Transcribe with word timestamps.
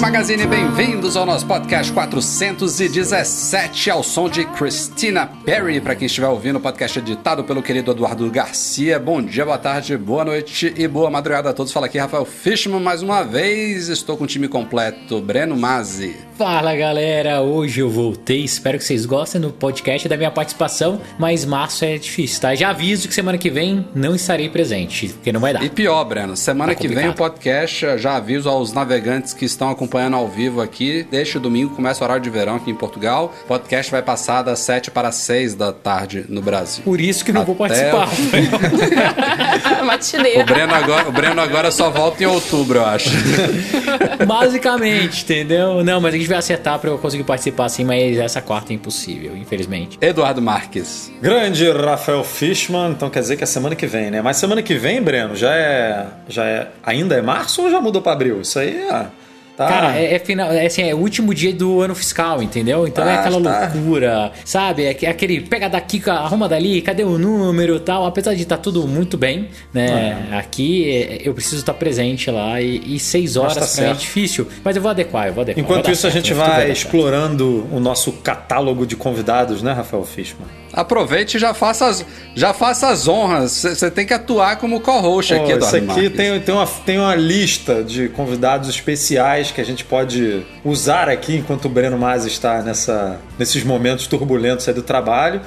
Magazine, 0.00 0.46
bem-vindos 0.46 1.16
ao 1.16 1.26
nosso 1.26 1.44
podcast 1.44 1.92
417 1.92 3.90
ao 3.90 4.04
som 4.04 4.28
de 4.28 4.44
Christina 4.44 5.26
Perry. 5.44 5.80
Para 5.80 5.96
quem 5.96 6.06
estiver 6.06 6.28
ouvindo, 6.28 6.56
o 6.56 6.60
podcast 6.60 7.00
editado 7.00 7.42
pelo 7.42 7.60
querido 7.60 7.90
Eduardo 7.90 8.30
Garcia. 8.30 8.96
Bom 9.00 9.20
dia, 9.20 9.44
boa 9.44 9.58
tarde, 9.58 9.96
boa 9.96 10.24
noite 10.24 10.72
e 10.76 10.86
boa 10.86 11.10
madrugada 11.10 11.50
a 11.50 11.52
todos. 11.52 11.72
Fala 11.72 11.86
aqui 11.86 11.98
Rafael 11.98 12.24
Fishman 12.24 12.80
mais 12.80 13.02
uma 13.02 13.24
vez. 13.24 13.88
Estou 13.88 14.16
com 14.16 14.22
o 14.22 14.26
time 14.26 14.46
completo, 14.46 15.20
Breno 15.20 15.56
Mazzi. 15.56 16.14
Fala 16.36 16.76
galera, 16.76 17.42
hoje 17.42 17.80
eu 17.80 17.90
voltei. 17.90 18.44
Espero 18.44 18.78
que 18.78 18.84
vocês 18.84 19.04
gostem 19.04 19.40
do 19.40 19.50
podcast 19.50 20.08
da 20.08 20.16
minha 20.16 20.30
participação, 20.30 21.00
mas 21.18 21.44
março 21.44 21.84
é 21.84 21.98
difícil, 21.98 22.40
tá? 22.40 22.54
Já 22.54 22.70
aviso 22.70 23.08
que 23.08 23.14
semana 23.14 23.36
que 23.36 23.50
vem 23.50 23.84
não 23.96 24.14
estarei 24.14 24.48
presente, 24.48 25.08
porque 25.08 25.32
não 25.32 25.40
vai 25.40 25.52
dar. 25.52 25.64
E 25.64 25.68
pior, 25.68 26.04
Breno, 26.04 26.36
semana 26.36 26.72
Tá 26.72 26.80
que 26.80 26.86
vem 26.86 27.08
o 27.08 27.14
podcast, 27.14 27.98
já 27.98 28.14
aviso 28.14 28.48
aos 28.48 28.72
navegantes 28.72 29.34
que 29.34 29.44
estão 29.44 29.68
acompanhando 29.68 29.87
ao 30.14 30.28
vivo 30.28 30.60
aqui, 30.60 31.06
deixa 31.10 31.38
o 31.38 31.40
domingo, 31.40 31.74
começa 31.74 32.02
o 32.02 32.04
horário 32.04 32.22
de 32.22 32.30
verão 32.30 32.56
aqui 32.56 32.70
em 32.70 32.74
Portugal. 32.74 33.34
O 33.44 33.48
podcast 33.48 33.90
vai 33.90 34.02
passar 34.02 34.42
das 34.42 34.58
7 34.60 34.90
para 34.90 35.10
6 35.10 35.54
da 35.54 35.72
tarde 35.72 36.24
no 36.28 36.42
Brasil. 36.42 36.82
Por 36.84 37.00
isso 37.00 37.24
que 37.24 37.32
não 37.32 37.44
vou 37.44 37.56
Até 37.64 37.90
participar. 37.90 38.08
Matinê. 39.84 40.42
O 40.42 40.44
Breno, 40.44 40.74
agora, 40.74 41.08
o 41.08 41.12
Breno 41.12 41.40
agora 41.40 41.70
só 41.70 41.90
volta 41.90 42.22
em 42.22 42.26
outubro, 42.26 42.78
eu 42.78 42.84
acho. 42.84 43.10
Basicamente, 44.26 45.22
entendeu? 45.22 45.82
Não, 45.82 46.00
mas 46.00 46.14
a 46.14 46.16
gente 46.16 46.28
vai 46.28 46.38
acertar 46.38 46.78
pra 46.78 46.90
eu 46.90 46.98
conseguir 46.98 47.24
participar 47.24 47.68
sim, 47.68 47.84
mas 47.84 48.18
essa 48.18 48.40
quarta 48.40 48.72
é 48.72 48.76
impossível, 48.76 49.36
infelizmente. 49.36 49.98
Eduardo 50.00 50.42
Marques. 50.42 51.10
Grande 51.20 51.70
Rafael 51.70 52.22
Fishman, 52.24 52.90
então 52.90 53.10
quer 53.10 53.20
dizer 53.20 53.36
que 53.36 53.44
é 53.44 53.46
semana 53.46 53.74
que 53.74 53.86
vem, 53.86 54.10
né? 54.10 54.22
Mas 54.22 54.36
semana 54.36 54.62
que 54.62 54.74
vem, 54.74 55.00
Breno, 55.00 55.34
já 55.34 55.54
é. 55.54 56.06
Já 56.28 56.44
é. 56.44 56.68
Ainda 56.82 57.16
é 57.16 57.22
março 57.22 57.62
ou 57.62 57.70
já 57.70 57.80
mudou 57.80 58.02
pra 58.02 58.12
abril? 58.12 58.40
Isso 58.40 58.58
aí 58.58 58.76
é. 58.76 59.06
Tá. 59.58 59.66
Cara, 59.66 59.98
é, 59.98 60.14
é 60.14 60.18
final, 60.20 60.52
é, 60.52 60.66
assim, 60.66 60.82
é 60.88 60.94
o 60.94 60.98
último 60.98 61.34
dia 61.34 61.52
do 61.52 61.80
ano 61.80 61.92
fiscal, 61.92 62.40
entendeu? 62.40 62.86
Então 62.86 63.04
é 63.04 63.16
Ah, 63.16 63.20
aquela 63.20 63.42
tá. 63.42 63.70
loucura, 63.74 64.30
sabe? 64.44 64.84
É, 64.84 64.94
que- 64.94 65.04
é 65.04 65.10
aquele 65.10 65.40
pega 65.40 65.68
daqui, 65.68 66.00
arruma 66.08 66.48
dali, 66.48 66.80
cadê 66.80 67.02
o 67.02 67.18
número 67.18 67.74
e 67.74 67.80
tal. 67.80 68.06
Apesar 68.06 68.34
de 68.34 68.42
estar 68.42 68.58
tudo 68.58 68.86
muito 68.86 69.18
bem, 69.18 69.48
né? 69.74 70.28
Aqui 70.30 70.88
é, 70.88 71.22
eu 71.24 71.34
preciso 71.34 71.56
estar 71.56 71.74
presente 71.74 72.30
lá 72.30 72.60
e, 72.62 72.94
e 72.94 73.00
seis 73.00 73.36
horas 73.36 73.54
tá 73.56 73.66
pra 73.66 73.84
mim 73.86 73.90
é 73.90 73.94
difícil. 73.94 74.46
Mas 74.62 74.76
eu 74.76 74.82
vou 74.82 74.92
adequar, 74.92 75.26
eu 75.26 75.32
vou 75.32 75.42
adequar. 75.42 75.60
Enquanto 75.64 75.84
vai 75.86 75.92
isso, 75.92 76.06
a 76.06 76.10
certo, 76.12 76.24
gente 76.24 76.34
tudo 76.36 76.46
vai 76.46 76.56
certo. 76.66 76.72
explorando 76.72 77.66
o 77.72 77.80
nosso 77.80 78.12
catálogo 78.12 78.86
de 78.86 78.94
convidados, 78.94 79.60
né, 79.60 79.72
Rafael 79.72 80.04
Fishman? 80.04 80.46
Aproveite 80.80 81.36
e 81.36 81.40
já 81.40 81.52
faça 81.52 81.86
as, 81.86 82.06
já 82.36 82.54
faça 82.54 82.88
as 82.88 83.08
honras. 83.08 83.50
Você 83.50 83.90
tem 83.90 84.06
que 84.06 84.14
atuar 84.14 84.56
como 84.58 84.80
co-host 84.80 85.34
aqui, 85.34 85.46
Pô, 85.46 85.50
Eduardo 85.50 85.66
isso 85.66 85.76
aqui 85.76 85.86
Marques. 85.86 86.16
tem, 86.16 86.40
tem, 86.40 86.54
uma, 86.54 86.66
tem 86.66 86.98
uma 86.98 87.14
lista 87.16 87.82
de 87.82 88.08
convidados 88.10 88.68
especiais 88.68 89.50
que 89.50 89.60
a 89.60 89.64
gente 89.64 89.84
pode 89.84 90.46
usar 90.64 91.08
aqui 91.08 91.36
enquanto 91.36 91.64
o 91.64 91.68
Breno 91.68 91.98
Mas 91.98 92.24
está 92.24 92.62
nessa, 92.62 93.20
nesses 93.36 93.64
momentos 93.64 94.06
turbulentos 94.06 94.68
aí 94.68 94.74
do 94.74 94.82
trabalho. 94.82 95.40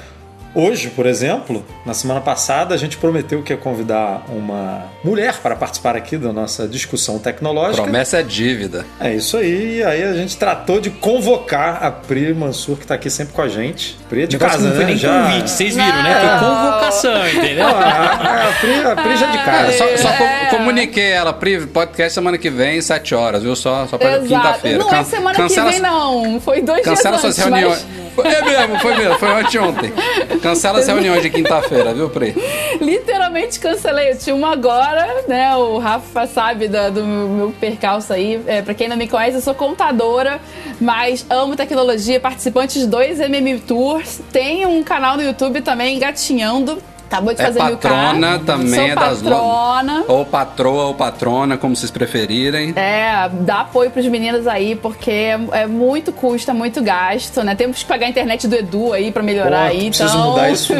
Hoje, 0.54 0.90
por 0.90 1.06
exemplo, 1.06 1.64
na 1.86 1.94
semana 1.94 2.20
passada, 2.20 2.74
a 2.74 2.78
gente 2.78 2.98
prometeu 2.98 3.42
que 3.42 3.54
ia 3.54 3.56
convidar 3.56 4.22
uma 4.28 4.84
mulher 5.02 5.34
para 5.42 5.56
participar 5.56 5.96
aqui 5.96 6.18
da 6.18 6.30
nossa 6.30 6.68
discussão 6.68 7.18
tecnológica. 7.18 7.82
Promessa 7.82 8.18
é 8.20 8.22
dívida. 8.22 8.84
É 9.00 9.14
isso 9.14 9.38
aí. 9.38 9.78
E 9.78 9.82
aí 9.82 10.02
a 10.02 10.12
gente 10.12 10.36
tratou 10.36 10.78
de 10.78 10.90
convocar 10.90 11.82
a 11.82 11.90
Pri 11.90 12.34
Mansur, 12.34 12.76
que 12.76 12.82
está 12.84 12.96
aqui 12.96 13.08
sempre 13.08 13.32
com 13.32 13.40
a 13.40 13.48
gente. 13.48 13.96
Pri 14.10 14.24
é 14.24 14.26
de 14.26 14.36
negócio 14.36 14.58
casa, 14.58 14.68
não 14.68 14.74
foi 14.76 14.84
né? 14.84 14.90
nem 14.90 14.98
Já- 14.98 15.22
convite, 15.22 15.50
vocês 15.50 15.74
viram, 15.74 16.02
né? 16.02 16.22
Não. 16.22 16.38
Foi 16.38 16.48
convocação, 16.48 17.28
entendeu? 17.28 17.64
Não, 17.68 17.76
a, 17.76 18.48
a, 18.48 18.52
Pri, 18.60 18.74
a 18.84 18.96
Pri 18.96 19.16
já 19.16 19.26
é 19.26 19.30
de 19.30 19.38
casa. 19.38 19.72
Só, 19.72 19.96
só 19.96 20.12
com- 20.18 20.24
É. 20.24 20.46
comuniquei 20.50 21.12
ela, 21.12 21.32
Pri, 21.32 21.66
podcast 21.66 22.12
semana 22.12 22.36
que 22.36 22.50
vem, 22.50 22.78
7 22.82 23.14
horas, 23.14 23.42
viu? 23.42 23.56
Só, 23.56 23.86
só 23.86 23.96
Exato. 23.96 24.26
quinta-feira. 24.26 24.78
Não 24.78 24.88
é 24.88 24.90
Can- 24.90 25.04
semana 25.04 25.34
cancela- 25.36 25.66
que 25.72 25.72
vem, 25.72 25.80
não. 25.80 26.40
Foi 26.40 26.60
dois 26.60 26.84
Cancela 26.84 27.16
dias 27.16 27.20
suas 27.22 27.38
antes, 27.38 27.50
reuniões. 27.54 27.86
mas 27.86 28.02
É 28.26 28.42
mesmo, 28.42 28.78
foi 28.80 28.94
mesmo, 28.94 29.18
foi 29.18 29.28
anteontem. 29.40 29.92
Cancela 30.42 30.80
as 30.80 30.86
reuniões 30.86 31.22
de 31.22 31.30
quinta-feira, 31.30 31.94
viu, 31.94 32.10
Pri? 32.10 32.34
literalmente 32.80 33.60
cancelei. 33.60 34.10
Eu 34.10 34.18
tinha 34.18 34.34
uma 34.34 34.52
agora, 34.52 35.24
né? 35.28 35.54
O 35.56 35.78
Rafa 35.78 36.26
sabe 36.26 36.68
do 36.68 37.04
meu, 37.04 37.54
percalço 37.60 38.12
aí. 38.12 38.42
É, 38.46 38.60
pra 38.60 38.74
quem 38.74 38.88
não 38.88 38.96
me 38.96 39.06
conhece, 39.06 39.36
eu 39.36 39.40
sou 39.40 39.54
contadora, 39.54 40.40
mas 40.80 41.24
amo 41.30 41.54
tecnologia, 41.54 42.18
participante 42.18 42.78
de 42.78 42.86
dois 42.86 43.20
MM 43.20 43.60
Tours. 43.60 44.20
Tenho 44.32 44.68
um 44.68 44.82
canal 44.82 45.16
no 45.16 45.22
YouTube 45.22 45.60
também, 45.62 45.98
Gatinhando. 45.98 46.82
Acabou 47.12 47.34
de 47.34 47.42
É 47.42 47.44
fazer 47.44 47.62
mil 47.64 47.76
K. 47.76 47.88
patrona 47.90 48.38
também, 48.38 48.74
Sou 48.74 48.88
é 48.88 48.94
das 48.94 49.20
patrona. 49.22 50.04
Ou 50.08 50.24
patroa 50.24 50.84
ou 50.84 50.94
patrona, 50.94 51.58
como 51.58 51.76
vocês 51.76 51.90
preferirem. 51.90 52.72
É, 52.74 53.28
dá 53.28 53.60
apoio 53.60 53.90
pros 53.90 54.06
meninos 54.06 54.46
aí, 54.46 54.74
porque 54.74 55.10
é, 55.10 55.38
é 55.52 55.66
muito 55.66 56.10
custo, 56.10 56.50
é 56.50 56.54
muito 56.54 56.82
gasto, 56.82 57.42
né? 57.42 57.54
Temos 57.54 57.80
que 57.80 57.84
pagar 57.84 58.06
a 58.06 58.08
internet 58.08 58.48
do 58.48 58.56
Edu 58.56 58.94
aí 58.94 59.12
pra 59.12 59.22
melhorar 59.22 59.68
Pô, 59.70 59.76
aí, 59.76 59.88
preciso 59.88 60.08
então... 60.08 60.30
mudar 60.30 60.50
isso 60.50 60.72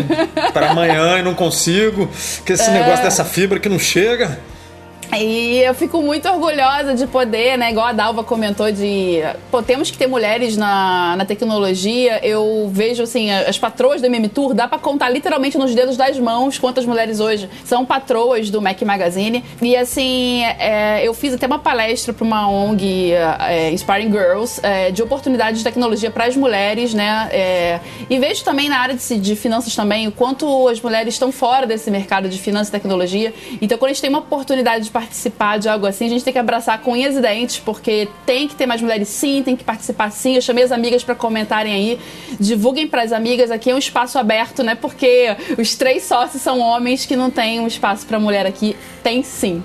para 0.54 0.70
amanhã 0.70 1.18
e 1.18 1.22
não 1.22 1.34
consigo. 1.34 2.08
Que 2.46 2.52
É. 2.52 2.54
esse 2.54 2.70
negócio 2.70 3.04
dessa 3.04 3.24
fibra 3.24 3.58
que 3.60 3.68
não 3.68 3.78
chega. 3.78 4.38
E 5.14 5.58
eu 5.58 5.74
fico 5.74 6.00
muito 6.00 6.26
orgulhosa 6.26 6.94
de 6.94 7.06
poder, 7.06 7.58
né? 7.58 7.70
Igual 7.70 7.86
a 7.86 7.92
Dalva 7.92 8.24
comentou 8.24 8.72
de. 8.72 9.20
Pô, 9.50 9.62
temos 9.62 9.90
que 9.90 9.98
ter 9.98 10.06
mulheres 10.06 10.56
na, 10.56 11.14
na 11.16 11.26
tecnologia. 11.26 12.18
Eu 12.26 12.70
vejo, 12.72 13.02
assim, 13.02 13.30
as 13.30 13.58
patroas 13.58 14.00
do 14.00 14.06
MM 14.06 14.26
Tour, 14.30 14.54
dá 14.54 14.66
pra 14.66 14.78
contar 14.78 15.10
literalmente 15.10 15.58
nos 15.58 15.74
dedos 15.74 15.98
das 15.98 16.18
mãos 16.18 16.58
quantas 16.58 16.86
mulheres 16.86 17.20
hoje 17.20 17.48
são 17.62 17.84
patroas 17.84 18.48
do 18.48 18.62
Mac 18.62 18.80
Magazine. 18.80 19.44
E, 19.60 19.76
assim, 19.76 20.44
é, 20.58 21.06
eu 21.06 21.12
fiz 21.12 21.34
até 21.34 21.46
uma 21.46 21.58
palestra 21.58 22.14
pra 22.14 22.24
uma 22.24 22.48
ONG, 22.48 23.12
é, 23.12 23.70
Inspiring 23.70 24.10
Girls, 24.10 24.60
é, 24.62 24.90
de 24.90 25.02
oportunidades 25.02 25.58
de 25.58 25.64
tecnologia 25.64 26.10
para 26.10 26.24
as 26.24 26.36
mulheres, 26.36 26.94
né? 26.94 27.28
É, 27.30 27.80
e 28.08 28.18
vejo 28.18 28.42
também 28.44 28.70
na 28.70 28.78
área 28.78 28.94
de, 28.94 29.18
de 29.18 29.36
finanças 29.36 29.76
também 29.76 30.08
o 30.08 30.12
quanto 30.12 30.68
as 30.68 30.80
mulheres 30.80 31.12
estão 31.12 31.30
fora 31.30 31.66
desse 31.66 31.90
mercado 31.90 32.30
de 32.30 32.38
finanças 32.38 32.68
e 32.68 32.72
tecnologia. 32.72 33.34
Então, 33.60 33.76
quando 33.76 33.90
a 33.90 33.92
gente 33.92 34.00
tem 34.00 34.08
uma 34.08 34.20
oportunidade 34.20 34.84
de 34.84 34.90
participar 34.90 35.01
de 35.58 35.68
algo 35.68 35.86
assim, 35.86 36.06
a 36.06 36.08
gente 36.08 36.24
tem 36.24 36.32
que 36.32 36.38
abraçar 36.38 36.78
com 36.80 36.92
unhas 36.92 37.16
e 37.16 37.20
dentes, 37.20 37.58
porque 37.58 38.08
tem 38.26 38.46
que 38.48 38.54
ter 38.54 38.66
mais 38.66 38.80
mulheres 38.80 39.08
sim, 39.08 39.42
tem 39.42 39.56
que 39.56 39.64
participar 39.64 40.10
sim. 40.10 40.34
Eu 40.36 40.40
chamei 40.42 40.64
as 40.64 40.72
amigas 40.72 41.02
para 41.04 41.14
comentarem 41.14 41.72
aí. 41.72 41.98
Divulguem 42.38 42.86
para 42.86 43.02
as 43.02 43.12
amigas, 43.12 43.50
aqui 43.50 43.70
é 43.70 43.74
um 43.74 43.78
espaço 43.78 44.18
aberto, 44.18 44.62
né? 44.62 44.74
Porque 44.74 45.34
os 45.58 45.74
três 45.74 46.04
sócios 46.04 46.42
são 46.42 46.60
homens 46.60 47.06
que 47.06 47.16
não 47.16 47.30
tem 47.30 47.60
um 47.60 47.66
espaço 47.66 48.06
para 48.06 48.18
mulher 48.18 48.46
aqui. 48.46 48.76
Tem 49.02 49.22
sim. 49.22 49.62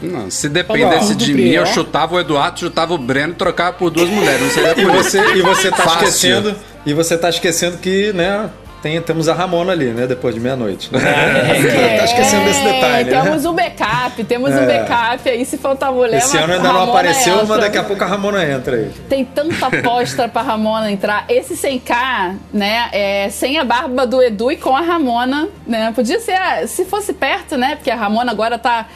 Não, 0.00 0.30
se 0.30 0.48
dependesse 0.48 1.14
de 1.14 1.34
mim, 1.34 1.48
eu 1.50 1.62
prior. 1.62 1.74
chutava 1.74 2.14
o 2.14 2.20
Eduardo, 2.20 2.60
chutava 2.60 2.94
o 2.94 2.98
Breno 2.98 3.32
e 3.32 3.36
trocava 3.36 3.72
por 3.76 3.90
duas 3.90 4.08
mulheres. 4.08 4.40
Não 4.40 4.50
seria 4.50 4.70
E 4.72 4.84
por 4.84 4.92
você, 4.92 5.18
e 5.34 5.42
você 5.42 5.70
tá 5.70 5.76
Fácil. 5.82 6.08
esquecendo. 6.08 6.56
E 6.86 6.94
você 6.94 7.18
tá 7.18 7.28
esquecendo 7.28 7.78
que, 7.78 8.12
né? 8.12 8.48
Tem, 8.80 9.00
temos 9.02 9.28
a 9.28 9.34
Ramona 9.34 9.72
ali, 9.72 9.86
né? 9.86 10.06
Depois 10.06 10.34
de 10.34 10.40
meia-noite. 10.40 10.88
né? 10.92 11.00
tá 11.98 12.04
esquecendo 12.04 12.44
desse 12.44 12.62
detalhe, 12.62 13.10
né? 13.10 13.22
Temos 13.22 13.44
um 13.44 13.52
backup, 13.52 14.24
temos 14.24 14.50
um 14.52 14.58
É. 14.58 14.66
backup 14.84 15.28
aí, 15.28 15.44
se 15.44 15.58
faltar 15.58 15.92
mulher. 15.92 16.18
Esse 16.18 16.36
ano 16.36 16.52
ainda 16.52 16.68
não 16.68 16.72
Ramona 16.80 16.92
apareceu, 16.92 17.34
entra. 17.34 17.46
mas 17.46 17.60
daqui 17.60 17.78
a 17.78 17.82
pouco 17.84 18.04
a 18.04 18.06
Ramona 18.06 18.44
entra 18.44 18.76
aí. 18.76 18.90
Tem 19.08 19.24
tanta 19.24 19.66
aposta 19.66 20.28
pra 20.28 20.42
Ramona 20.42 20.90
entrar. 20.92 21.24
Esse 21.28 21.54
100k, 21.54 22.36
né, 22.52 22.88
é 22.92 23.28
sem 23.30 23.58
a 23.58 23.64
barba 23.64 24.06
do 24.06 24.22
Edu 24.22 24.52
e 24.52 24.56
com 24.56 24.76
a 24.76 24.80
Ramona, 24.80 25.48
né? 25.66 25.92
Podia 25.94 26.20
ser, 26.20 26.38
se 26.68 26.84
fosse 26.84 27.12
perto, 27.12 27.56
né? 27.56 27.74
Porque 27.76 27.90
a 27.90 27.96
Ramona 27.96 28.30
agora 28.30 28.58
tá 28.58 28.86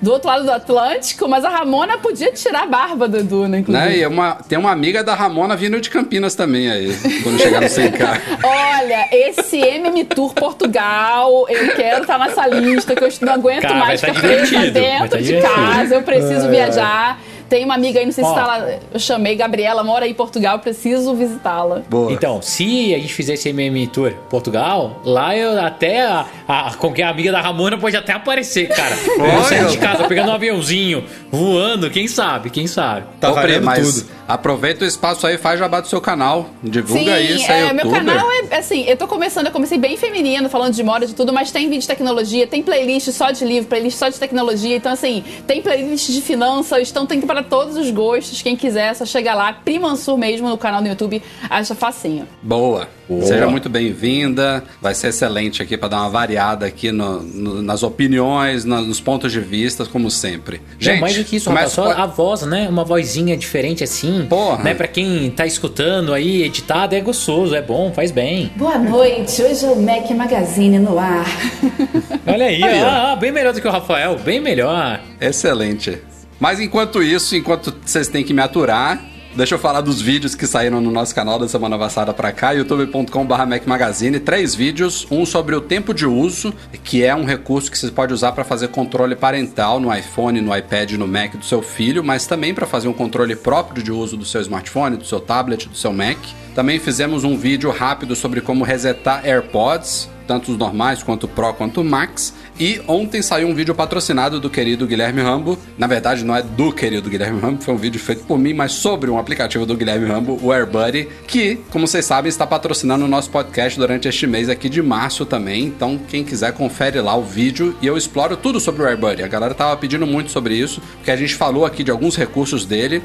do 0.00 0.12
outro 0.12 0.28
lado 0.28 0.44
do 0.44 0.50
Atlântico, 0.50 1.28
mas 1.28 1.44
a 1.44 1.48
Ramona 1.48 1.98
podia 1.98 2.32
tirar 2.32 2.62
a 2.62 2.66
barba 2.66 3.08
do 3.08 3.18
Edu, 3.18 3.48
né, 3.48 3.58
inclusive. 3.58 3.86
Né? 3.86 3.96
E 3.98 4.02
é 4.02 4.08
uma, 4.08 4.34
tem 4.34 4.58
uma 4.58 4.70
amiga 4.70 5.02
da 5.02 5.14
Ramona 5.14 5.56
vindo 5.56 5.80
de 5.80 5.90
Campinas 5.90 6.34
também 6.34 6.70
aí, 6.70 6.96
quando 7.22 7.40
chegar 7.40 7.60
no 7.60 7.66
100K. 7.66 8.20
Olha, 8.44 9.08
esse 9.12 9.58
MM 9.58 10.04
Tour 10.04 10.34
Portugal, 10.34 11.46
eu 11.48 11.74
quero 11.74 12.02
estar 12.02 12.18
nessa 12.18 12.46
lista, 12.46 12.94
que 12.94 13.04
eu 13.04 13.08
não 13.22 13.34
aguento 13.34 13.62
Cara, 13.62 13.74
mais 13.74 14.00
vai 14.00 14.10
tá 14.10 14.16
ficar 14.16 14.28
presa 14.28 14.44
divertido, 14.46 14.72
vai 14.72 14.82
dentro 14.82 15.08
tá 15.08 15.16
de 15.16 15.22
divertido. 15.24 15.54
casa, 15.54 15.94
eu 15.94 16.02
preciso 16.02 16.48
viajar. 16.48 17.20
Tem 17.52 17.66
uma 17.66 17.74
amiga 17.74 18.00
aí, 18.00 18.06
não 18.06 18.12
sei 18.12 18.24
se 18.24 18.34
tá 18.34 18.46
lá, 18.46 18.66
eu 18.94 18.98
chamei, 18.98 19.36
Gabriela, 19.36 19.84
mora 19.84 20.06
aí 20.06 20.12
em 20.12 20.14
Portugal, 20.14 20.58
preciso 20.58 21.14
visitá-la. 21.14 21.82
Boa. 21.86 22.10
Então, 22.10 22.40
se 22.40 22.94
a 22.94 22.98
gente 22.98 23.12
fizer 23.12 23.34
esse 23.34 23.50
MM 23.50 23.86
Tour 23.88 24.14
Portugal, 24.30 25.02
lá 25.04 25.36
eu 25.36 25.60
até 25.60 26.00
a, 26.00 26.24
a, 26.48 26.68
a 26.70 27.08
amiga 27.10 27.30
da 27.30 27.42
Ramona 27.42 27.76
pode 27.76 27.94
até 27.94 28.14
aparecer, 28.14 28.68
cara. 28.68 28.96
Eu 28.96 29.42
sair 29.44 29.66
de 29.66 29.76
casa 29.76 30.08
pegando 30.08 30.30
um 30.30 30.34
aviãozinho, 30.34 31.04
voando, 31.30 31.90
quem 31.90 32.08
sabe, 32.08 32.48
quem 32.48 32.66
sabe. 32.66 33.04
Tá 33.20 33.30
valendo 33.32 33.70
tudo. 33.74 34.06
Aproveita 34.26 34.84
o 34.84 34.88
espaço 34.88 35.26
aí, 35.26 35.38
faz 35.38 35.58
jabá 35.58 35.80
do 35.80 35.88
seu 35.88 36.00
canal. 36.00 36.50
Divulga 36.62 37.18
Sim, 37.18 37.34
isso 37.34 37.50
aí, 37.50 37.60
é, 37.60 37.72
YouTube. 37.72 37.84
meu 37.84 37.92
canal 37.92 38.26
é 38.50 38.56
assim, 38.56 38.84
eu 38.84 38.96
tô 38.96 39.06
começando, 39.06 39.46
eu 39.46 39.52
comecei 39.52 39.78
bem 39.78 39.96
feminino, 39.96 40.48
falando 40.48 40.74
de 40.74 40.82
moda, 40.82 41.06
de 41.06 41.14
tudo, 41.14 41.32
mas 41.32 41.50
tem 41.50 41.68
vídeo 41.68 41.82
de 41.82 41.86
tecnologia, 41.86 42.46
tem 42.46 42.62
playlist 42.62 43.10
só 43.10 43.30
de 43.30 43.44
livro, 43.44 43.68
playlist 43.68 43.98
só 43.98 44.08
de 44.08 44.18
tecnologia, 44.18 44.76
então 44.76 44.92
assim, 44.92 45.24
tem 45.46 45.62
playlist 45.62 46.10
de 46.10 46.20
finanças, 46.20 46.90
então 46.90 47.06
tem 47.06 47.20
para 47.20 47.42
todos 47.42 47.76
os 47.76 47.90
gostos, 47.90 48.42
quem 48.42 48.56
quiser, 48.56 48.90
é 48.90 48.94
só 48.94 49.04
chegar 49.04 49.34
lá, 49.34 49.52
Primansur 49.52 50.16
mesmo 50.16 50.48
no 50.48 50.58
canal 50.58 50.82
do 50.82 50.88
YouTube, 50.88 51.22
acha 51.48 51.74
facinho. 51.74 52.26
Boa. 52.42 52.88
Boa. 53.18 53.26
Seja 53.26 53.46
muito 53.48 53.68
bem-vinda. 53.68 54.62
Vai 54.80 54.94
ser 54.94 55.08
excelente 55.08 55.62
aqui 55.62 55.76
para 55.76 55.88
dar 55.88 56.00
uma 56.00 56.10
variada 56.10 56.66
aqui 56.66 56.90
no- 56.92 57.20
no- 57.22 57.62
nas 57.62 57.82
opiniões, 57.82 58.64
na- 58.64 58.80
nos 58.80 59.00
pontos 59.00 59.32
de 59.32 59.40
vista, 59.40 59.84
como 59.84 60.10
sempre. 60.10 60.60
Gente, 60.78 61.00
mais 61.00 61.16
do 61.16 61.24
que 61.24 61.36
isso, 61.36 61.48
rapaz, 61.50 61.72
só 61.72 61.90
a 61.92 62.06
voz, 62.06 62.42
né? 62.42 62.68
Uma 62.68 62.84
vozinha 62.84 63.36
diferente 63.36 63.84
assim. 63.84 64.26
Porra. 64.28 64.62
Né? 64.64 64.74
Pra 64.74 64.88
quem 64.88 65.30
tá 65.30 65.46
escutando 65.46 66.12
aí, 66.12 66.42
editado, 66.42 66.94
é 66.94 67.00
gostoso, 67.00 67.54
é 67.54 67.62
bom, 67.62 67.92
faz 67.92 68.10
bem. 68.10 68.50
Boa 68.56 68.78
noite, 68.78 69.42
hoje 69.42 69.64
é 69.64 69.68
o 69.70 69.80
Mac 69.80 70.10
Magazine 70.10 70.78
no 70.78 70.98
ar. 70.98 71.26
Olha 72.26 72.46
aí, 72.46 72.62
Aí, 72.62 72.82
ó. 72.82 72.86
ah, 73.12 73.16
bem 73.16 73.32
melhor 73.32 73.52
do 73.52 73.60
que 73.60 73.68
o 73.68 73.70
Rafael, 73.70 74.18
bem 74.18 74.40
melhor. 74.40 75.00
Excelente. 75.20 75.98
Mas 76.40 76.58
enquanto 76.60 77.02
isso, 77.02 77.36
enquanto 77.36 77.72
vocês 77.84 78.08
têm 78.08 78.24
que 78.24 78.32
me 78.34 78.42
aturar, 78.42 79.00
deixa 79.34 79.54
eu 79.54 79.58
falar 79.58 79.80
dos 79.80 80.00
vídeos 80.00 80.34
que 80.34 80.46
saíram 80.46 80.80
no 80.80 80.90
nosso 80.90 81.14
canal 81.14 81.38
da 81.38 81.48
semana 81.48 81.78
passada 81.78 82.12
pra 82.12 82.32
cá, 82.32 82.52
youtube.com.br 82.52 83.46
Mac 83.46 83.66
Magazine. 83.66 84.20
Três 84.20 84.54
vídeos, 84.54 85.06
um 85.10 85.24
sobre 85.24 85.54
o 85.54 85.60
tempo 85.60 85.94
de 85.94 86.06
uso, 86.06 86.52
que 86.84 87.04
é 87.04 87.14
um 87.14 87.24
recurso 87.24 87.70
que 87.70 87.78
você 87.78 87.90
pode 87.90 88.12
usar 88.12 88.32
para 88.32 88.44
fazer 88.44 88.68
controle 88.68 89.16
parental 89.16 89.80
no 89.80 89.94
iPhone, 89.94 90.40
no 90.40 90.56
iPad, 90.56 90.92
no 90.92 91.08
Mac 91.08 91.36
do 91.36 91.44
seu 91.44 91.62
filho, 91.62 92.04
mas 92.04 92.26
também 92.26 92.54
para 92.54 92.66
fazer 92.66 92.88
um 92.88 92.92
controle 92.92 93.34
próprio 93.34 93.82
de 93.82 93.90
uso 93.90 94.16
do 94.16 94.24
seu 94.24 94.40
smartphone, 94.40 94.96
do 94.96 95.04
seu 95.04 95.20
tablet, 95.20 95.68
do 95.68 95.76
seu 95.76 95.92
Mac. 95.92 96.18
Também 96.54 96.78
fizemos 96.78 97.24
um 97.24 97.36
vídeo 97.36 97.70
rápido 97.70 98.14
sobre 98.14 98.40
como 98.40 98.64
resetar 98.64 99.24
AirPods, 99.24 100.08
tanto 100.32 100.50
os 100.50 100.56
normais 100.56 101.02
quanto 101.02 101.24
o 101.24 101.28
Pro 101.28 101.52
quanto 101.52 101.82
o 101.82 101.84
Max. 101.84 102.32
E 102.58 102.80
ontem 102.88 103.20
saiu 103.20 103.48
um 103.48 103.54
vídeo 103.54 103.74
patrocinado 103.74 104.40
do 104.40 104.48
querido 104.48 104.86
Guilherme 104.86 105.20
Rambo. 105.20 105.58
Na 105.76 105.86
verdade, 105.86 106.24
não 106.24 106.34
é 106.34 106.42
do 106.42 106.72
querido 106.72 107.10
Guilherme 107.10 107.38
Rambo, 107.38 107.62
foi 107.62 107.74
um 107.74 107.76
vídeo 107.76 108.00
feito 108.00 108.24
por 108.24 108.38
mim, 108.38 108.54
mas 108.54 108.72
sobre 108.72 109.10
um 109.10 109.18
aplicativo 109.18 109.66
do 109.66 109.76
Guilherme 109.76 110.06
Rambo, 110.06 110.38
o 110.42 110.50
AirBuddy, 110.50 111.06
que, 111.26 111.56
como 111.70 111.86
vocês 111.86 112.06
sabem, 112.06 112.30
está 112.30 112.46
patrocinando 112.46 113.04
o 113.04 113.08
nosso 113.08 113.28
podcast 113.28 113.78
durante 113.78 114.08
este 114.08 114.26
mês 114.26 114.48
aqui 114.48 114.70
de 114.70 114.80
março 114.80 115.26
também. 115.26 115.64
Então, 115.64 116.00
quem 116.08 116.24
quiser, 116.24 116.52
confere 116.54 116.98
lá 117.02 117.14
o 117.14 117.22
vídeo 117.22 117.76
e 117.82 117.86
eu 117.86 117.96
exploro 117.98 118.34
tudo 118.34 118.58
sobre 118.58 118.82
o 118.82 118.86
AirBuddy. 118.86 119.22
A 119.22 119.28
galera 119.28 119.52
tava 119.52 119.76
pedindo 119.76 120.06
muito 120.06 120.30
sobre 120.30 120.54
isso, 120.54 120.80
porque 120.96 121.10
a 121.10 121.16
gente 121.16 121.34
falou 121.34 121.66
aqui 121.66 121.84
de 121.84 121.90
alguns 121.90 122.16
recursos 122.16 122.64
dele. 122.64 123.02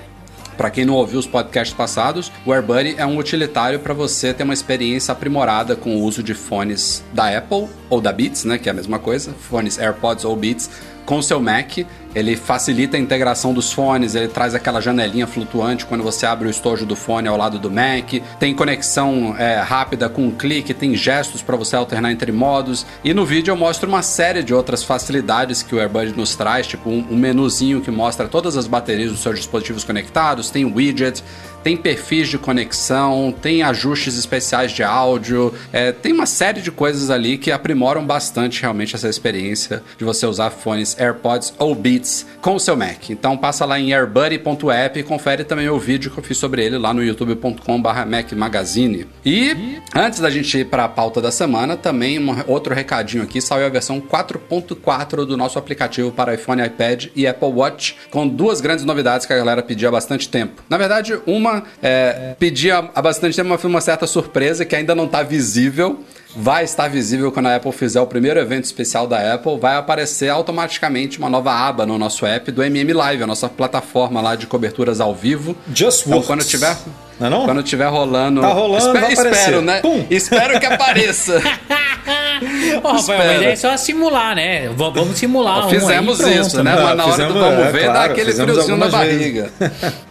Para 0.57 0.71
quem 0.71 0.85
não 0.85 0.95
ouviu 0.95 1.19
os 1.19 1.27
podcasts 1.27 1.77
passados, 1.77 2.31
o 2.43 2.51
AirBuddy 2.51 2.95
é 2.97 3.05
um 3.05 3.17
utilitário 3.17 3.79
para 3.79 3.93
você 3.93 4.33
ter 4.33 4.43
uma 4.43 4.55
experiência 4.55 5.11
aprimorada 5.11 5.75
com 5.75 5.95
o 5.95 6.01
uso 6.01 6.23
de 6.23 6.33
fones 6.33 7.03
da 7.13 7.37
Apple 7.37 7.67
ou 7.91 8.01
da 8.01 8.11
Beats, 8.11 8.43
né, 8.43 8.57
que 8.57 8.67
é 8.67 8.71
a 8.71 8.75
mesma 8.75 8.97
coisa, 8.97 9.33
fones 9.33 9.77
AirPods 9.77 10.25
ou 10.25 10.35
Beats 10.35 10.69
com 11.05 11.19
o 11.19 11.23
seu 11.23 11.39
Mac. 11.39 11.77
Ele 12.15 12.35
facilita 12.35 12.97
a 12.97 12.99
integração 12.99 13.53
dos 13.53 13.71
fones, 13.71 14.15
ele 14.15 14.27
traz 14.27 14.55
aquela 14.55 14.81
janelinha 14.81 15.27
flutuante 15.27 15.85
quando 15.85 16.03
você 16.03 16.25
abre 16.25 16.47
o 16.47 16.51
estojo 16.51 16.85
do 16.85 16.95
fone 16.95 17.27
ao 17.27 17.37
lado 17.37 17.59
do 17.59 17.69
Mac. 17.69 18.13
Tem 18.39 18.53
conexão 18.55 19.35
é, 19.37 19.59
rápida 19.59 20.09
com 20.09 20.23
um 20.23 20.31
clique, 20.31 20.73
tem 20.73 20.95
gestos 20.95 21.41
para 21.41 21.55
você 21.55 21.75
alternar 21.75 22.11
entre 22.11 22.31
modos. 22.31 22.85
E 23.03 23.13
no 23.13 23.25
vídeo 23.25 23.51
eu 23.51 23.57
mostro 23.57 23.87
uma 23.87 24.01
série 24.01 24.41
de 24.41 24.53
outras 24.53 24.83
facilidades 24.83 25.61
que 25.61 25.75
o 25.75 25.79
AirBuddy 25.79 26.17
nos 26.17 26.35
traz, 26.35 26.65
tipo 26.67 26.89
um, 26.89 27.05
um 27.11 27.15
menuzinho 27.15 27.81
que 27.81 27.91
mostra 27.91 28.27
todas 28.27 28.57
as 28.57 28.67
baterias 28.67 29.11
dos 29.11 29.21
seus 29.21 29.37
dispositivos 29.37 29.83
conectados, 29.83 30.49
tem 30.49 30.65
widget, 30.65 31.23
tem 31.63 31.75
perfis 31.75 32.29
de 32.29 32.37
conexão, 32.37 33.35
tem 33.41 33.61
ajustes 33.61 34.17
especiais 34.17 34.71
de 34.71 34.83
áudio, 34.83 35.53
é, 35.73 35.91
tem 35.91 36.13
uma 36.13 36.25
série 36.25 36.61
de 36.61 36.71
coisas 36.71 37.09
ali 37.09 37.37
que 37.37 37.51
aprimoram 37.51 38.05
bastante 38.05 38.61
realmente 38.61 38.95
essa 38.95 39.09
experiência 39.09 39.83
de 39.97 40.05
você 40.05 40.25
usar 40.25 40.49
fones 40.49 40.97
AirPods 40.97 41.53
ou 41.57 41.75
Beats 41.75 41.96
com 42.41 42.55
o 42.55 42.59
seu 42.59 42.75
Mac. 42.75 43.09
Então 43.09 43.37
passa 43.37 43.65
lá 43.65 43.79
em 43.79 43.93
airbuddy.app 43.93 44.99
e 44.99 45.03
confere 45.03 45.43
também 45.43 45.69
o 45.69 45.79
vídeo 45.79 46.11
que 46.11 46.17
eu 46.17 46.23
fiz 46.23 46.37
sobre 46.37 46.63
ele 46.63 46.77
lá 46.77 46.93
no 46.93 47.03
youtube.com.br 47.03 48.05
Mac 48.07 48.31
Magazine. 48.33 49.07
E 49.25 49.79
antes 49.95 50.19
da 50.19 50.29
gente 50.29 50.57
ir 50.57 50.65
para 50.65 50.85
a 50.85 50.89
pauta 50.89 51.21
da 51.21 51.31
semana, 51.31 51.75
também 51.75 52.19
um 52.19 52.35
outro 52.47 52.73
recadinho 52.73 53.23
aqui, 53.23 53.41
saiu 53.41 53.65
a 53.65 53.69
versão 53.69 53.99
4.4 54.01 55.25
do 55.25 55.37
nosso 55.37 55.57
aplicativo 55.57 56.11
para 56.11 56.33
iPhone, 56.33 56.63
iPad 56.65 57.07
e 57.15 57.27
Apple 57.27 57.49
Watch, 57.49 57.97
com 58.09 58.27
duas 58.27 58.61
grandes 58.61 58.85
novidades 58.85 59.25
que 59.25 59.33
a 59.33 59.37
galera 59.37 59.61
pedia 59.61 59.89
há 59.89 59.91
bastante 59.91 60.29
tempo. 60.29 60.63
Na 60.69 60.77
verdade, 60.77 61.19
uma 61.25 61.63
é, 61.81 62.35
pedia 62.39 62.89
há 62.93 63.01
bastante 63.01 63.35
tempo, 63.35 63.49
mas 63.49 63.61
foi 63.61 63.69
uma 63.69 63.81
certa 63.81 64.07
surpresa 64.07 64.65
que 64.65 64.75
ainda 64.75 64.93
não 64.95 65.05
está 65.05 65.23
visível. 65.23 66.03
Vai 66.35 66.63
estar 66.63 66.87
visível 66.87 67.31
quando 67.31 67.47
a 67.47 67.55
Apple 67.55 67.71
fizer 67.71 67.99
o 68.01 68.05
primeiro 68.05 68.39
evento 68.39 68.65
especial 68.65 69.07
da 69.07 69.33
Apple. 69.33 69.57
Vai 69.59 69.75
aparecer 69.75 70.29
automaticamente 70.29 71.17
uma 71.19 71.29
nova 71.29 71.51
aba 71.51 71.85
no 71.85 71.97
nosso 71.97 72.25
app 72.25 72.51
do 72.51 72.61
MM 72.63 72.93
Live, 72.93 73.23
a 73.23 73.27
nossa 73.27 73.49
plataforma 73.49 74.21
lá 74.21 74.35
de 74.35 74.45
coberturas 74.45 74.99
ao 74.99 75.15
vivo. 75.15 75.55
Just 75.73 76.01
Então, 76.01 76.13
Works. 76.19 76.27
quando 76.27 76.43
tiver, 76.43 76.77
Não 77.19 77.27
é 77.27 77.29
não? 77.29 77.45
quando 77.45 77.63
tiver 77.63 77.87
rolando, 77.87 78.41
Tá 78.41 78.47
rolando, 78.49 78.77
espero, 78.77 78.99
vai 79.05 79.13
aparecer. 79.13 79.39
espero, 79.39 79.61
né? 79.61 79.79
Pum. 79.81 80.05
Espero 80.09 80.59
que 80.59 80.65
apareça. 80.65 81.41
Ó, 82.83 82.91
Rafael, 82.93 83.21
a 83.21 83.35
ideia 83.35 83.51
é 83.51 83.55
só 83.55 83.75
simular, 83.75 84.35
né? 84.35 84.67
V- 84.69 84.75
vamos 84.75 85.17
simular 85.17 85.65
um 85.65 85.69
Fizemos 85.69 86.21
aí, 86.21 86.39
isso, 86.39 86.57
né? 86.63 86.75
né? 86.75 86.81
Mas 86.83 86.95
na 86.97 87.03
hora 87.03 87.11
Fizemos, 87.13 87.33
do 87.33 87.39
vamos 87.39 87.59
é, 87.65 87.71
ver, 87.71 87.85
dá 87.87 87.91
claro, 87.93 88.11
aquele 88.11 88.31
fizemos 88.31 88.51
friozinho 88.53 88.77
na 88.77 88.87
barriga. 88.89 89.51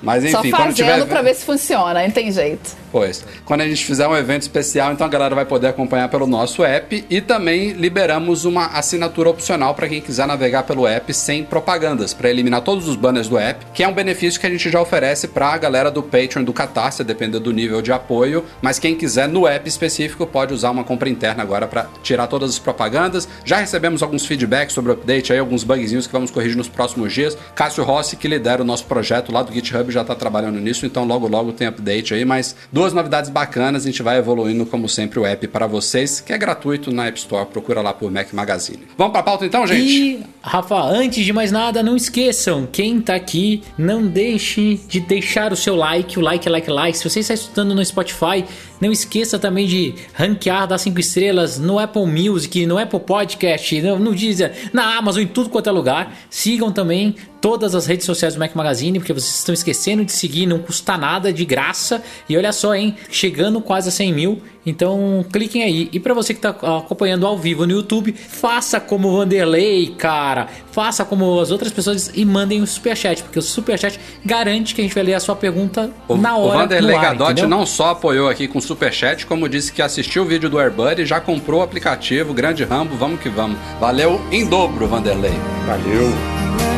Mas 0.02 0.24
enfim, 0.24 0.32
Só 0.32 0.40
quando 0.42 0.52
fazendo 0.52 0.74
tiver. 0.74 1.06
pra 1.06 1.22
ver 1.22 1.34
se 1.34 1.44
funciona, 1.44 2.02
não 2.02 2.10
tem 2.10 2.30
jeito. 2.32 2.70
Pois. 2.90 3.24
Quando 3.44 3.60
a 3.60 3.68
gente 3.68 3.84
fizer 3.84 4.06
um 4.08 4.16
evento 4.16 4.42
especial, 4.42 4.92
então 4.92 5.06
a 5.06 5.10
galera 5.10 5.34
vai 5.34 5.44
poder 5.44 5.68
acompanhar 5.68 6.08
pelo 6.08 6.26
nosso 6.26 6.64
app 6.64 7.04
e 7.08 7.20
também 7.20 7.72
liberamos 7.72 8.44
uma 8.44 8.66
assinatura 8.66 9.30
opcional 9.30 9.74
para 9.74 9.88
quem 9.88 10.00
quiser 10.00 10.26
navegar 10.26 10.62
pelo 10.64 10.86
app 10.86 11.12
sem 11.14 11.44
propagandas, 11.44 12.12
para 12.14 12.28
eliminar 12.30 12.62
todos 12.62 12.88
os 12.88 12.96
banners 12.96 13.28
do 13.28 13.38
app, 13.38 13.64
que 13.74 13.82
é 13.84 13.88
um 13.88 13.92
benefício 13.92 14.40
que 14.40 14.46
a 14.46 14.50
gente 14.50 14.68
já 14.70 14.80
oferece 14.80 15.28
para 15.28 15.48
a 15.48 15.58
galera 15.58 15.90
do 15.90 16.02
Patreon 16.02 16.42
do 16.42 16.52
Catarse, 16.52 16.95
dependendo 17.04 17.40
do 17.40 17.52
nível 17.52 17.82
de 17.82 17.92
apoio, 17.92 18.44
mas 18.60 18.78
quem 18.78 18.94
quiser 18.94 19.28
no 19.28 19.46
app 19.46 19.68
específico 19.68 20.26
pode 20.26 20.54
usar 20.54 20.70
uma 20.70 20.84
compra 20.84 21.08
interna 21.08 21.42
agora 21.42 21.66
para 21.66 21.86
tirar 22.02 22.26
todas 22.26 22.50
as 22.50 22.58
propagandas. 22.58 23.28
Já 23.44 23.58
recebemos 23.58 24.02
alguns 24.02 24.26
feedbacks 24.26 24.74
sobre 24.74 24.92
o 24.92 24.94
update 24.94 25.32
aí, 25.32 25.38
alguns 25.38 25.64
bugzinhos 25.64 26.06
que 26.06 26.12
vamos 26.12 26.30
corrigir 26.30 26.56
nos 26.56 26.68
próximos 26.68 27.12
dias. 27.12 27.36
Cássio 27.54 27.84
Rossi, 27.84 28.16
que 28.16 28.28
lidera 28.28 28.62
o 28.62 28.64
nosso 28.64 28.84
projeto 28.84 29.32
lá 29.32 29.42
do 29.42 29.52
GitHub, 29.52 29.90
já 29.92 30.02
está 30.02 30.14
trabalhando 30.14 30.58
nisso, 30.58 30.86
então 30.86 31.04
logo 31.04 31.28
logo 31.28 31.52
tem 31.52 31.66
update 31.66 32.14
aí, 32.14 32.24
mas 32.24 32.56
duas 32.72 32.92
novidades 32.92 33.30
bacanas, 33.30 33.84
a 33.84 33.86
gente 33.86 34.02
vai 34.02 34.18
evoluindo 34.18 34.64
como 34.66 34.88
sempre 34.88 35.18
o 35.18 35.26
app 35.26 35.46
para 35.48 35.66
vocês, 35.66 36.20
que 36.20 36.32
é 36.32 36.38
gratuito 36.38 36.92
na 36.92 37.06
App 37.06 37.18
Store, 37.18 37.46
procura 37.46 37.80
lá 37.80 37.92
por 37.92 38.10
Mac 38.10 38.32
Magazine. 38.32 38.82
Vamos 38.96 39.12
para 39.12 39.20
a 39.20 39.24
pauta 39.24 39.46
então, 39.46 39.66
gente? 39.66 39.82
E, 39.82 40.24
Rafa, 40.42 40.80
antes 40.80 41.24
de 41.24 41.32
mais 41.32 41.52
nada, 41.52 41.82
não 41.82 41.96
esqueçam, 41.96 42.66
quem 42.70 43.00
tá 43.00 43.14
aqui, 43.14 43.62
não 43.76 44.06
deixe 44.06 44.80
de 44.88 45.00
deixar 45.00 45.52
o 45.52 45.56
seu 45.56 45.76
like, 45.76 46.18
o 46.18 46.22
like, 46.22 46.48
like, 46.48 46.70
like. 46.70 46.85
Se 46.92 47.08
você 47.08 47.20
está 47.20 47.34
escutando 47.34 47.74
no 47.74 47.84
Spotify, 47.84 48.44
não 48.80 48.92
esqueça 48.92 49.38
também 49.38 49.66
de 49.66 49.94
ranquear, 50.12 50.66
dar 50.66 50.78
5 50.78 50.98
estrelas 51.00 51.58
no 51.58 51.78
Apple 51.78 52.06
Music, 52.06 52.66
no 52.66 52.78
Apple 52.78 53.00
Podcast, 53.00 53.80
no, 53.82 53.98
no 53.98 54.14
Deezer, 54.14 54.70
na 54.72 54.96
Amazon, 54.96 55.22
em 55.22 55.26
tudo 55.26 55.50
quanto 55.50 55.68
é 55.68 55.72
lugar. 55.72 56.14
Sigam 56.30 56.70
também 56.70 57.14
todas 57.40 57.74
as 57.74 57.86
redes 57.86 58.04
sociais 58.04 58.34
do 58.34 58.40
Mac 58.40 58.54
Magazine, 58.54 58.98
porque 58.98 59.12
vocês 59.12 59.36
estão 59.36 59.52
esquecendo 59.52 60.04
de 60.04 60.12
seguir, 60.12 60.46
não 60.46 60.58
custa 60.58 60.96
nada, 60.96 61.32
de 61.32 61.44
graça. 61.44 62.02
E 62.28 62.36
olha 62.36 62.52
só, 62.52 62.74
hein, 62.74 62.96
chegando 63.10 63.60
quase 63.60 63.88
a 63.88 63.92
100 63.92 64.12
mil, 64.12 64.42
então 64.64 65.24
cliquem 65.32 65.62
aí. 65.62 65.88
E 65.92 66.00
para 66.00 66.12
você 66.12 66.34
que 66.34 66.38
está 66.38 66.50
acompanhando 66.78 67.24
ao 67.24 67.38
vivo 67.38 67.64
no 67.64 67.72
YouTube, 67.72 68.12
faça 68.12 68.80
como 68.80 69.08
o 69.08 69.16
Vanderlei, 69.18 69.94
cara. 69.96 70.48
Faça 70.72 71.04
como 71.04 71.38
as 71.38 71.50
outras 71.50 71.72
pessoas 71.72 72.10
e 72.14 72.24
mandem 72.24 72.60
o 72.62 72.66
superchat, 72.66 73.22
porque 73.22 73.38
o 73.38 73.42
superchat 73.42 74.00
garante 74.24 74.74
que 74.74 74.80
a 74.80 74.84
gente 74.84 74.94
vai 74.94 75.04
ler 75.04 75.14
a 75.14 75.20
sua 75.20 75.36
pergunta 75.36 75.90
O, 76.08 76.16
na 76.16 76.36
o 76.36 76.46
hora. 76.46 76.58
Vanderlei 76.58 76.96
no 76.96 76.98
ar, 76.98 77.04
Gadotti 77.04 77.32
entendeu? 77.32 77.48
não 77.48 77.64
só 77.64 77.90
apoiou 77.90 78.28
aqui 78.28 78.48
com 78.48 78.60
superchat, 78.66 79.24
como 79.26 79.48
disse 79.48 79.72
que 79.72 79.80
assistiu 79.80 80.22
o 80.22 80.26
vídeo 80.26 80.50
do 80.50 80.58
AirBuddy, 80.58 81.06
já 81.06 81.20
comprou 81.20 81.60
o 81.60 81.62
aplicativo, 81.62 82.34
grande 82.34 82.64
Rambo, 82.64 82.96
vamos 82.96 83.20
que 83.20 83.28
vamos. 83.28 83.58
Valeu 83.80 84.20
em 84.30 84.44
dobro, 84.44 84.86
Vanderlei. 84.86 85.34
Valeu. 85.66 86.75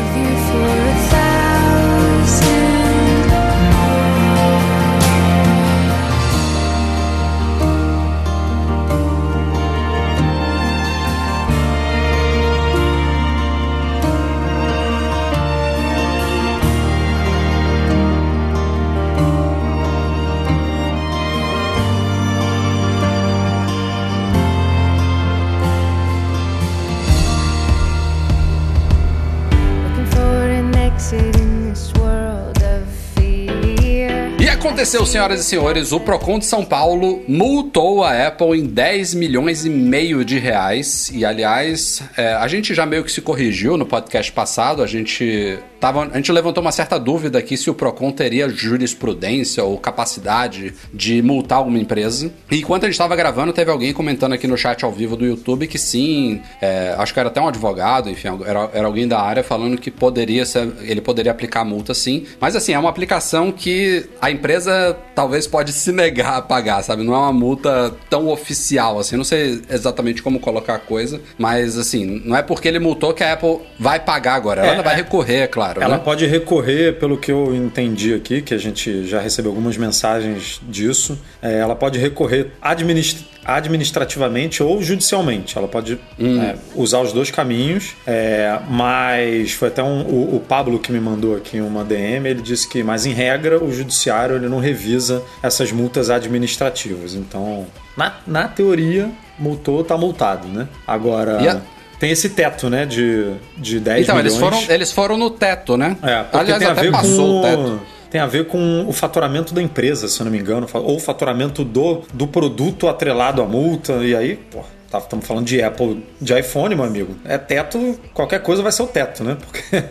E 34.38 34.46
aconteceu, 34.46 35.06
senhoras 35.06 35.40
e 35.40 35.44
senhores, 35.44 35.90
o 35.90 36.00
Procon 36.00 36.38
de 36.38 36.44
São 36.44 36.62
Paulo 36.62 37.22
multou 37.26 38.04
a 38.04 38.26
Apple 38.26 38.60
em 38.60 38.66
10 38.66 39.14
milhões 39.14 39.64
e 39.64 39.70
meio 39.70 40.22
de 40.22 40.38
reais. 40.38 41.10
E 41.12 41.24
aliás, 41.24 42.02
é, 42.16 42.34
a 42.34 42.46
gente 42.46 42.74
já 42.74 42.84
meio 42.84 43.04
que 43.04 43.10
se 43.10 43.22
corrigiu 43.22 43.78
no 43.78 43.86
podcast 43.86 44.30
passado. 44.32 44.82
A 44.82 44.86
gente 44.86 45.58
tava, 45.80 46.04
a 46.04 46.16
gente 46.16 46.30
levantou 46.32 46.62
uma 46.62 46.72
certa 46.72 46.98
dúvida 46.98 47.38
aqui 47.38 47.56
se 47.56 47.70
o 47.70 47.74
Procon 47.74 48.10
teria 48.12 48.48
jurisprudência 48.48 49.62
ou 49.64 49.78
capacidade 49.78 50.74
de 50.92 51.22
multar 51.22 51.58
alguma 51.58 51.78
empresa. 51.78 52.32
E 52.50 52.58
enquanto 52.58 52.84
a 52.84 52.86
gente 52.86 52.94
estava 52.94 53.14
gravando, 53.16 53.52
teve 53.52 53.70
alguém 53.70 53.92
comentando 53.92 54.32
aqui 54.32 54.46
no 54.46 54.56
chat 54.56 54.84
ao 54.84 54.92
vivo 54.92 55.16
do 55.16 55.24
YouTube 55.24 55.66
que 55.66 55.78
sim, 55.78 56.40
é, 56.60 56.94
acho 56.98 57.12
que 57.12 57.20
era 57.20 57.28
até 57.28 57.40
um 57.40 57.48
advogado, 57.48 58.08
enfim, 58.10 58.28
era, 58.44 58.70
era 58.72 58.86
alguém 58.86 59.06
da 59.06 59.20
área 59.20 59.42
falando 59.42 59.78
que 59.78 59.90
poderia 59.90 60.44
ser, 60.44 60.72
ele 60.82 61.00
poderia 61.00 61.32
aplicar 61.32 61.64
multa 61.64 61.94
sim. 61.94 62.26
Mas 62.40 62.56
assim, 62.56 62.72
é 62.72 62.78
uma 62.78 62.90
aplicação 62.90 63.52
que 63.52 64.08
a 64.20 64.30
empresa 64.30 64.96
talvez 65.14 65.46
pode 65.46 65.72
se 65.72 65.92
negar 65.92 66.38
a 66.38 66.42
pagar, 66.42 66.82
sabe? 66.82 67.02
Não 67.02 67.14
é 67.14 67.18
uma 67.18 67.32
multa 67.32 67.94
tão 68.08 68.28
oficial 68.28 68.98
assim. 68.98 69.16
Não 69.16 69.24
sei 69.24 69.62
exatamente 69.70 70.22
como 70.22 70.40
colocar 70.40 70.74
a 70.74 70.78
coisa, 70.78 71.20
mas 71.36 71.76
assim, 71.76 72.22
não 72.24 72.36
é 72.36 72.42
porque 72.42 72.68
ele 72.68 72.78
multou 72.78 73.12
que 73.12 73.22
a 73.22 73.32
Apple 73.32 73.60
vai 73.78 74.00
pagar 74.00 74.34
agora. 74.34 74.62
Ela 74.64 74.80
É, 74.80 74.82
vai 74.82 74.94
é. 74.94 74.96
recorrer, 74.96 75.40
é 75.42 75.46
claro. 75.46 75.67
Ela 75.76 75.96
né? 75.98 76.02
pode 76.04 76.26
recorrer, 76.26 76.94
pelo 76.98 77.16
que 77.18 77.30
eu 77.30 77.54
entendi 77.54 78.14
aqui, 78.14 78.40
que 78.42 78.54
a 78.54 78.58
gente 78.58 79.04
já 79.06 79.20
recebeu 79.20 79.50
algumas 79.50 79.76
mensagens 79.76 80.60
disso. 80.68 81.18
é, 81.42 81.58
ela 81.58 81.74
pode 81.76 81.98
recorrer 81.98 82.52
administ- 82.62 83.24
administrativamente 83.44 84.62
ou 84.62 84.82
judicialmente. 84.82 85.56
Ela 85.56 85.68
pode 85.68 85.98
é, 86.20 86.56
usar 86.74 87.00
os 87.00 87.12
dois 87.12 87.30
caminhos. 87.30 87.94
é, 88.06 88.58
mas 88.68 89.52
foi 89.52 89.68
até 89.68 89.82
um- 89.82 90.02
o, 90.02 90.36
o 90.36 90.40
Pablo 90.40 90.78
que 90.78 90.90
me 90.92 91.00
mandou 91.00 91.36
aqui 91.36 91.60
uma 91.60 91.84
DM. 91.84 92.28
Ele 92.28 92.42
disse 92.42 92.68
que, 92.68 92.82
mas 92.82 93.06
em 93.06 93.12
regra, 93.12 93.62
o 93.62 93.72
judiciário 93.72 94.36
ele 94.36 94.48
não 94.48 94.58
revisa 94.60 95.22
essas 95.42 95.72
multas 95.72 96.10
administrativas. 96.10 97.14
Então, 97.14 97.66
na, 97.96 98.14
na 98.26 98.48
teoria, 98.48 99.10
multou, 99.38 99.82
tá 99.84 99.96
multado, 99.96 100.48
né? 100.48 100.68
Agora. 100.86 101.40
A- 101.52 101.77
Tem 101.98 102.10
esse 102.10 102.28
teto, 102.30 102.70
né, 102.70 102.86
de, 102.86 103.32
de 103.56 103.80
10 103.80 104.02
Então, 104.04 104.14
milhões. 104.16 104.32
eles 104.34 104.40
foram, 104.40 104.62
eles 104.74 104.92
foram 104.92 105.16
no 105.16 105.30
teto, 105.30 105.76
né? 105.76 105.96
É, 106.02 106.24
Aliás, 106.32 106.58
tem 106.60 106.68
a 106.68 106.72
até 106.72 106.82
ver 106.82 106.92
passou 106.92 107.16
com 107.16 107.38
o 107.40 107.42
teto. 107.42 107.80
tem 108.10 108.20
a 108.20 108.26
ver 108.26 108.46
com 108.46 108.84
o 108.86 108.92
faturamento 108.92 109.52
da 109.52 109.60
empresa, 109.60 110.06
se 110.08 110.20
eu 110.20 110.24
não 110.24 110.30
me 110.32 110.38
engano, 110.38 110.66
ou 110.72 110.96
o 110.96 111.00
faturamento 111.00 111.64
do, 111.64 112.02
do 112.14 112.26
produto 112.28 112.86
atrelado 112.88 113.42
à 113.42 113.46
multa. 113.46 113.94
E 114.04 114.14
aí, 114.14 114.36
pô, 114.36 114.60
tá- 114.90 114.98
estamos 114.98 115.26
falando 115.26 115.44
de 115.46 115.60
Apple, 115.60 116.04
de 116.20 116.38
iPhone, 116.38 116.74
meu 116.74 116.84
amigo. 116.84 117.16
É 117.24 117.36
teto, 117.36 117.98
qualquer 118.14 118.42
coisa 118.42 118.62
vai 118.62 118.70
ser 118.72 118.82
o 118.82 118.86
teto, 118.86 119.24
né? 119.24 119.36
Porque 119.40 119.84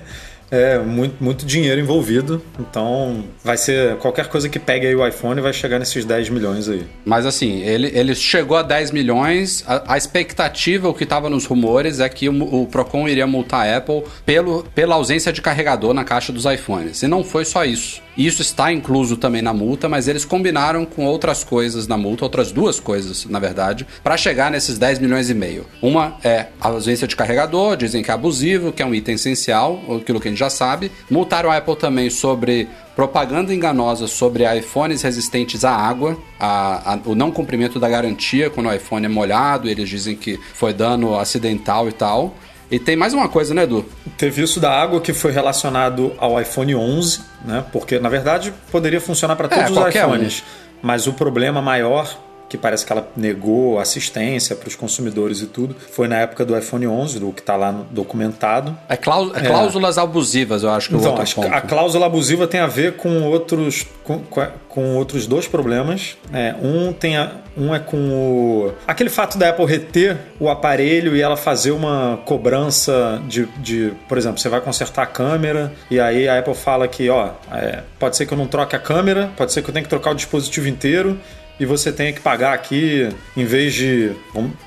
é 0.50 0.80
muito, 0.80 1.24
muito 1.24 1.46
dinheiro 1.46 1.80
envolvido. 1.80 2.42
Então, 2.60 3.24
vai 3.44 3.58
ser 3.58 3.98
qualquer 3.98 4.28
coisa 4.28 4.48
que 4.48 4.60
pegue 4.60 4.88
aí 4.88 4.96
o 4.96 5.06
iPhone 5.06 5.42
vai 5.42 5.54
chegar 5.54 5.80
nesses 5.80 6.06
10 6.06 6.30
milhões 6.30 6.70
aí. 6.70 6.86
Mas 7.06 7.26
assim, 7.26 7.62
ele, 7.62 7.92
ele 7.94 8.16
chegou 8.16 8.58
a 8.58 8.64
10 8.64 8.92
milhões. 8.92 9.64
A, 9.68 9.94
a 9.94 9.98
expectativa, 9.98 10.88
o 10.88 10.94
que 10.94 11.04
estava 11.04 11.30
nos 11.30 11.46
rumores, 11.46 12.00
é 12.00 12.10
que 12.10 12.30
o, 12.30 12.64
o 12.64 12.68
Procon 12.68 13.08
iria 13.08 13.28
multar 13.28 13.68
a 13.68 13.78
Apple 13.78 14.04
pelo, 14.26 14.64
pela 14.76 14.96
ausência 14.96 15.32
de 15.34 15.42
carregador 15.42 15.94
na 15.94 16.04
caixa 16.04 16.32
dos 16.32 16.46
iPhones. 16.46 17.02
E 17.04 17.08
não 17.08 17.24
foi 17.24 17.46
só 17.46 17.66
isso. 17.66 18.07
Isso 18.18 18.42
está 18.42 18.72
incluso 18.74 19.16
também 19.16 19.42
na 19.42 19.54
multa, 19.54 19.88
mas 19.88 20.08
eles 20.08 20.26
combinaram 20.26 20.86
com 20.86 21.06
outras 21.06 21.44
coisas 21.44 21.88
na 21.88 21.96
multa, 21.98 22.26
outras 22.26 22.52
duas 22.52 22.80
coisas, 22.80 23.26
na 23.26 23.38
verdade, 23.40 23.86
para 24.04 24.18
chegar 24.18 24.50
nesses 24.50 24.78
10 24.78 25.00
milhões 25.00 25.30
e 25.30 25.34
meio. 25.34 25.66
Uma 25.82 26.18
é 26.24 26.48
a 26.60 26.70
ausência 26.70 27.08
de 27.08 27.16
carregador, 27.16 27.78
dizem 27.78 28.02
que 28.02 28.10
é 28.10 28.14
abusivo, 28.14 28.72
que 28.72 28.82
é 28.82 28.86
um 28.86 28.96
item 28.96 29.16
essencial, 29.16 29.80
aquilo 30.02 30.20
que 30.20 30.28
a 30.28 30.32
gente 30.32 30.40
já 30.40 30.50
sabe. 30.50 30.92
Multaram 31.12 31.52
a 31.52 31.58
Apple 31.58 31.76
também 31.76 32.10
sobre 32.10 32.68
propaganda 32.96 33.54
enganosa 33.54 34.08
sobre 34.08 34.44
iPhones 34.58 35.04
resistentes 35.04 35.64
à 35.64 35.72
água, 35.72 36.18
a- 36.40 36.94
a- 36.96 37.00
o 37.06 37.14
não 37.14 37.30
cumprimento 37.30 37.80
da 37.80 37.88
garantia 37.88 38.50
quando 38.50 38.66
o 38.68 38.74
iPhone 38.74 39.06
é 39.06 39.10
molhado, 39.10 39.70
eles 39.70 39.88
dizem 39.88 40.16
que 40.16 40.40
foi 40.56 40.74
dano 40.74 41.16
acidental 41.20 41.88
e 41.88 41.92
tal. 41.92 42.36
E 42.70 42.78
tem 42.78 42.96
mais 42.96 43.14
uma 43.14 43.30
coisa, 43.30 43.54
né, 43.54 43.64
Edu? 43.64 43.86
Teve 44.18 44.44
isso 44.44 44.60
da 44.60 44.72
água 44.72 45.00
que 45.00 45.14
foi 45.14 45.32
relacionado 45.32 46.14
ao 46.18 46.40
iPhone 46.42 46.76
11, 46.76 47.22
né? 47.46 47.64
Porque 47.72 47.98
na 48.00 48.10
verdade 48.10 48.54
poderia 48.72 49.00
funcionar 49.00 49.36
para 49.36 49.48
todos 49.48 49.72
os 49.72 49.78
qualquer 49.78 50.06
um. 50.06 50.16
iPhones, 50.16 50.44
mas 50.82 51.08
o 51.08 51.14
problema 51.14 51.62
maior 51.62 52.27
que 52.50 52.58
parece 52.58 52.86
que 52.86 52.92
ela 52.94 53.08
negou 53.16 53.80
assistência 53.80 54.56
para 54.56 54.68
os 54.68 54.76
consumidores 54.76 55.42
e 55.42 55.48
tudo, 55.48 55.76
foi 55.92 56.08
na 56.08 56.18
época 56.20 56.46
do 56.46 56.58
iPhone 56.58 56.88
11, 56.88 57.20
do 57.20 57.32
que 57.34 57.42
está 57.42 57.56
lá 57.56 57.84
documentado. 57.92 58.78
É, 58.88 58.96
cláus- 58.96 59.32
é 59.36 59.42
cláusulas 59.42 59.98
abusivas, 59.98 60.64
eu 60.64 60.70
acho 60.72 60.90
que 60.90 60.96
é 60.96 60.98
o 60.98 61.02
Então, 61.02 61.18
acho 61.22 61.36
ponto. 61.36 61.54
a 61.54 61.62
cláusula 61.62 62.06
abusiva 62.06 62.48
tem 62.48 62.60
a 62.60 62.68
ver 62.68 62.94
com 62.94 63.24
outros, 63.24 63.86
com- 64.04 64.22
com 64.70 64.96
outros 64.96 65.28
dois 65.28 65.48
problemas. 65.48 66.16
É, 66.32 66.56
um, 66.62 66.94
tem 66.94 67.18
a- 67.18 67.32
um 67.58 67.74
é 67.76 67.80
com 67.80 67.98
o, 67.98 68.72
aquele 68.88 69.10
fato 69.10 69.38
da 69.38 69.50
Apple 69.50 69.66
reter 69.66 70.18
o 70.40 70.48
aparelho 70.50 71.16
e 71.18 71.22
ela 71.22 71.36
fazer 71.36 71.72
uma 71.72 72.20
cobrança 72.26 73.22
de, 73.28 73.46
de, 73.58 73.92
por 74.08 74.18
exemplo, 74.18 74.40
você 74.40 74.48
vai 74.48 74.62
consertar 74.62 75.04
a 75.04 75.06
câmera 75.08 75.74
e 75.92 76.00
aí 76.00 76.30
a 76.30 76.40
Apple 76.40 76.54
fala 76.54 76.88
que, 76.88 77.10
ó, 77.10 77.32
é, 77.52 77.82
pode 78.00 78.16
ser 78.16 78.26
que 78.26 78.34
eu 78.34 78.38
não 78.38 78.48
troque 78.48 78.76
a 78.76 78.80
câmera, 78.80 79.32
pode 79.36 79.52
ser 79.52 79.62
que 79.62 79.70
eu 79.70 79.74
tenha 79.74 79.84
que 79.84 79.90
trocar 79.90 80.12
o 80.12 80.16
dispositivo 80.16 80.68
inteiro 80.68 81.20
e 81.60 81.66
você 81.66 81.92
tenha 81.92 82.14
que 82.14 82.20
pagar 82.22 82.54
aqui, 82.54 83.10
em 83.36 83.46
vez 83.46 83.74
de. 83.74 84.12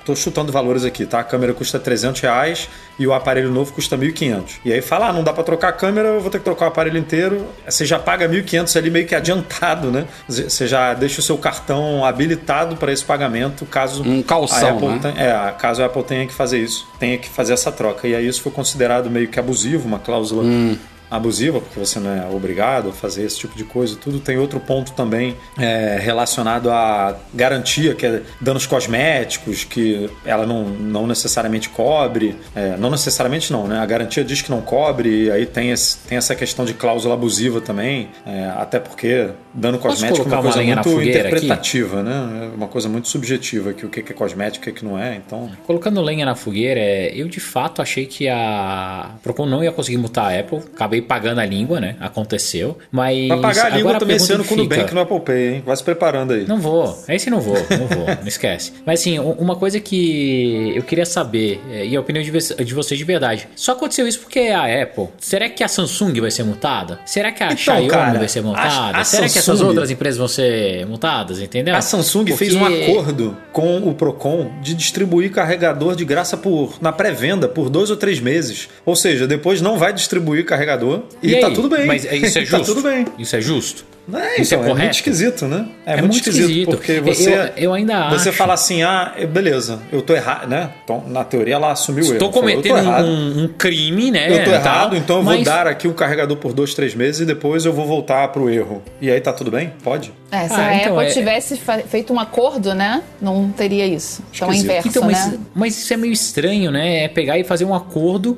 Tô 0.05 0.15
chutando 0.17 0.51
valores 0.51 0.85
aqui, 0.85 1.07
tá? 1.07 1.21
A 1.21 1.25
câmera 1.25 1.55
custa 1.55 1.79
300 1.79 2.21
reais 2.21 2.69
e 2.99 3.07
o 3.07 3.13
aparelho 3.13 3.51
novo 3.51 3.73
custa 3.73 3.97
1.500. 3.97 4.59
E 4.65 4.73
aí 4.73 4.83
fala, 4.83 5.09
ah, 5.09 5.13
não 5.13 5.23
dá 5.23 5.33
para 5.33 5.45
trocar 5.45 5.69
a 5.69 5.73
câmera, 5.73 6.09
eu 6.09 6.21
vou 6.21 6.31
ter 6.31 6.39
que 6.39 6.45
trocar 6.45 6.67
o 6.67 6.69
aparelho 6.69 6.99
inteiro. 6.99 7.47
Você 7.67 7.87
já 7.87 7.99
paga 7.99 8.29
1.500 8.29 8.77
ali 8.77 8.91
meio 8.91 9.07
que 9.07 9.15
adiantado, 9.15 9.91
né? 9.91 10.07
Você 10.29 10.67
já 10.67 10.93
deixa 10.95 11.21
o 11.21 11.23
seu 11.23 11.39
cartão 11.39 12.05
habilitado 12.05 12.77
para 12.77 12.93
esse 12.93 13.05
pagamento, 13.05 13.65
caso 13.67 14.03
Um 14.03 14.23
calção, 14.23 14.69
a 14.69 14.73
Apple 14.73 14.89
né? 14.89 14.99
tenha- 15.01 15.21
é, 15.49 15.53
caso 15.53 15.83
a 15.83 15.87
Apple 15.87 16.03
tenha 16.03 16.27
que 16.27 16.35
fazer 16.35 16.59
isso, 16.59 16.87
tenha 16.99 17.17
que 17.17 17.29
fazer 17.29 17.53
essa 17.53 17.71
troca. 17.73 18.07
E 18.09 18.15
aí 18.15 18.27
isso 18.27 18.43
foi 18.43 18.53
considerado 18.53 19.09
meio 19.11 19.29
que 19.29 19.39
abusivo, 19.39 19.87
uma 19.87 19.99
cláusula 19.99 20.43
Hum. 20.43 20.77
Abusiva, 21.11 21.61
porque 21.61 21.79
você 21.79 21.99
não 21.99 22.11
é 22.11 22.27
obrigado 22.31 22.91
a 22.91 22.93
fazer 22.93 23.25
esse 23.25 23.39
tipo 23.39 23.57
de 23.57 23.65
coisa. 23.65 23.97
Tudo 23.97 24.21
tem 24.21 24.39
outro 24.39 24.61
ponto 24.61 24.93
também 24.93 25.37
é, 25.59 25.99
relacionado 26.01 26.71
à 26.71 27.17
garantia, 27.35 27.95
que 27.95 28.07
é 28.07 28.23
danos 28.41 28.67
cosméticos, 28.67 29.65
que 29.65 30.09
ela 30.25 30.47
não, 30.47 30.65
não 30.69 31.07
necessariamente 31.07 31.69
cobre. 31.69 32.37
É, 32.55 32.77
não 32.77 32.91
necessariamente 32.91 33.53
não, 33.53 33.67
né? 33.67 33.79
A 33.81 33.87
garantia 33.87 34.23
diz 34.25 34.43
que 34.43 34.51
não 34.51 34.61
cobre, 34.61 35.25
e 35.25 35.31
aí 35.31 35.47
tem, 35.47 35.71
esse- 35.71 35.99
tem 35.99 36.17
essa 36.19 36.35
questão 36.35 36.65
de 36.65 36.75
cláusula 36.75 37.15
abusiva 37.15 37.61
também, 37.61 38.09
é, 38.27 38.45
até 38.57 38.79
porque 38.79 39.31
dano 39.53 39.79
cosmético 39.79 40.21
é 40.23 40.27
uma 40.27 40.41
uma 40.41 40.43
coisa 40.43 40.59
na 40.63 40.75
muito 40.77 40.91
fogueira 40.91 41.19
aqui? 41.21 41.29
interpretativa, 41.29 42.03
né? 42.03 42.51
É 42.53 42.57
uma 42.57 42.69
coisa 42.69 42.89
muito 42.89 43.09
subjetiva, 43.09 43.73
que 43.73 43.85
o 43.85 43.89
que 43.89 44.01
é 44.01 44.15
cosmético 44.15 44.69
e 44.69 44.73
o 44.73 44.75
que 44.75 44.85
não 44.85 44.99
é, 44.99 45.17
então... 45.17 45.51
Colocando 45.67 46.01
lenha 46.01 46.25
na 46.25 46.35
fogueira, 46.35 46.81
é, 46.81 47.13
eu 47.15 47.29
de 47.29 47.41
fato 47.41 47.83
achei 47.83 48.07
que 48.07 48.29
a 48.29 49.11
Procon 49.23 49.47
não 49.47 49.63
ia 49.65 49.73
conseguir 49.73 49.99
multar 49.99 50.33
a 50.33 50.39
Apple. 50.41 50.59
Acabei 50.75 51.00
pagando 51.03 51.41
a 51.41 51.47
língua, 51.47 51.81
né? 51.81 51.97
Aconteceu. 52.01 52.77
Mas. 52.91 53.29
Vai 53.29 53.41
pagar 53.41 53.67
a 53.67 53.69
língua 53.71 53.81
agora 53.91 53.99
também 54.01 54.17
esse 54.17 54.33
ano 54.33 54.45
com 54.45 54.55
o 54.55 54.57
Nubank 54.59 54.95
no 54.95 55.01
Apple 55.01 55.21
Pay, 55.21 55.49
hein? 55.55 55.63
Vai 55.65 55.77
se 55.77 55.83
preparando 55.85 56.33
aí. 56.33 56.47
Não 56.47 56.59
vou. 56.61 57.03
Esse 57.09 57.31
não 57.31 57.41
vou, 57.41 57.55
não 57.57 57.87
vou, 57.87 58.07
não 58.07 58.27
esquece. 58.29 58.73
Mas 58.87 59.01
assim, 59.01 59.19
uma 59.19 59.57
coisa 59.57 59.79
que 59.81 60.73
eu 60.77 60.83
queria 60.83 61.07
saber, 61.07 61.61
é, 61.71 61.87
e 61.87 61.97
a 61.97 62.01
opinião 62.01 62.23
de, 62.25 62.31
vo- 62.31 62.65
de 62.65 62.75
vocês 62.75 62.99
de 62.99 63.05
verdade. 63.05 63.49
Só 63.57 63.73
aconteceu 63.73 64.07
isso 64.07 64.21
porque 64.21 64.39
é 64.41 64.55
a 64.55 64.83
Apple. 64.83 65.09
Será 65.19 65.49
que 65.49 65.63
a 65.63 65.69
Samsung 65.69 66.21
vai 66.21 66.31
ser 66.31 66.43
multada? 66.45 66.99
Será 67.05 67.31
que 67.33 67.43
a 67.43 67.47
Então, 67.47 67.57
Xiaomi 67.59 67.89
cara, 67.89 68.19
vai 68.19 68.29
ser 68.29 68.43
multada? 68.43 68.69
a- 68.99 69.01
a 69.01 69.05
Será 69.05 69.23
que 69.23 69.27
essas 69.39 69.45
Samsung- 69.45 69.67
outras 69.69 69.91
empresas 69.91 70.19
vão 70.19 70.29
ser 70.29 70.87
multadas, 70.87 71.41
entendeu? 71.41 71.75
A 71.75 71.81
Samsung 71.81 72.25
Porque- 72.27 72.37
fez 72.37 72.55
um 72.55 72.65
acordo 72.65 73.37
com 73.53 73.79
o 73.79 73.95
Procon 73.95 74.51
de 74.63 74.75
distribuir 74.75 75.31
carregador 75.31 75.95
de 75.97 76.05
graça 76.05 76.37
por 76.37 76.75
na 76.81 76.93
pré-venda 76.93 77.49
por 77.49 77.69
dois 77.69 77.91
ou 77.91 77.97
três 77.97 78.21
meses. 78.21 78.69
Ou 78.85 78.97
seja, 78.97 79.27
depois 79.27 79.61
não 79.61 79.79
vai 79.79 79.93
distribuir 79.93 80.45
carregador 80.45 80.90
e, 81.23 81.35
aí? 81.35 81.41
tá 81.41 81.51
tudo 81.51 81.69
bem. 81.69 81.87
Mas 81.87 82.05
isso 82.05 82.39
é 82.39 82.43
justo? 82.45 82.59
tá 82.59 82.65
tudo 82.65 82.83
bem. 82.83 83.05
Isso 83.19 83.37
é 83.37 83.41
justo? 83.41 83.85
É, 84.13 84.41
Isso 84.41 84.55
é 84.55 84.57
então, 84.57 84.65
é, 84.67 84.69
correto? 84.71 84.79
muito 84.87 84.95
esquisito, 84.95 85.47
né? 85.47 85.69
É, 85.87 85.93
É 85.93 85.97
muito, 85.99 86.15
muito 86.15 86.17
esquisito, 86.17 86.43
esquisito. 86.49 86.71
porque 86.71 86.93
Eu- 86.93 87.05
você 87.05 87.53
eu 87.57 87.73
ainda 87.73 88.09
você 88.09 88.31
acho- 88.31 88.39
fala 88.39 88.55
assim, 88.55 88.83
ah, 88.83 89.15
beleza, 89.33 89.79
eu 89.93 90.03
tô 90.03 90.15
errado, 90.15 90.49
né? 90.49 90.71
Então, 90.83 91.05
na 91.07 91.23
teoria 91.23 91.55
ela 91.55 91.71
assumiu 91.71 92.03
o 92.03 92.07
erro. 92.09 92.15
Estou 92.15 92.33
Falou, 92.33 92.49
eu 92.51 92.57
tô 92.57 92.69
cometendo 92.71 92.89
errado. 92.89 93.07
um, 93.07 93.45
um 93.45 93.49
crime, 93.57 94.11
né? 94.11 94.41
Eu 94.41 94.45
tô 94.45 94.51
errado, 94.51 94.97
então 94.97 95.19
eu 95.19 95.23
vou 95.23 95.35
mas- 95.35 95.45
dar 95.45 95.69
aqui 95.69 95.87
um 95.87 95.93
carregador 95.93 96.37
por 96.39 96.53
dois, 96.53 96.75
três 96.75 96.93
meses 96.93 97.21
e 97.21 97.25
depois 97.25 97.65
eu 97.65 97.73
vou 97.73 97.87
voltar 97.87 98.27
pro 98.29 98.51
erro. 98.51 98.83
E 99.01 99.09
aí 99.09 99.21
tá 99.21 99.33
tudo 99.33 99.51
bem? 99.51 99.73
Pode? 99.85 100.13
É, 100.33 100.49
se 100.49 100.55
Ah, 100.55 100.67
a 100.67 100.75
então 100.77 100.95
Apple 100.99 101.07
é- 101.11 101.15
tivesse 101.15 101.61
feito 101.87 102.13
um 102.13 102.19
acordo, 102.19 102.75
né? 102.75 103.03
Não 103.23 103.49
teria 103.51 103.87
isso. 103.87 104.23
Então 104.35 104.49
é 104.49 104.53
Esquisito. 104.57 104.71
inverso, 104.73 104.89
Então, 104.89 105.03
mas, 105.05 105.27
né? 105.33 105.39
mas 105.55 105.79
isso 105.79 105.93
é 105.93 105.97
meio 105.97 106.13
estranho, 106.13 106.73
né? 106.73 107.05
É 107.05 107.09
pegar 107.09 107.39
e 107.39 107.45
fazer 107.45 107.65
um 107.65 107.75
acordo 107.75 108.37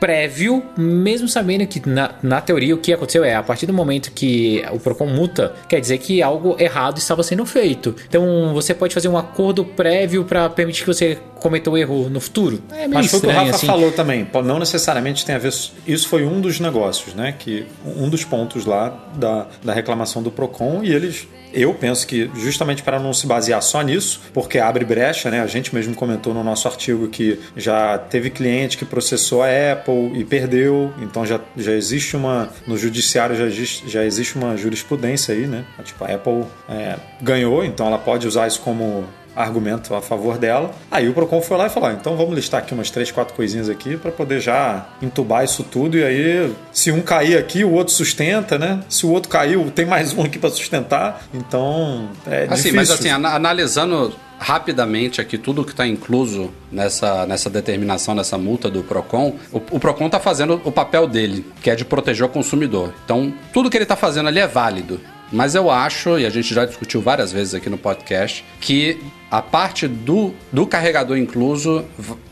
prévio, 0.00 0.62
mesmo 0.76 1.28
sabendo 1.28 1.66
que 1.66 1.86
na, 1.88 2.12
na 2.22 2.40
teoria 2.40 2.74
o 2.74 2.78
que 2.78 2.92
aconteceu 2.92 3.22
é 3.22 3.34
a 3.34 3.42
partir 3.42 3.66
do 3.66 3.72
momento 3.72 4.10
que 4.12 4.64
o 4.72 4.80
Procon 4.80 5.06
multa, 5.06 5.54
quer 5.68 5.78
dizer 5.78 5.98
que 5.98 6.22
algo 6.22 6.56
errado 6.58 6.98
estava 6.98 7.22
sendo 7.22 7.44
feito. 7.44 7.94
Então 8.08 8.52
você 8.54 8.74
pode 8.74 8.94
fazer 8.94 9.08
um 9.08 9.18
acordo 9.18 9.64
prévio 9.64 10.24
para 10.24 10.48
permitir 10.48 10.80
que 10.80 10.86
você 10.86 11.18
cometer 11.40 11.70
o 11.70 11.76
erro 11.76 12.08
no 12.08 12.20
futuro. 12.20 12.62
É 12.70 12.86
meio 12.86 12.94
Mas 12.94 13.10
foi 13.10 13.18
o 13.18 13.22
que 13.22 13.28
o 13.28 13.30
Rafa 13.30 13.50
assim. 13.56 13.66
falou 13.66 13.92
também. 13.92 14.26
Não 14.44 14.58
necessariamente 14.58 15.24
tem 15.24 15.34
a 15.34 15.38
ver. 15.38 15.52
Isso 15.86 16.08
foi 16.08 16.24
um 16.24 16.40
dos 16.40 16.60
negócios, 16.60 17.14
né? 17.14 17.34
Que 17.38 17.66
um 17.84 18.08
dos 18.08 18.24
pontos 18.24 18.64
lá 18.66 18.96
da, 19.14 19.46
da 19.64 19.72
reclamação 19.72 20.22
do 20.22 20.30
Procon 20.30 20.82
e 20.82 20.92
eles. 20.92 21.26
Eu 21.52 21.74
penso 21.74 22.06
que 22.06 22.30
justamente 22.36 22.80
para 22.80 23.00
não 23.00 23.12
se 23.12 23.26
basear 23.26 23.60
só 23.60 23.82
nisso, 23.82 24.20
porque 24.32 24.58
abre 24.58 24.84
brecha, 24.84 25.32
né? 25.32 25.40
A 25.40 25.48
gente 25.48 25.74
mesmo 25.74 25.96
comentou 25.96 26.32
no 26.32 26.44
nosso 26.44 26.68
artigo 26.68 27.08
que 27.08 27.40
já 27.56 27.98
teve 27.98 28.30
cliente 28.30 28.78
que 28.78 28.84
processou 28.84 29.42
a 29.42 29.48
Apple 29.72 29.89
e 30.14 30.24
perdeu, 30.24 30.92
então 31.00 31.24
já, 31.24 31.40
já 31.56 31.72
existe 31.72 32.16
uma. 32.16 32.48
No 32.66 32.76
judiciário 32.76 33.36
já 33.36 33.44
existe, 33.44 33.88
já 33.88 34.04
existe 34.04 34.36
uma 34.36 34.56
jurisprudência 34.56 35.34
aí, 35.34 35.46
né? 35.46 35.64
Tipo, 35.84 36.04
a 36.04 36.14
Apple 36.14 36.44
é, 36.68 36.96
ganhou, 37.20 37.64
então 37.64 37.86
ela 37.86 37.98
pode 37.98 38.26
usar 38.26 38.46
isso 38.46 38.60
como 38.60 39.04
argumento 39.34 39.94
a 39.94 40.00
favor 40.02 40.38
dela. 40.38 40.70
Aí 40.90 41.08
o 41.08 41.12
Procon 41.14 41.40
foi 41.40 41.56
lá 41.56 41.66
e 41.66 41.70
falou: 41.70 41.88
ah, 41.88 41.92
então 41.92 42.16
vamos 42.16 42.34
listar 42.34 42.60
aqui 42.60 42.74
umas 42.74 42.90
três, 42.90 43.10
quatro 43.10 43.34
coisinhas 43.34 43.68
aqui 43.68 43.96
para 43.96 44.10
poder 44.10 44.40
já 44.40 44.86
entubar 45.02 45.44
isso 45.44 45.62
tudo. 45.64 45.96
E 45.98 46.04
aí, 46.04 46.52
se 46.72 46.90
um 46.90 47.00
cair 47.00 47.36
aqui, 47.38 47.64
o 47.64 47.72
outro 47.72 47.92
sustenta, 47.94 48.58
né? 48.58 48.80
Se 48.88 49.06
o 49.06 49.10
outro 49.10 49.28
caiu, 49.30 49.70
tem 49.70 49.86
mais 49.86 50.12
um 50.12 50.22
aqui 50.22 50.38
para 50.38 50.50
sustentar. 50.50 51.22
Então, 51.32 52.08
é 52.26 52.44
Assim, 52.44 52.54
difícil. 52.70 52.74
mas 52.76 52.90
assim, 52.90 53.08
ana- 53.08 53.34
analisando 53.34 54.12
rapidamente 54.38 55.20
aqui 55.20 55.36
tudo 55.36 55.62
que 55.64 55.70
está 55.72 55.86
incluso 55.86 56.50
nessa, 56.72 57.26
nessa 57.26 57.50
determinação, 57.50 58.14
nessa 58.14 58.38
multa 58.38 58.70
do 58.70 58.82
PROCON, 58.82 59.34
o, 59.52 59.58
o 59.72 59.78
PROCON 59.78 60.06
está 60.06 60.18
fazendo 60.18 60.60
o 60.64 60.72
papel 60.72 61.06
dele, 61.06 61.44
que 61.62 61.68
é 61.70 61.76
de 61.76 61.84
proteger 61.84 62.24
o 62.24 62.28
consumidor. 62.28 62.92
Então, 63.04 63.32
tudo 63.52 63.68
que 63.68 63.76
ele 63.76 63.84
está 63.84 63.96
fazendo 63.96 64.28
ali 64.28 64.40
é 64.40 64.46
válido. 64.46 64.98
Mas 65.32 65.54
eu 65.54 65.70
acho, 65.70 66.18
e 66.18 66.26
a 66.26 66.30
gente 66.30 66.52
já 66.52 66.64
discutiu 66.64 67.00
várias 67.00 67.30
vezes 67.32 67.54
aqui 67.54 67.70
no 67.70 67.78
podcast, 67.78 68.44
que 68.60 68.98
a 69.30 69.40
parte 69.40 69.86
do, 69.86 70.34
do 70.52 70.66
carregador 70.66 71.16
incluso 71.16 71.84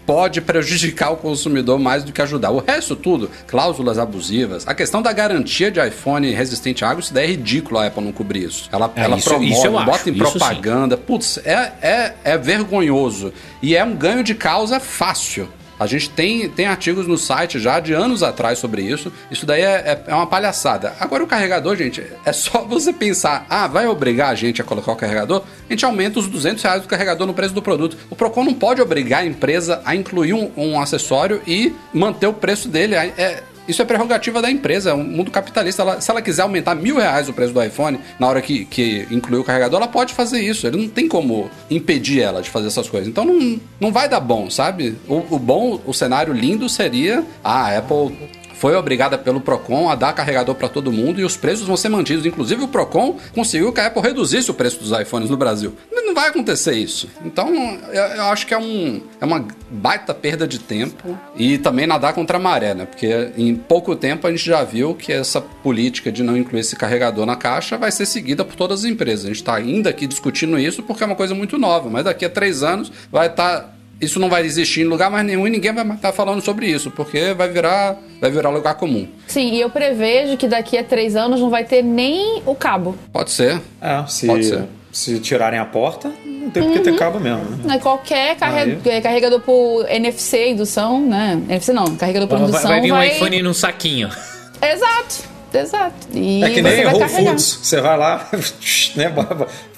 pode 0.04 0.40
prejudicar 0.40 1.10
o 1.12 1.16
consumidor 1.16 1.78
mais 1.78 2.02
do 2.02 2.12
que 2.12 2.20
ajudar. 2.20 2.50
O 2.50 2.58
resto 2.58 2.96
tudo, 2.96 3.30
cláusulas 3.46 3.98
abusivas, 3.98 4.66
a 4.66 4.74
questão 4.74 5.00
da 5.00 5.12
garantia 5.12 5.70
de 5.70 5.78
iPhone 5.86 6.28
resistente 6.32 6.84
à 6.84 6.88
água, 6.90 7.00
isso 7.00 7.14
daí 7.14 7.24
é 7.24 7.28
ridículo 7.28 7.78
a 7.78 7.86
Apple 7.86 8.02
não 8.02 8.10
cobrir 8.10 8.44
isso. 8.44 8.68
Ela, 8.72 8.90
É, 8.96 9.02
ela 9.02 9.16
isso- 9.16 9.28
promove, 9.28 9.52
isso 9.52 9.66
eu 9.66 9.78
acho, 9.78 9.86
bota 9.90 10.10
em 10.10 10.14
propaganda. 10.14 10.96
Putz, 10.96 11.38
é, 11.44 11.72
é, 11.80 12.14
é 12.24 12.38
vergonhoso. 12.38 13.32
E 13.62 13.76
é 13.76 13.84
um 13.84 13.94
ganho 13.94 14.24
de 14.24 14.34
causa 14.34 14.80
fácil. 14.80 15.48
A 15.78 15.86
gente 15.86 16.10
tem, 16.10 16.48
tem 16.48 16.66
artigos 16.66 17.06
no 17.06 17.16
site 17.16 17.58
já 17.58 17.78
de 17.80 17.92
anos 17.92 18.22
atrás 18.22 18.58
sobre 18.58 18.82
isso. 18.82 19.12
Isso 19.30 19.46
daí 19.46 19.62
é, 19.62 19.64
é, 19.64 20.04
é 20.08 20.14
uma 20.14 20.26
palhaçada. 20.26 20.94
Agora, 20.98 21.22
o 21.22 21.26
carregador, 21.26 21.76
gente, 21.76 22.04
é 22.24 22.32
só 22.32 22.64
você 22.68 22.92
pensar: 22.92 23.46
ah, 23.48 23.66
vai 23.66 23.86
obrigar 23.86 24.30
a 24.30 24.34
gente 24.34 24.60
a 24.60 24.64
colocar 24.64 24.92
o 24.92 24.96
carregador? 24.96 25.42
A 25.68 25.72
gente 25.72 25.84
aumenta 25.84 26.18
os 26.18 26.26
200 26.26 26.62
reais 26.62 26.82
do 26.82 26.88
carregador 26.88 27.26
no 27.26 27.34
preço 27.34 27.54
do 27.54 27.62
produto. 27.62 27.96
O 28.10 28.16
Procon 28.16 28.44
não 28.44 28.54
pode 28.54 28.80
obrigar 28.80 29.22
a 29.22 29.26
empresa 29.26 29.80
a 29.84 29.94
incluir 29.94 30.32
um, 30.32 30.50
um 30.56 30.80
acessório 30.80 31.40
e 31.46 31.74
manter 31.92 32.26
o 32.26 32.32
preço 32.32 32.68
dele. 32.68 32.94
É- 32.94 33.12
é- 33.16 33.42
isso 33.68 33.80
é 33.82 33.84
prerrogativa 33.84 34.40
da 34.42 34.50
empresa, 34.50 34.94
um 34.94 35.04
mundo 35.04 35.30
capitalista. 35.30 35.82
Ela- 35.82 36.00
se 36.00 36.10
ela 36.10 36.22
quiser 36.22 36.42
aumentar 36.42 36.74
mil 36.74 36.96
reais 36.96 37.28
o 37.28 37.32
preço 37.32 37.52
do 37.52 37.62
iPhone 37.62 38.00
na 38.18 38.26
hora 38.26 38.40
que, 38.40 38.64
que 38.64 39.06
incluir 39.10 39.38
o 39.38 39.44
carregador, 39.44 39.78
ela 39.80 39.88
pode 39.90 40.14
fazer 40.14 40.40
isso. 40.40 40.66
Ele 40.66 40.76
não 40.78 40.88
tem 40.88 41.06
como 41.06 41.50
impedir 41.70 42.20
ela 42.22 42.40
de 42.42 42.50
fazer 42.50 42.68
essas 42.68 42.88
coisas. 42.88 43.08
Então 43.08 43.24
não, 43.24 43.60
não 43.78 43.92
vai 43.92 44.08
dar 44.08 44.20
bom, 44.20 44.48
sabe? 44.50 44.96
O, 45.06 45.36
o 45.36 45.38
bom, 45.38 45.80
o 45.86 45.92
cenário 45.92 46.32
lindo 46.32 46.68
seria 46.68 47.24
ah, 47.44 47.66
a 47.68 47.78
Apple 47.78 48.16
foi 48.58 48.74
obrigada 48.74 49.16
pelo 49.16 49.40
Procon 49.40 49.88
a 49.88 49.94
dar 49.94 50.12
carregador 50.12 50.54
para 50.54 50.68
todo 50.68 50.92
mundo 50.92 51.20
e 51.20 51.24
os 51.24 51.36
preços 51.36 51.66
vão 51.66 51.76
ser 51.76 51.88
mantidos. 51.88 52.26
Inclusive, 52.26 52.64
o 52.64 52.68
Procon 52.68 53.16
conseguiu 53.34 53.72
que 53.72 53.80
a 53.80 53.86
Apple 53.86 54.02
reduzisse 54.02 54.50
o 54.50 54.54
preço 54.54 54.80
dos 54.80 54.90
iPhones 54.98 55.30
no 55.30 55.36
Brasil. 55.36 55.74
Não 55.92 56.14
vai 56.14 56.28
acontecer 56.28 56.72
isso. 56.72 57.08
Então, 57.24 57.48
eu, 57.92 58.24
acho 58.24 58.46
que 58.46 58.52
é, 58.52 58.58
um, 58.58 59.00
é 59.20 59.24
uma 59.24 59.46
baita 59.70 60.12
perda 60.12 60.48
de 60.48 60.58
tempo 60.58 61.16
e 61.36 61.58
também 61.58 61.86
nadar 61.86 62.12
contra 62.12 62.38
a 62.38 62.40
maré, 62.40 62.74
né? 62.74 62.86
Porque 62.86 63.30
em 63.36 63.54
pouco 63.54 63.94
tempo 63.94 64.26
a 64.26 64.30
gente 64.30 64.44
já 64.44 64.64
viu 64.64 64.94
que 64.94 65.12
essa 65.12 65.40
política 65.40 66.10
de 66.10 66.22
não 66.22 66.36
incluir 66.36 66.60
esse 66.60 66.74
carregador 66.74 67.24
na 67.24 67.36
caixa 67.36 67.76
vai 67.76 67.92
ser 67.92 68.06
seguida 68.06 68.44
por 68.44 68.56
todas 68.56 68.80
as 68.80 68.90
empresas. 68.90 69.26
A 69.26 69.28
gente 69.28 69.36
está 69.36 69.54
ainda 69.54 69.90
aqui 69.90 70.06
discutindo 70.06 70.58
isso 70.58 70.82
porque 70.82 71.04
é 71.04 71.06
uma 71.06 71.14
coisa 71.14 71.34
muito 71.34 71.56
nova, 71.56 71.88
mas 71.88 72.04
daqui 72.04 72.24
a 72.24 72.30
três 72.30 72.62
anos 72.62 72.90
vai 73.12 73.28
estar 73.28 73.77
isso 74.00 74.20
não 74.20 74.28
vai 74.30 74.44
existir 74.44 74.82
em 74.82 74.84
lugar 74.84 75.10
mais 75.10 75.24
nenhum 75.26 75.46
e 75.46 75.50
ninguém 75.50 75.72
vai 75.72 75.84
estar 75.94 76.12
falando 76.12 76.40
sobre 76.40 76.66
isso, 76.66 76.90
porque 76.90 77.34
vai 77.34 77.48
virar, 77.48 77.96
vai 78.20 78.30
virar 78.30 78.50
lugar 78.50 78.74
comum. 78.74 79.08
Sim, 79.26 79.52
e 79.54 79.60
eu 79.60 79.70
prevejo 79.70 80.36
que 80.36 80.46
daqui 80.46 80.78
a 80.78 80.84
três 80.84 81.16
anos 81.16 81.40
não 81.40 81.50
vai 81.50 81.64
ter 81.64 81.82
nem 81.82 82.42
o 82.46 82.54
cabo. 82.54 82.94
Pode 83.12 83.30
ser. 83.30 83.60
É, 83.82 84.04
se, 84.06 84.26
Pode 84.26 84.44
ser. 84.44 84.64
se 84.92 85.18
tirarem 85.18 85.58
a 85.58 85.64
porta, 85.64 86.12
não 86.24 86.50
tem 86.50 86.62
por 86.62 86.72
que 86.72 86.78
ter 86.80 86.96
cabo 86.96 87.18
mesmo, 87.18 87.44
né? 87.44 87.58
Né, 87.64 87.78
Qualquer 87.78 88.36
carre- 88.36 88.60
Aí. 88.62 88.78
é, 88.84 89.00
carregador 89.00 89.40
por 89.40 89.84
NFC, 89.90 90.50
indução, 90.50 91.00
né? 91.04 91.40
NFC 91.48 91.72
não, 91.72 91.96
carregador 91.96 92.28
por 92.28 92.38
Vai, 92.38 92.48
indução 92.48 92.70
vai 92.70 92.80
vir 92.80 92.92
um 92.92 92.96
vai... 92.96 93.08
iPhone 93.16 93.42
num 93.42 93.52
saquinho. 93.54 94.08
Exato, 94.62 95.24
exato. 95.52 95.94
E 96.14 96.42
É 96.44 96.50
que 96.50 96.62
nem 96.62 96.86
Whole 96.86 96.98
carregar. 97.00 97.30
Foods. 97.30 97.58
Você 97.62 97.80
vai 97.80 97.96
lá, 97.98 98.28
né? 98.96 99.12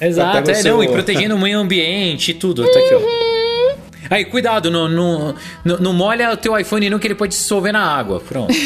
Exato, 0.00 0.50
é, 0.50 0.54
seu- 0.54 0.76
não, 0.76 0.84
e 0.84 0.88
protegendo 0.88 1.34
o 1.34 1.38
meio 1.38 1.58
ambiente 1.58 2.30
e 2.30 2.34
tudo. 2.34 2.62
Tá 2.70 2.78
aqui, 2.78 2.94
Uhum. 2.94 3.02
ó. 3.36 3.39
Aí, 4.10 4.24
cuidado, 4.24 4.70
não, 4.70 4.88
não, 4.88 5.34
não, 5.64 5.76
não 5.78 5.92
molha 5.92 6.32
o 6.32 6.36
teu 6.36 6.58
iPhone 6.58 6.90
não 6.90 6.98
que 6.98 7.06
ele 7.06 7.14
pode 7.14 7.34
se 7.34 7.42
dissolver 7.42 7.72
na 7.72 7.80
água. 7.82 8.20
Pronto. 8.20 8.52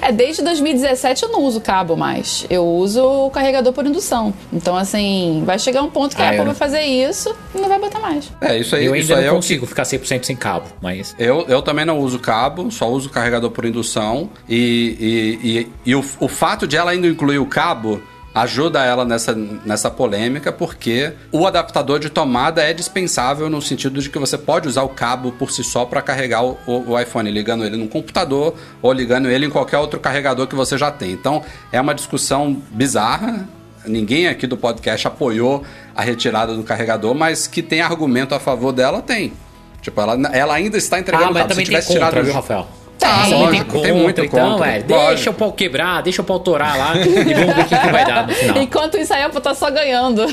É, 0.00 0.12
desde 0.12 0.42
2017 0.42 1.24
eu 1.24 1.28
não 1.30 1.42
uso 1.42 1.60
cabo 1.60 1.96
mais. 1.96 2.46
Eu 2.48 2.64
uso 2.64 3.02
o 3.02 3.30
carregador 3.30 3.72
por 3.72 3.84
indução. 3.86 4.32
Então, 4.52 4.76
assim, 4.76 5.42
vai 5.44 5.58
chegar 5.58 5.82
um 5.82 5.90
ponto 5.90 6.14
que 6.14 6.22
a 6.22 6.26
Ah, 6.26 6.28
Apple 6.28 6.38
eu 6.40 6.44
vai 6.44 6.52
não. 6.52 6.58
fazer 6.58 6.82
isso 6.82 7.34
e 7.54 7.58
não 7.58 7.68
vai 7.68 7.78
botar 7.78 7.98
mais. 7.98 8.30
É, 8.40 8.58
isso 8.58 8.76
aí, 8.76 8.84
Eu 8.86 8.94
isso 8.94 9.12
ainda 9.12 9.22
aí 9.22 9.26
é 9.28 9.30
não 9.30 9.38
o 9.38 9.40
que 9.40 9.46
consigo 9.48 9.66
ficar 9.66 9.82
100% 9.82 10.24
sem 10.24 10.36
cabo, 10.36 10.66
mas... 10.80 11.14
Eu, 11.18 11.44
eu 11.48 11.60
também 11.62 11.84
não 11.84 11.98
uso 11.98 12.18
cabo, 12.18 12.70
só 12.70 12.88
uso 12.88 13.10
carregador 13.10 13.50
por 13.50 13.64
indução. 13.64 14.30
E, 14.48 15.38
e, 15.42 15.48
e, 15.60 15.68
e 15.86 15.94
o, 15.94 16.04
o 16.20 16.28
fato 16.28 16.66
de 16.66 16.76
ela 16.76 16.92
ainda 16.92 17.06
incluir 17.08 17.38
o 17.38 17.46
cabo 17.46 18.00
ajuda 18.42 18.84
ela 18.84 19.04
nessa, 19.04 19.34
nessa 19.64 19.90
polêmica, 19.90 20.50
porque 20.52 21.12
o 21.32 21.46
adaptador 21.46 21.98
de 21.98 22.10
tomada 22.10 22.62
é 22.62 22.72
dispensável 22.72 23.48
no 23.50 23.60
sentido 23.62 24.00
de 24.00 24.08
que 24.10 24.18
você 24.18 24.36
pode 24.38 24.68
usar 24.68 24.82
o 24.82 24.88
cabo 24.88 25.32
por 25.32 25.50
si 25.50 25.62
só 25.64 25.84
para 25.84 26.02
carregar 26.02 26.44
o, 26.44 26.58
o- 26.66 26.90
o 26.92 27.00
iPhone, 27.00 27.30
ligando 27.30 27.64
ele 27.64 27.76
no 27.76 27.88
computador 27.88 28.54
ou 28.82 28.92
ligando 28.92 29.28
ele 29.30 29.46
em 29.46 29.50
qualquer 29.50 29.78
outro 29.78 29.98
carregador 30.00 30.46
que 30.46 30.54
você 30.54 30.76
já 30.78 30.90
tem. 30.90 31.12
Então 31.12 31.42
é 31.72 31.80
uma 31.80 31.94
discussão 31.94 32.60
bizarra. 32.70 33.48
Ninguém 33.86 34.28
aqui 34.28 34.46
do 34.46 34.56
podcast 34.56 35.06
apoiou 35.06 35.64
a 35.96 36.02
retirada 36.02 36.54
do 36.54 36.62
carregador, 36.62 37.14
mas 37.14 37.46
que 37.46 37.62
tem 37.62 37.80
argumento 37.80 38.34
a 38.34 38.40
favor 38.40 38.72
dela, 38.72 39.00
tem. 39.00 39.32
Tipo, 39.80 40.00
ela, 40.00 40.14
ela 40.34 40.54
ainda 40.54 40.76
está 40.76 40.98
entregando 40.98 41.30
Ah, 41.30 41.32
mas 41.32 41.42
cabo. 41.42 41.48
também 41.50 41.64
Se 41.64 41.70
tem 41.72 41.80
tivesse 41.80 41.98
contra, 41.98 42.08
tirado 42.10 42.24
viu, 42.24 42.34
Rafael? 42.34 42.68
Tem, 42.98 43.32
lógico, 43.32 43.80
tem 43.80 43.92
muito 43.92 44.24
então, 44.24 44.52
contra. 44.52 44.72
É, 44.72 44.82
deixa 44.82 45.30
o 45.30 45.34
pau 45.34 45.52
quebrar, 45.52 46.02
deixa 46.02 46.20
o 46.20 46.24
pau 46.24 46.40
torar 46.40 46.76
lá 46.76 46.96
e 46.96 47.34
vamos 47.34 47.54
ver 47.54 47.62
o 47.62 47.68
que, 47.68 47.78
que 47.78 47.92
vai 47.92 48.04
dar 48.04 48.26
no 48.26 48.34
final. 48.34 48.58
Enquanto 48.58 48.98
isso, 48.98 49.14
aí 49.14 49.22
a 49.22 49.26
Apple 49.26 49.40
tá 49.40 49.54
só 49.54 49.70
ganhando. 49.70 50.26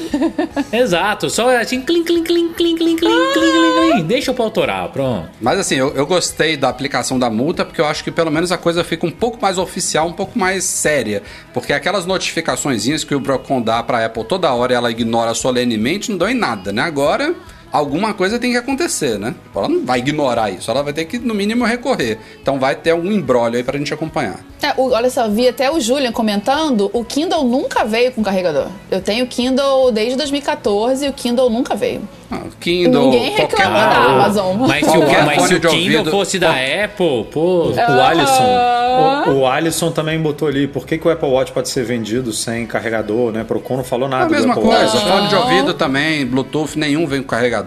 Exato, 0.74 1.30
só 1.30 1.56
assim, 1.56 1.82
clim, 1.82 2.04
clim, 2.04 2.24
clim, 2.24 2.54
clim, 2.54 2.76
clim, 2.76 2.96
clim, 2.96 3.12
ah! 3.12 3.34
clim, 3.34 3.92
clim, 3.92 4.04
deixa 4.04 4.32
o 4.32 4.34
pau 4.34 4.50
torar, 4.50 4.90
pronto. 4.90 5.30
Mas 5.40 5.60
assim, 5.60 5.76
eu, 5.76 5.94
eu, 5.96 6.08
gostei 6.08 6.58
da 6.58 6.68
aplicação 6.70 7.20
da 7.20 7.30
multa, 7.30 7.64
porque 7.64 7.80
eu 7.80 7.86
acho 7.86 8.04
que 8.04 8.12
pelo 8.12 8.32
menos 8.32 8.52
a 8.52 8.58
coisa 8.58 8.84
fica 8.84 9.06
um 9.06 9.12
pouco 9.12 9.38
mais 9.40 9.60
oficial, 9.60 10.08
um 10.08 10.14
pouco 10.14 10.38
mais 10.38 10.64
séria. 10.64 11.22
Porque 11.54 11.72
aquelas 11.72 12.06
notificaçõezinhas 12.06 13.04
que 13.04 13.14
o 13.14 13.20
Brocon 13.20 13.62
dá 13.62 13.84
pra 13.84 14.04
Apple 14.06 14.24
toda 14.24 14.52
hora 14.52 14.74
e 14.74 14.76
ela 14.76 14.90
ignora 14.90 15.36
solenemente, 15.36 16.10
não 16.10 16.18
dão 16.18 16.30
em 16.30 16.36
nada, 16.36 16.74
né? 16.74 16.82
Agora 16.82 17.36
alguma 17.76 18.14
coisa 18.14 18.40
tem 18.40 18.52
que 18.52 18.58
acontecer, 18.58 19.18
né? 19.20 19.36
Ela 19.56 19.68
não 19.70 19.86
vai 19.86 20.00
ignorar 20.00 20.50
isso, 20.50 20.70
ela 20.72 20.82
vai 20.84 20.94
ter 20.94 21.06
que, 21.06 21.18
no 21.20 21.34
mínimo, 21.34 21.66
recorrer. 21.66 22.18
Então 22.42 22.60
vai 22.60 22.76
ter 22.76 22.92
algum 22.92 23.12
embrólio 23.12 23.58
aí 23.58 23.64
pra 23.64 23.78
gente 23.78 23.94
acompanhar. 23.94 24.40
É, 24.62 24.74
o- 24.78 24.92
olha 24.92 25.10
só, 25.10 25.28
vi 25.28 25.48
até 25.48 25.70
o 25.70 25.80
Julian 25.80 26.12
comentando, 26.12 26.90
o 26.94 27.04
Kindle 27.04 27.44
nunca 27.44 27.86
veio 27.86 28.12
com 28.12 28.24
carregador. 28.24 28.68
Eu 28.90 29.02
tenho 29.02 29.28
Kindle 29.28 29.92
desde 29.92 30.16
2014 30.18 31.06
e 31.06 31.10
o 31.10 31.14
Kindle 31.14 31.50
nunca 31.50 31.76
veio. 31.76 32.02
Ah, 32.32 32.42
Kindle, 32.60 33.04
Ninguém 33.12 33.36
qualquer... 33.36 33.58
reclamou 33.58 33.80
da 33.82 33.98
Amazon. 33.98 34.56
Mas 34.68 34.86
se 34.86 34.98
o, 34.98 35.02
mas 35.26 35.42
se 35.44 35.54
o 35.56 35.62
Kindle 35.62 35.98
ouvido- 36.00 36.12
fosse 36.12 36.40
da 36.40 36.52
Apple, 36.52 37.26
pô... 37.32 37.70
O 37.70 38.02
Alisson, 38.02 39.30
o, 39.30 39.34
o 39.42 39.48
Alisson 39.48 39.92
também 39.92 40.20
botou 40.20 40.48
ali, 40.48 40.68
por 40.68 40.88
que, 40.88 40.98
que 40.98 41.08
o 41.08 41.12
Apple 41.12 41.30
Watch 41.30 41.52
pode 41.52 41.70
ser 41.70 41.84
vendido 41.84 42.34
sem 42.34 42.66
carregador, 42.66 43.32
né? 43.32 43.44
Procon 43.44 43.78
não 43.78 43.84
falou 43.84 44.08
É 44.08 44.12
nada 44.12 44.26
a 44.26 44.30
mesma 44.30 44.56
do 44.56 44.60
Apple 44.60 44.70
coisa, 44.76 44.98
Watch. 44.98 45.08
fone 45.08 45.28
de 45.28 45.36
ouvido 45.36 45.74
também, 45.76 46.26
Bluetooth, 46.26 46.76
nenhum 46.80 47.06
vem 47.06 47.22
com 47.22 47.28
carregador. 47.28 47.65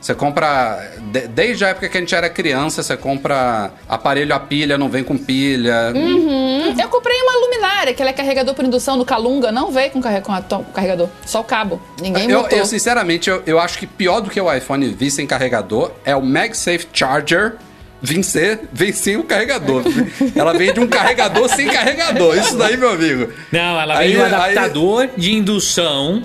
Você 0.00 0.14
compra, 0.14 0.78
de- 1.12 1.28
desde 1.28 1.64
a 1.64 1.68
época 1.68 1.88
que 1.88 1.96
a 1.96 2.00
gente 2.00 2.14
era 2.14 2.28
criança, 2.28 2.82
você 2.82 2.96
compra 2.96 3.70
aparelho 3.88 4.34
a 4.34 4.40
pilha, 4.40 4.76
não 4.76 4.88
vem 4.88 5.04
com 5.04 5.16
pilha. 5.16 5.92
Hum, 5.94 6.74
Eu 6.80 6.88
comprei 6.88 7.20
uma 7.22 7.36
luminária, 7.38 7.94
que 7.94 8.02
ela 8.02 8.10
é 8.10 8.12
carregador 8.12 8.54
por 8.54 8.64
indução 8.64 8.96
no 8.96 9.04
Calunga, 9.04 9.50
não 9.52 9.70
veio 9.70 9.90
com, 9.90 10.00
carre- 10.00 10.20
com 10.20 10.32
a 10.32 10.40
to- 10.42 10.64
carregador, 10.74 11.08
só 11.24 11.40
o 11.40 11.44
cabo. 11.44 11.80
Ninguém 12.00 12.28
Eu, 12.30 12.42
botou. 12.42 12.58
eu, 12.58 12.66
sinceramente, 12.66 13.30
eu, 13.30 13.42
eu 13.46 13.58
acho 13.60 13.78
que 13.78 13.86
pior 13.86 14.20
do 14.20 14.28
que 14.30 14.40
o 14.40 14.52
iPhone 14.52 14.86
vir 14.88 15.10
sem 15.10 15.26
carregador 15.26 15.92
é 16.04 16.14
o 16.16 16.22
MagSafe 16.22 16.86
Charger 16.92 17.54
vencer, 18.02 18.60
vem 18.72 18.92
sem 18.92 19.16
o 19.16 19.24
carregador. 19.24 19.82
Ela 20.36 20.52
vem 20.52 20.72
de 20.72 20.80
um 20.80 20.86
carregador 20.86 21.48
sem 21.48 21.66
carregador. 21.66 22.36
Isso 22.36 22.56
daí, 22.56 22.76
meu 22.76 22.90
amigo. 22.90 23.32
Não, 23.50 23.80
ela 23.80 23.98
Aí- 23.98 24.08
vem 24.08 24.16
de 24.16 24.22
um 24.22 24.24
aí- 24.26 24.34
adaptador 24.34 25.08
de 25.16 25.32
indução 25.34 26.22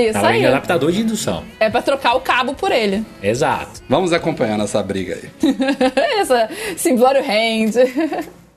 Isso 0.00 0.12
Tava 0.12 0.28
aí. 0.28 0.42
em 0.42 0.46
adaptador 0.46 0.92
de 0.92 1.00
indução. 1.00 1.44
É 1.58 1.68
pra 1.68 1.82
trocar 1.82 2.14
o 2.14 2.20
cabo 2.20 2.54
por 2.54 2.70
ele. 2.72 3.04
Exato. 3.22 3.82
Vamos 3.88 4.12
acompanhando 4.12 4.64
essa 4.64 4.82
briga 4.82 5.14
aí. 5.16 5.30
Essa 6.20 6.48
Simplório 6.76 7.20
Hand. 7.22 7.74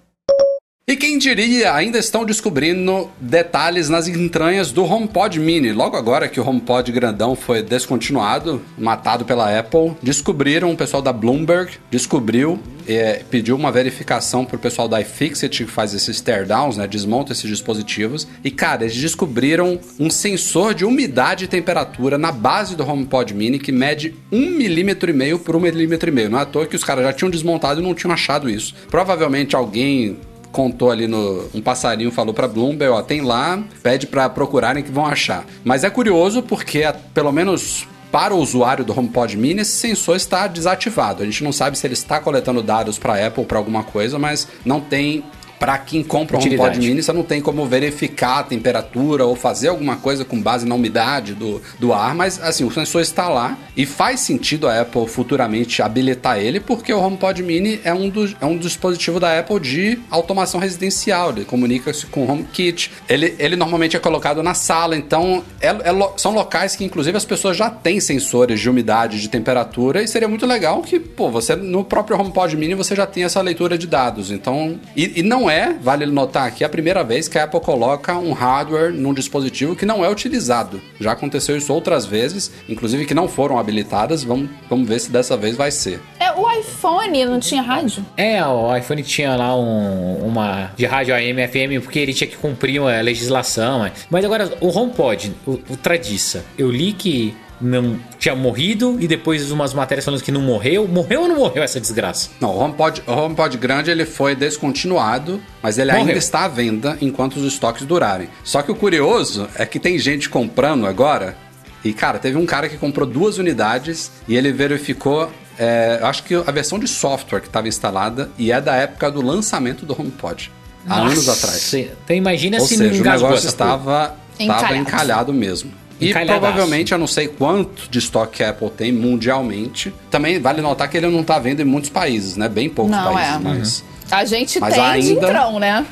E 0.91 0.97
quem 0.97 1.17
diria, 1.17 1.73
ainda 1.73 1.97
estão 1.97 2.25
descobrindo 2.25 3.09
detalhes 3.17 3.87
nas 3.87 4.09
entranhas 4.09 4.73
do 4.73 4.83
HomePod 4.83 5.39
Mini. 5.39 5.71
Logo 5.71 5.95
agora 5.95 6.27
que 6.27 6.37
o 6.37 6.45
HomePod 6.45 6.91
grandão 6.91 7.33
foi 7.33 7.61
descontinuado, 7.61 8.61
matado 8.77 9.23
pela 9.23 9.57
Apple, 9.57 9.93
descobriram, 10.03 10.69
o 10.69 10.75
pessoal 10.75 11.01
da 11.01 11.13
Bloomberg 11.13 11.73
descobriu, 11.89 12.59
é, 12.85 13.21
pediu 13.29 13.55
uma 13.55 13.71
verificação 13.71 14.43
pro 14.43 14.59
pessoal 14.59 14.89
da 14.89 14.99
iFixit, 14.99 15.63
que 15.63 15.71
faz 15.71 15.93
esses 15.93 16.19
teardowns, 16.19 16.75
né, 16.75 16.85
desmonta 16.87 17.31
esses 17.31 17.49
dispositivos. 17.49 18.27
E, 18.43 18.51
cara, 18.51 18.83
eles 18.83 18.97
descobriram 18.97 19.79
um 19.97 20.09
sensor 20.09 20.73
de 20.73 20.83
umidade 20.83 21.45
e 21.45 21.47
temperatura 21.47 22.17
na 22.17 22.33
base 22.33 22.75
do 22.75 22.83
HomePod 22.83 23.33
Mini 23.33 23.59
que 23.59 23.71
mede 23.71 24.13
um 24.29 24.49
milímetro 24.49 25.09
e 25.09 25.13
meio 25.13 25.39
por 25.39 25.55
um 25.55 25.59
milímetro 25.61 26.09
e 26.09 26.11
meio. 26.11 26.29
Não 26.29 26.39
é 26.39 26.41
à 26.41 26.45
toa 26.45 26.65
que 26.65 26.75
os 26.75 26.83
caras 26.83 27.05
já 27.05 27.13
tinham 27.13 27.29
desmontado 27.29 27.79
e 27.79 27.83
não 27.83 27.93
tinham 27.93 28.11
achado 28.11 28.49
isso. 28.49 28.75
Provavelmente 28.89 29.55
alguém 29.55 30.17
contou 30.51 30.91
ali 30.91 31.07
no 31.07 31.49
um 31.53 31.61
passarinho 31.61 32.11
falou 32.11 32.33
pra 32.33 32.47
Bloomberg, 32.47 32.93
ó, 32.93 33.01
tem 33.01 33.21
lá, 33.21 33.63
pede 33.81 34.07
pra 34.07 34.29
procurarem 34.29 34.83
que 34.83 34.91
vão 34.91 35.05
achar. 35.05 35.45
Mas 35.63 35.83
é 35.83 35.89
curioso 35.89 36.41
porque 36.43 36.83
pelo 37.13 37.31
menos 37.31 37.87
para 38.11 38.33
o 38.33 38.39
usuário 38.39 38.83
do 38.83 38.97
HomePod 38.97 39.37
Mini, 39.37 39.61
esse 39.61 39.71
sensor 39.71 40.17
está 40.17 40.45
desativado. 40.45 41.23
A 41.23 41.25
gente 41.25 41.43
não 41.43 41.53
sabe 41.53 41.77
se 41.77 41.87
ele 41.87 41.93
está 41.93 42.19
coletando 42.19 42.61
dados 42.61 42.99
para 42.99 43.25
Apple 43.25 43.45
para 43.45 43.57
alguma 43.57 43.83
coisa, 43.83 44.19
mas 44.19 44.47
não 44.65 44.81
tem 44.81 45.23
para 45.61 45.77
quem 45.77 46.01
compra 46.03 46.37
um. 46.37 46.41
HomePod 46.41 46.79
Mini, 46.87 47.03
você 47.03 47.13
não 47.13 47.21
tem 47.21 47.39
como 47.39 47.63
verificar 47.67 48.39
a 48.39 48.43
temperatura 48.43 49.25
ou 49.25 49.35
fazer 49.35 49.67
alguma 49.67 49.95
coisa 49.95 50.25
com 50.25 50.41
base 50.41 50.65
na 50.65 50.73
umidade 50.73 51.35
do, 51.35 51.61
do 51.77 51.93
ar, 51.93 52.15
mas 52.15 52.41
assim, 52.41 52.63
o 52.63 52.71
sensor 52.71 52.99
está 53.01 53.29
lá 53.29 53.55
e 53.77 53.85
faz 53.85 54.21
sentido 54.21 54.67
a 54.67 54.81
Apple 54.81 55.05
futuramente 55.07 55.83
habilitar 55.83 56.39
ele, 56.39 56.59
porque 56.59 56.91
o 56.91 56.99
HomePod 56.99 57.43
Mini 57.43 57.79
é 57.83 57.93
um, 57.93 58.09
dos, 58.09 58.35
é 58.41 58.45
um 58.47 58.57
dispositivo 58.57 59.19
da 59.19 59.37
Apple 59.37 59.59
de 59.59 59.99
automação 60.09 60.59
residencial, 60.59 61.29
ele 61.29 61.45
comunica-se 61.45 62.07
com 62.07 62.25
o 62.25 62.31
HomeKit. 62.31 62.91
Ele, 63.07 63.35
ele 63.37 63.55
normalmente 63.55 63.95
é 63.95 63.99
colocado 63.99 64.41
na 64.41 64.55
sala, 64.55 64.95
então 64.95 65.43
é- 65.61 65.67
é 65.67 65.91
são 66.17 66.33
locais 66.33 66.75
que 66.75 66.83
inclusive 66.83 67.15
as 67.15 67.25
pessoas 67.25 67.55
já 67.55 67.69
têm 67.69 67.99
sensores 67.99 68.59
de 68.59 68.67
umidade, 68.67 69.21
de 69.21 69.29
temperatura, 69.29 70.01
e 70.01 70.07
seria 70.07 70.27
muito 70.27 70.47
legal 70.47 70.81
que, 70.81 70.99
pô, 70.99 71.29
você 71.29 71.55
no 71.55 71.83
próprio 71.83 72.19
HomePod 72.19 72.57
Mini 72.57 72.73
você 72.73 72.95
já 72.95 73.05
tem 73.05 73.25
essa 73.25 73.39
leitura 73.41 73.77
de 73.77 73.85
dados. 73.85 74.31
Então, 74.31 74.79
e, 74.95 75.19
e 75.19 75.23
não 75.23 75.49
é, 75.49 75.50
vale 75.81 76.05
notar 76.05 76.47
aqui, 76.47 76.63
a 76.63 76.69
primeira 76.69 77.03
vez 77.03 77.27
que 77.27 77.37
a 77.37 77.43
Apple 77.43 77.59
coloca 77.59 78.17
um 78.17 78.31
hardware 78.33 78.93
num 78.93 79.13
dispositivo 79.13 79.75
que 79.75 79.85
não 79.85 80.03
é 80.03 80.09
utilizado. 80.09 80.81
Já 80.99 81.11
aconteceu 81.11 81.57
isso 81.57 81.73
outras 81.73 82.05
vezes, 82.05 82.51
inclusive 82.69 83.05
que 83.05 83.13
não 83.13 83.27
foram 83.27 83.57
habilitadas. 83.59 84.23
Vamos, 84.23 84.49
vamos 84.69 84.87
ver 84.87 84.99
se 84.99 85.11
dessa 85.11 85.35
vez 85.37 85.55
vai 85.55 85.71
ser. 85.71 85.99
É, 86.19 86.31
o 86.31 86.49
iPhone 86.51 87.25
não 87.25 87.39
tinha 87.39 87.61
rádio? 87.61 88.05
É, 88.17 88.43
o 88.45 88.75
iPhone 88.75 89.03
tinha 89.03 89.35
lá 89.35 89.55
um- 89.57 90.17
uma 90.25 90.71
de 90.75 90.85
rádio 90.85 91.13
AM, 91.15 91.47
FM, 91.47 91.81
porque 91.83 91.99
ele 91.99 92.13
tinha 92.13 92.27
que 92.29 92.37
cumprir 92.37 92.79
uma 92.79 92.99
legislação. 93.01 93.79
mas- 93.79 93.91
Mas 94.09 94.25
agora, 94.25 94.51
o 94.61 94.67
HomePod, 94.67 95.33
o, 95.45 95.51
o 95.51 95.77
Tradiça, 95.77 96.43
eu 96.57 96.69
li 96.71 96.93
que 96.93 97.35
não 97.61 97.99
tinha 98.19 98.35
morrido 98.35 98.97
e 98.99 99.07
depois 99.07 99.51
umas 99.51 99.73
matérias 99.73 100.03
falando 100.05 100.21
que 100.21 100.31
não 100.31 100.41
morreu. 100.41 100.87
Morreu 100.87 101.21
ou 101.21 101.27
não 101.27 101.35
morreu 101.37 101.63
essa 101.63 101.79
desgraça? 101.79 102.29
Não, 102.39 102.49
o 102.49 102.59
HomePod, 102.59 103.03
o 103.05 103.11
HomePod 103.11 103.57
grande 103.57 103.91
ele 103.91 104.05
foi 104.05 104.35
descontinuado, 104.35 105.41
mas 105.61 105.77
ele 105.77 105.91
ainda 105.91 106.03
Morreu. 106.05 106.17
está 106.17 106.45
à 106.45 106.47
venda 106.47 106.97
enquanto 107.01 107.35
os 107.37 107.45
estoques 107.45 107.85
durarem. 107.85 108.27
Só 108.43 108.61
que 108.61 108.71
o 108.71 108.75
curioso 108.75 109.47
é 109.55 109.65
que 109.65 109.79
tem 109.79 109.97
gente 109.99 110.29
comprando 110.29 110.85
agora. 110.87 111.35
E, 111.83 111.93
cara, 111.93 112.19
teve 112.19 112.37
um 112.37 112.45
cara 112.45 112.69
que 112.69 112.77
comprou 112.77 113.07
duas 113.07 113.37
unidades 113.37 114.11
e 114.27 114.35
ele 114.35 114.51
verificou. 114.51 115.31
é, 115.57 115.97
eu 116.01 116.07
acho 116.07 116.23
que 116.23 116.35
a 116.35 116.51
versão 116.51 116.77
de 116.79 116.87
software 116.87 117.39
que 117.41 117.47
estava 117.47 117.67
instalada 117.67 118.29
e 118.37 118.51
é 118.51 118.61
da 118.61 118.75
época 118.75 119.09
do 119.11 119.21
lançamento 119.21 119.85
do 119.85 119.99
HomePod. 119.99 120.51
Há 120.87 121.01
anos 121.01 121.25
Nossa, 121.27 121.33
atrás. 121.33 121.73
Então 121.73 122.15
imagina 122.15 122.57
Ou 122.59 122.65
se 122.65 122.75
seja, 122.75 122.91
não 123.03 123.11
o 123.11 123.13
negócio 123.13 123.47
estava, 123.47 124.15
estava 124.39 124.57
Encalhado. 124.63 124.75
encalhado 124.75 125.33
mesmo. 125.33 125.71
E 126.01 126.13
provavelmente, 126.25 126.91
eu 126.91 126.97
não 126.97 127.05
sei 127.07 127.27
quanto 127.27 127.87
de 127.89 127.99
estoque 127.99 128.43
a 128.43 128.49
Apple 128.49 128.69
tem 128.71 128.91
mundialmente. 128.91 129.93
Também 130.09 130.39
vale 130.39 130.59
notar 130.61 130.89
que 130.89 130.97
ele 130.97 131.07
não 131.07 131.21
está 131.21 131.37
vendo 131.37 131.61
em 131.61 131.65
muitos 131.65 131.89
países, 131.91 132.35
né? 132.35 132.49
Bem 132.49 132.67
poucos 132.67 132.91
Não, 132.95 133.13
países, 133.13 133.35
é. 133.35 133.39
mas 133.39 133.83
A 134.11 134.25
gente 134.25 134.59
Mas 134.59 134.73
tem 134.73 134.83
de 134.83 134.89
ainda- 135.09 135.27
entrão, 135.27 135.59
né? 135.59 135.85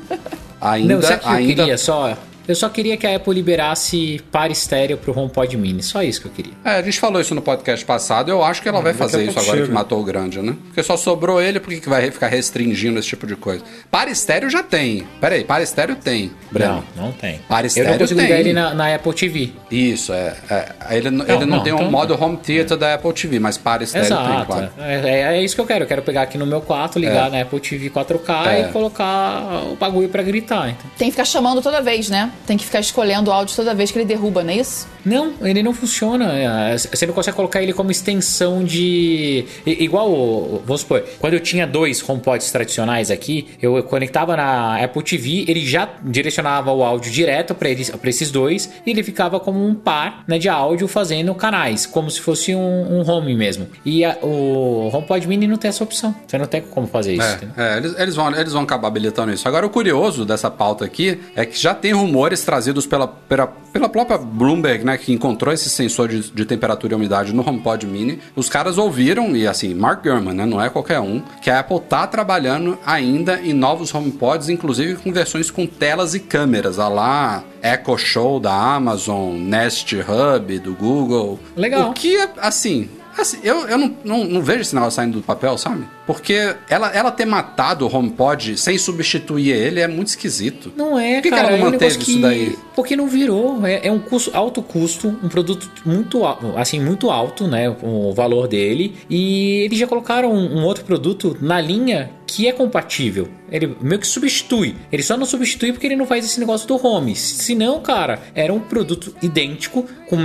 ainda, 0.60 0.94
Não, 0.94 1.02
sabe 1.02 1.16
o 1.16 1.20
que 1.20 1.26
eu 1.26 1.30
ainda 1.32 1.54
queria 1.62 1.78
só? 1.78 2.16
Eu 2.46 2.54
só 2.54 2.68
queria 2.68 2.96
que 2.96 3.06
a 3.06 3.16
Apple 3.16 3.34
liberasse 3.34 4.20
par 4.30 4.50
estéreo 4.50 4.96
pro 4.98 5.16
HomePod 5.18 5.56
Mini. 5.56 5.82
Só 5.82 6.02
isso 6.02 6.20
que 6.22 6.26
eu 6.28 6.32
queria. 6.32 6.52
É, 6.64 6.70
a 6.76 6.82
gente 6.82 6.98
falou 6.98 7.20
isso 7.20 7.34
no 7.34 7.42
podcast 7.42 7.84
passado, 7.84 8.30
eu 8.30 8.42
acho 8.42 8.60
que 8.62 8.68
ela 8.68 8.80
vai 8.80 8.92
daqui 8.92 9.02
a 9.04 9.08
fazer 9.08 9.24
isso 9.24 9.38
agora 9.38 9.52
chega. 9.56 9.66
que 9.68 9.72
matou 9.72 10.00
o 10.00 10.04
grande, 10.04 10.40
né? 10.40 10.56
Porque 10.66 10.82
só 10.82 10.96
sobrou 10.96 11.40
ele, 11.40 11.60
por 11.60 11.72
que 11.72 11.88
vai 11.88 12.10
ficar 12.10 12.28
restringindo 12.28 12.98
esse 12.98 13.08
tipo 13.08 13.26
de 13.26 13.36
coisa? 13.36 13.62
Para 13.90 14.10
estéreo 14.10 14.50
já 14.50 14.62
tem. 14.62 15.06
Pera 15.20 15.34
aí, 15.36 15.44
para 15.44 15.62
estéreo 15.62 15.94
tem, 15.96 16.32
Breno. 16.50 16.84
Não, 16.96 17.04
não 17.06 17.12
tem. 17.12 17.40
Para 17.48 17.64
eu 17.64 17.68
estéreo 17.68 17.90
não 17.92 17.98
consigo 17.98 18.18
tem. 18.20 18.28
ligar 18.28 18.40
ele 18.40 18.52
na, 18.52 18.74
na 18.74 18.94
Apple 18.94 19.14
TV. 19.14 19.50
Isso, 19.70 20.12
é. 20.12 20.34
é. 20.50 20.96
Ele, 20.96 21.10
não- 21.10 21.24
ele 21.24 21.46
não, 21.46 21.56
não, 21.58 21.62
tem 21.64 21.72
um 21.72 21.76
então- 21.76 21.90
modo 21.90 22.20
home 22.20 22.36
theater 22.38 22.76
da 22.76 22.94
Apple 22.94 23.12
TV, 23.12 23.38
mas 23.38 23.56
para 23.56 23.84
estéreo 23.84 24.08
tem, 24.08 24.16
Exato. 24.16 24.46
claro. 24.46 24.70
É, 24.78 24.94
é- 25.10 25.20
é 25.38 25.42
isso 25.42 25.54
que 25.54 25.60
eu 25.60 25.66
quero. 25.66 25.84
Eu 25.84 25.88
quero 25.88 26.02
pegar 26.02 26.22
aqui 26.22 26.36
no 26.36 26.46
meu 26.46 26.60
quarto, 26.60 26.98
ligar 26.98 27.30
na 27.30 27.40
Apple 27.42 27.60
TV 27.60 27.88
4K 27.90 28.52
É. 28.52 28.60
e 28.68 28.72
colocar 28.72 29.62
o 29.70 29.76
bagulho 29.76 30.08
pra 30.08 30.22
gritar. 30.22 30.68
Então. 30.70 30.90
Tem 30.98 31.08
que 31.08 31.12
ficar 31.12 31.24
chamando 31.24 31.62
toda 31.62 31.80
vez, 31.80 32.08
né? 32.08 32.31
Tem 32.46 32.56
que 32.56 32.64
ficar 32.64 32.80
escolhendo 32.80 33.30
o 33.30 33.32
áudio 33.32 33.54
toda 33.54 33.72
vez 33.74 33.90
que 33.90 33.98
ele 33.98 34.04
derruba, 34.04 34.42
não 34.42 34.50
é 34.50 34.56
isso? 34.56 34.88
Não, 35.04 35.32
ele 35.42 35.62
não 35.62 35.72
funciona. 35.72 36.32
É, 36.32 36.76
Você 36.76 37.06
não 37.06 37.14
consegue 37.14 37.36
colocar 37.36 37.62
ele 37.62 37.72
como 37.72 37.90
extensão 37.90 38.64
de. 38.64 39.44
Igual, 39.66 40.10
o- 40.10 40.62
vamos 40.64 40.80
supor, 40.82 41.04
quando 41.18 41.34
eu 41.34 41.40
tinha 41.40 41.66
dois 41.66 42.06
HomePods 42.08 42.50
tradicionais 42.50 43.10
aqui, 43.10 43.48
eu 43.60 43.82
conectava 43.84 44.36
na 44.36 44.82
Apple 44.82 45.02
TV, 45.02 45.44
ele 45.48 45.64
já 45.64 45.88
direcionava 46.02 46.72
o 46.72 46.82
áudio 46.82 47.10
direto 47.12 47.54
para 47.54 47.68
esses 47.70 48.30
dois 48.30 48.70
e 48.86 48.90
ele 48.90 49.02
ficava 49.02 49.38
como 49.40 49.64
um 49.64 49.74
par 49.74 50.24
né, 50.26 50.38
de 50.38 50.48
áudio 50.48 50.86
fazendo 50.88 51.34
canais, 51.34 51.86
como 51.86 52.10
se 52.10 52.20
fosse 52.20 52.54
um, 52.54 52.60
um 53.00 53.08
home 53.10 53.34
mesmo. 53.34 53.66
E 53.84 54.04
a- 54.04 54.18
o 54.22 54.90
HomePod 54.92 55.26
Mini 55.26 55.46
não 55.46 55.56
tem 55.56 55.68
essa 55.68 55.82
opção. 55.84 56.14
Você 56.26 56.38
não 56.38 56.46
tem 56.46 56.60
como 56.60 56.86
fazer 56.86 57.14
isso. 57.14 57.38
É, 57.56 57.74
é, 57.74 57.76
eles, 57.78 57.94
eles 57.98 58.14
vão, 58.16 58.34
eles 58.34 58.52
vão 58.52 58.62
acabar 58.62 58.88
habilitando 58.88 59.32
isso. 59.32 59.46
Agora, 59.48 59.64
o 59.66 59.70
curioso 59.70 60.24
dessa 60.24 60.50
pauta 60.50 60.84
aqui 60.84 61.18
é 61.34 61.44
que 61.46 61.58
já 61.58 61.74
tem 61.74 61.92
rumores 62.22 62.42
trazidos 62.42 62.86
pela, 62.86 63.08
pela, 63.08 63.48
pela 63.48 63.88
própria 63.88 64.16
Bloomberg, 64.16 64.84
né, 64.84 64.96
que 64.96 65.12
encontrou 65.12 65.52
esse 65.52 65.68
sensor 65.68 66.08
de, 66.08 66.30
de 66.30 66.44
temperatura 66.44 66.92
e 66.92 66.96
umidade 66.96 67.32
no 67.32 67.46
HomePod 67.46 67.84
Mini. 67.84 68.20
Os 68.36 68.48
caras 68.48 68.78
ouviram, 68.78 69.34
e 69.34 69.46
assim, 69.46 69.74
Mark 69.74 70.04
Gurman, 70.04 70.32
né, 70.32 70.46
não 70.46 70.62
é 70.62 70.70
qualquer 70.70 71.00
um, 71.00 71.20
que 71.42 71.50
a 71.50 71.58
Apple 71.58 71.80
tá 71.80 72.06
trabalhando 72.06 72.78
ainda 72.86 73.40
em 73.40 73.52
novos 73.52 73.92
HomePods, 73.92 74.48
inclusive 74.48 74.96
com 74.96 75.12
versões 75.12 75.50
com 75.50 75.66
telas 75.66 76.14
e 76.14 76.20
câmeras, 76.20 76.78
a 76.78 76.86
lá 76.88 77.42
Echo 77.60 77.98
Show 77.98 78.38
da 78.38 78.54
Amazon, 78.54 79.34
Nest 79.34 79.92
Hub 79.96 80.58
do 80.60 80.74
Google. 80.74 81.40
Legal. 81.56 81.90
O 81.90 81.92
que, 81.92 82.16
é, 82.16 82.28
assim, 82.36 82.88
Assim, 83.18 83.38
eu, 83.42 83.66
eu 83.68 83.76
não, 83.78 83.94
não, 84.04 84.24
não 84.24 84.42
vejo 84.42 84.60
esse 84.62 84.74
negócio 84.74 84.96
saindo 84.96 85.18
do 85.18 85.22
papel, 85.24 85.56
sabe? 85.58 85.84
Porque 86.06 86.54
ela, 86.68 86.88
ela 86.94 87.10
ter 87.10 87.24
matado 87.24 87.86
o 87.86 87.94
HomePod 87.94 88.56
sem 88.58 88.76
substituir 88.78 89.50
ele 89.50 89.80
é 89.80 89.86
muito 89.86 90.08
esquisito. 90.08 90.72
Não 90.76 90.98
é, 90.98 91.14
Por 91.16 91.22
que 91.22 91.30
que 91.30 91.36
cara. 91.36 91.48
ela 91.48 91.56
não 91.58 91.64
é 91.64 91.68
um 91.68 91.72
manteve 91.72 91.96
isso 91.98 92.04
que- 92.04 92.20
daí? 92.20 92.58
Porque 92.74 92.96
não 92.96 93.06
virou. 93.06 93.64
É, 93.66 93.86
é 93.86 93.92
um 93.92 93.98
custo, 93.98 94.30
alto 94.34 94.62
custo, 94.62 95.08
um 95.22 95.28
produto 95.28 95.70
muito, 95.84 96.22
assim, 96.56 96.80
muito 96.80 97.10
alto, 97.10 97.46
né? 97.46 97.68
O 97.82 98.12
valor 98.14 98.48
dele. 98.48 98.96
E 99.08 99.60
eles 99.64 99.78
já 99.78 99.86
colocaram 99.86 100.32
um, 100.32 100.58
um 100.60 100.64
outro 100.64 100.84
produto 100.84 101.36
na 101.40 101.60
linha 101.60 102.10
que 102.36 102.48
é 102.48 102.52
compatível. 102.52 103.28
Ele 103.50 103.76
meio 103.80 104.00
que 104.00 104.06
substitui. 104.06 104.74
Ele 104.90 105.02
só 105.02 105.16
não 105.16 105.26
substitui 105.26 105.72
porque 105.72 105.86
ele 105.86 105.96
não 105.96 106.06
faz 106.06 106.24
esse 106.24 106.40
negócio 106.40 106.66
do 106.66 106.84
home. 106.84 107.14
Se 107.14 107.54
não, 107.54 107.80
cara, 107.80 108.20
era 108.34 108.52
um 108.52 108.60
produto 108.60 109.14
idêntico, 109.22 109.86
com 110.08 110.16